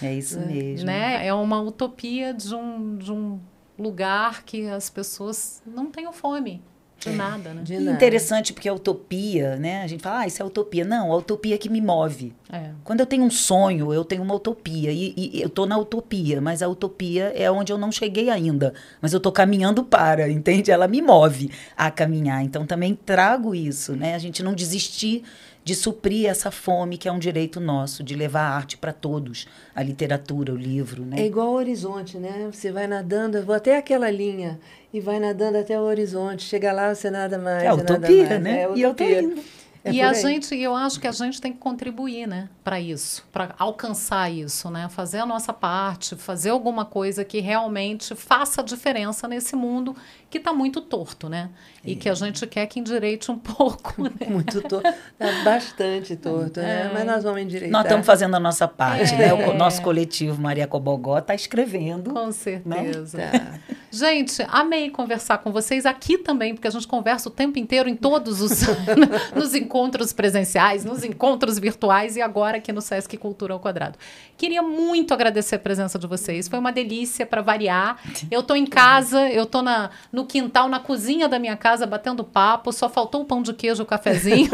É 0.00 0.14
isso 0.14 0.38
mesmo. 0.40 0.86
Né? 0.86 1.26
É 1.26 1.34
uma 1.34 1.60
utopia 1.60 2.32
de 2.32 2.54
um, 2.54 2.96
de 2.96 3.10
um 3.10 3.40
lugar 3.76 4.44
que 4.44 4.68
as 4.68 4.88
pessoas 4.88 5.60
não 5.66 5.90
tenham 5.90 6.12
fome. 6.12 6.62
De 6.98 7.10
nada, 7.10 7.52
né? 7.52 7.62
De 7.62 7.78
nada. 7.78 7.96
Interessante 7.96 8.52
porque 8.52 8.68
a 8.68 8.72
utopia, 8.72 9.56
né? 9.56 9.82
A 9.82 9.86
gente 9.86 10.02
fala, 10.02 10.20
ah, 10.20 10.26
isso 10.26 10.42
é 10.42 10.44
utopia. 10.44 10.84
Não, 10.84 11.12
a 11.12 11.16
utopia 11.16 11.54
é 11.54 11.58
que 11.58 11.68
me 11.68 11.80
move. 11.80 12.34
É. 12.50 12.70
Quando 12.82 13.00
eu 13.00 13.06
tenho 13.06 13.22
um 13.22 13.30
sonho, 13.30 13.92
eu 13.92 14.04
tenho 14.04 14.22
uma 14.22 14.34
utopia. 14.34 14.90
E, 14.90 15.12
e 15.16 15.40
eu 15.40 15.48
estou 15.48 15.66
na 15.66 15.76
utopia, 15.76 16.40
mas 16.40 16.62
a 16.62 16.68
utopia 16.68 17.32
é 17.36 17.50
onde 17.50 17.72
eu 17.72 17.78
não 17.78 17.92
cheguei 17.92 18.30
ainda. 18.30 18.72
Mas 19.00 19.12
eu 19.12 19.18
estou 19.18 19.30
caminhando 19.30 19.84
para, 19.84 20.28
entende? 20.30 20.70
Ela 20.70 20.88
me 20.88 21.02
move 21.02 21.50
a 21.76 21.90
caminhar. 21.90 22.42
Então 22.42 22.66
também 22.66 22.94
trago 22.94 23.54
isso, 23.54 23.94
né? 23.94 24.14
A 24.14 24.18
gente 24.18 24.42
não 24.42 24.54
desistir 24.54 25.22
de 25.66 25.74
suprir 25.74 26.30
essa 26.30 26.52
fome 26.52 26.96
que 26.96 27.08
é 27.08 27.12
um 27.12 27.18
direito 27.18 27.58
nosso, 27.58 28.04
de 28.04 28.14
levar 28.14 28.42
a 28.42 28.50
arte 28.50 28.78
para 28.78 28.92
todos, 28.92 29.48
a 29.74 29.82
literatura, 29.82 30.52
o 30.52 30.56
livro, 30.56 31.04
né? 31.04 31.20
É 31.20 31.26
igual 31.26 31.48
ao 31.48 31.54
horizonte, 31.54 32.18
né? 32.18 32.48
Você 32.52 32.70
vai 32.70 32.86
nadando, 32.86 33.36
eu 33.36 33.44
vou 33.44 33.52
até 33.52 33.76
aquela 33.76 34.08
linha 34.08 34.60
e 34.94 35.00
vai 35.00 35.18
nadando 35.18 35.58
até 35.58 35.76
o 35.76 35.82
horizonte. 35.82 36.44
Chega 36.44 36.72
lá, 36.72 36.94
você 36.94 37.10
nada 37.10 37.36
mais. 37.36 37.64
É 37.64 37.72
utopia, 37.72 38.38
né? 38.38 38.62
É 38.62 38.68
utopia. 38.68 38.78
E 38.78 38.82
eu 38.82 38.94
tô 38.94 39.04
indo. 39.04 39.42
É 39.86 39.92
e 39.92 40.02
a 40.02 40.12
gente, 40.12 40.52
eu 40.56 40.74
acho 40.74 40.98
que 40.98 41.06
a 41.06 41.12
gente 41.12 41.40
tem 41.40 41.52
que 41.52 41.58
contribuir, 41.58 42.26
né, 42.26 42.48
para 42.64 42.80
isso, 42.80 43.24
para 43.30 43.54
alcançar 43.56 44.28
isso, 44.28 44.68
né, 44.68 44.88
fazer 44.88 45.18
a 45.18 45.26
nossa 45.26 45.52
parte, 45.52 46.16
fazer 46.16 46.50
alguma 46.50 46.84
coisa 46.84 47.24
que 47.24 47.38
realmente 47.38 48.16
faça 48.16 48.64
diferença 48.64 49.28
nesse 49.28 49.54
mundo 49.54 49.94
que 50.28 50.38
está 50.38 50.52
muito 50.52 50.80
torto, 50.80 51.28
né, 51.28 51.50
é. 51.84 51.90
e 51.90 51.96
que 51.96 52.08
a 52.08 52.14
gente 52.14 52.44
quer 52.48 52.66
que 52.66 52.80
endireite 52.80 53.30
um 53.30 53.38
pouco. 53.38 54.02
Né? 54.02 54.10
Muito 54.28 54.60
torto, 54.60 54.92
tá 55.16 55.44
bastante 55.44 56.16
torto, 56.16 56.60
né? 56.60 56.80
é. 56.80 56.84
né, 56.84 56.90
mas 56.92 57.06
nós 57.06 57.22
vamos 57.22 57.42
endireitar. 57.42 57.70
Nós 57.70 57.84
estamos 57.84 58.04
fazendo 58.04 58.34
a 58.34 58.40
nossa 58.40 58.66
parte, 58.66 59.14
é. 59.14 59.18
né, 59.18 59.34
o 59.34 59.54
nosso 59.54 59.80
coletivo 59.82 60.42
Maria 60.42 60.66
Cobogó 60.66 61.18
está 61.18 61.34
escrevendo. 61.34 62.12
Com 62.12 62.32
certeza. 62.32 63.18
Né? 63.18 63.30
Tá. 63.30 63.75
Gente, 63.96 64.44
amei 64.50 64.90
conversar 64.90 65.38
com 65.38 65.50
vocês 65.50 65.86
aqui 65.86 66.18
também, 66.18 66.52
porque 66.54 66.68
a 66.68 66.70
gente 66.70 66.86
conversa 66.86 67.30
o 67.30 67.32
tempo 67.32 67.58
inteiro 67.58 67.88
em 67.88 67.96
todos 67.96 68.42
os 68.42 68.60
nos 69.34 69.54
encontros 69.54 70.12
presenciais, 70.12 70.84
nos 70.84 71.02
encontros 71.02 71.58
virtuais 71.58 72.14
e 72.14 72.20
agora 72.20 72.58
aqui 72.58 72.70
no 72.74 72.82
Sesc 72.82 73.16
Cultura 73.16 73.54
ao 73.54 73.60
Quadrado. 73.60 73.96
Queria 74.36 74.62
muito 74.62 75.14
agradecer 75.14 75.54
a 75.54 75.58
presença 75.58 75.98
de 75.98 76.06
vocês. 76.06 76.46
Foi 76.46 76.58
uma 76.58 76.70
delícia 76.70 77.24
para 77.24 77.40
variar. 77.40 77.98
Eu 78.30 78.40
estou 78.40 78.54
em 78.54 78.66
casa, 78.66 79.30
eu 79.30 79.44
estou 79.44 79.62
na, 79.62 79.88
no 80.12 80.26
quintal, 80.26 80.68
na 80.68 80.78
cozinha 80.78 81.26
da 81.26 81.38
minha 81.38 81.56
casa, 81.56 81.86
batendo 81.86 82.22
papo. 82.22 82.70
Só 82.74 82.90
faltou 82.90 83.22
o 83.22 83.24
pão 83.24 83.40
de 83.40 83.54
queijo, 83.54 83.82
o 83.82 83.86
cafezinho. 83.86 84.50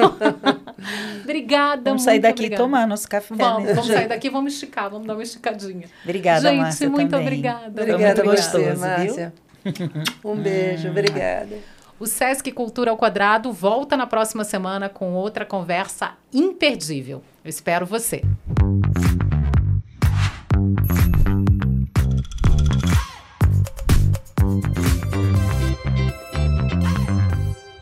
obrigada, 1.24 1.82
Vamos 1.90 2.04
sair 2.04 2.20
daqui 2.20 2.44
e 2.44 2.50
tomar 2.50 2.86
nosso 2.86 3.08
café. 3.08 3.34
Vamos, 3.34 3.64
né? 3.64 3.74
vamos 3.74 3.90
sair 3.90 4.06
daqui, 4.06 4.30
vamos 4.30 4.52
esticar, 4.54 4.88
vamos 4.88 5.08
dar 5.08 5.14
uma 5.14 5.22
esticadinha. 5.24 5.88
Obrigada, 6.04 6.48
Gente, 6.48 6.60
Márcia, 6.60 6.88
muito 6.88 7.10
também. 7.10 7.26
obrigada. 7.26 7.82
Obrigada, 7.82 8.22
muito 8.22 8.36
gostoso, 8.36 8.80
Márcia. 8.80 9.31
Um 10.24 10.36
beijo, 10.36 10.88
obrigada. 10.88 11.58
O 11.98 12.06
Sesc 12.06 12.50
Cultura 12.50 12.90
ao 12.90 12.96
Quadrado 12.96 13.52
volta 13.52 13.96
na 13.96 14.06
próxima 14.06 14.42
semana 14.42 14.88
com 14.88 15.12
outra 15.12 15.44
conversa 15.44 16.14
imperdível. 16.32 17.22
Eu 17.44 17.48
espero 17.48 17.86
você. 17.86 18.22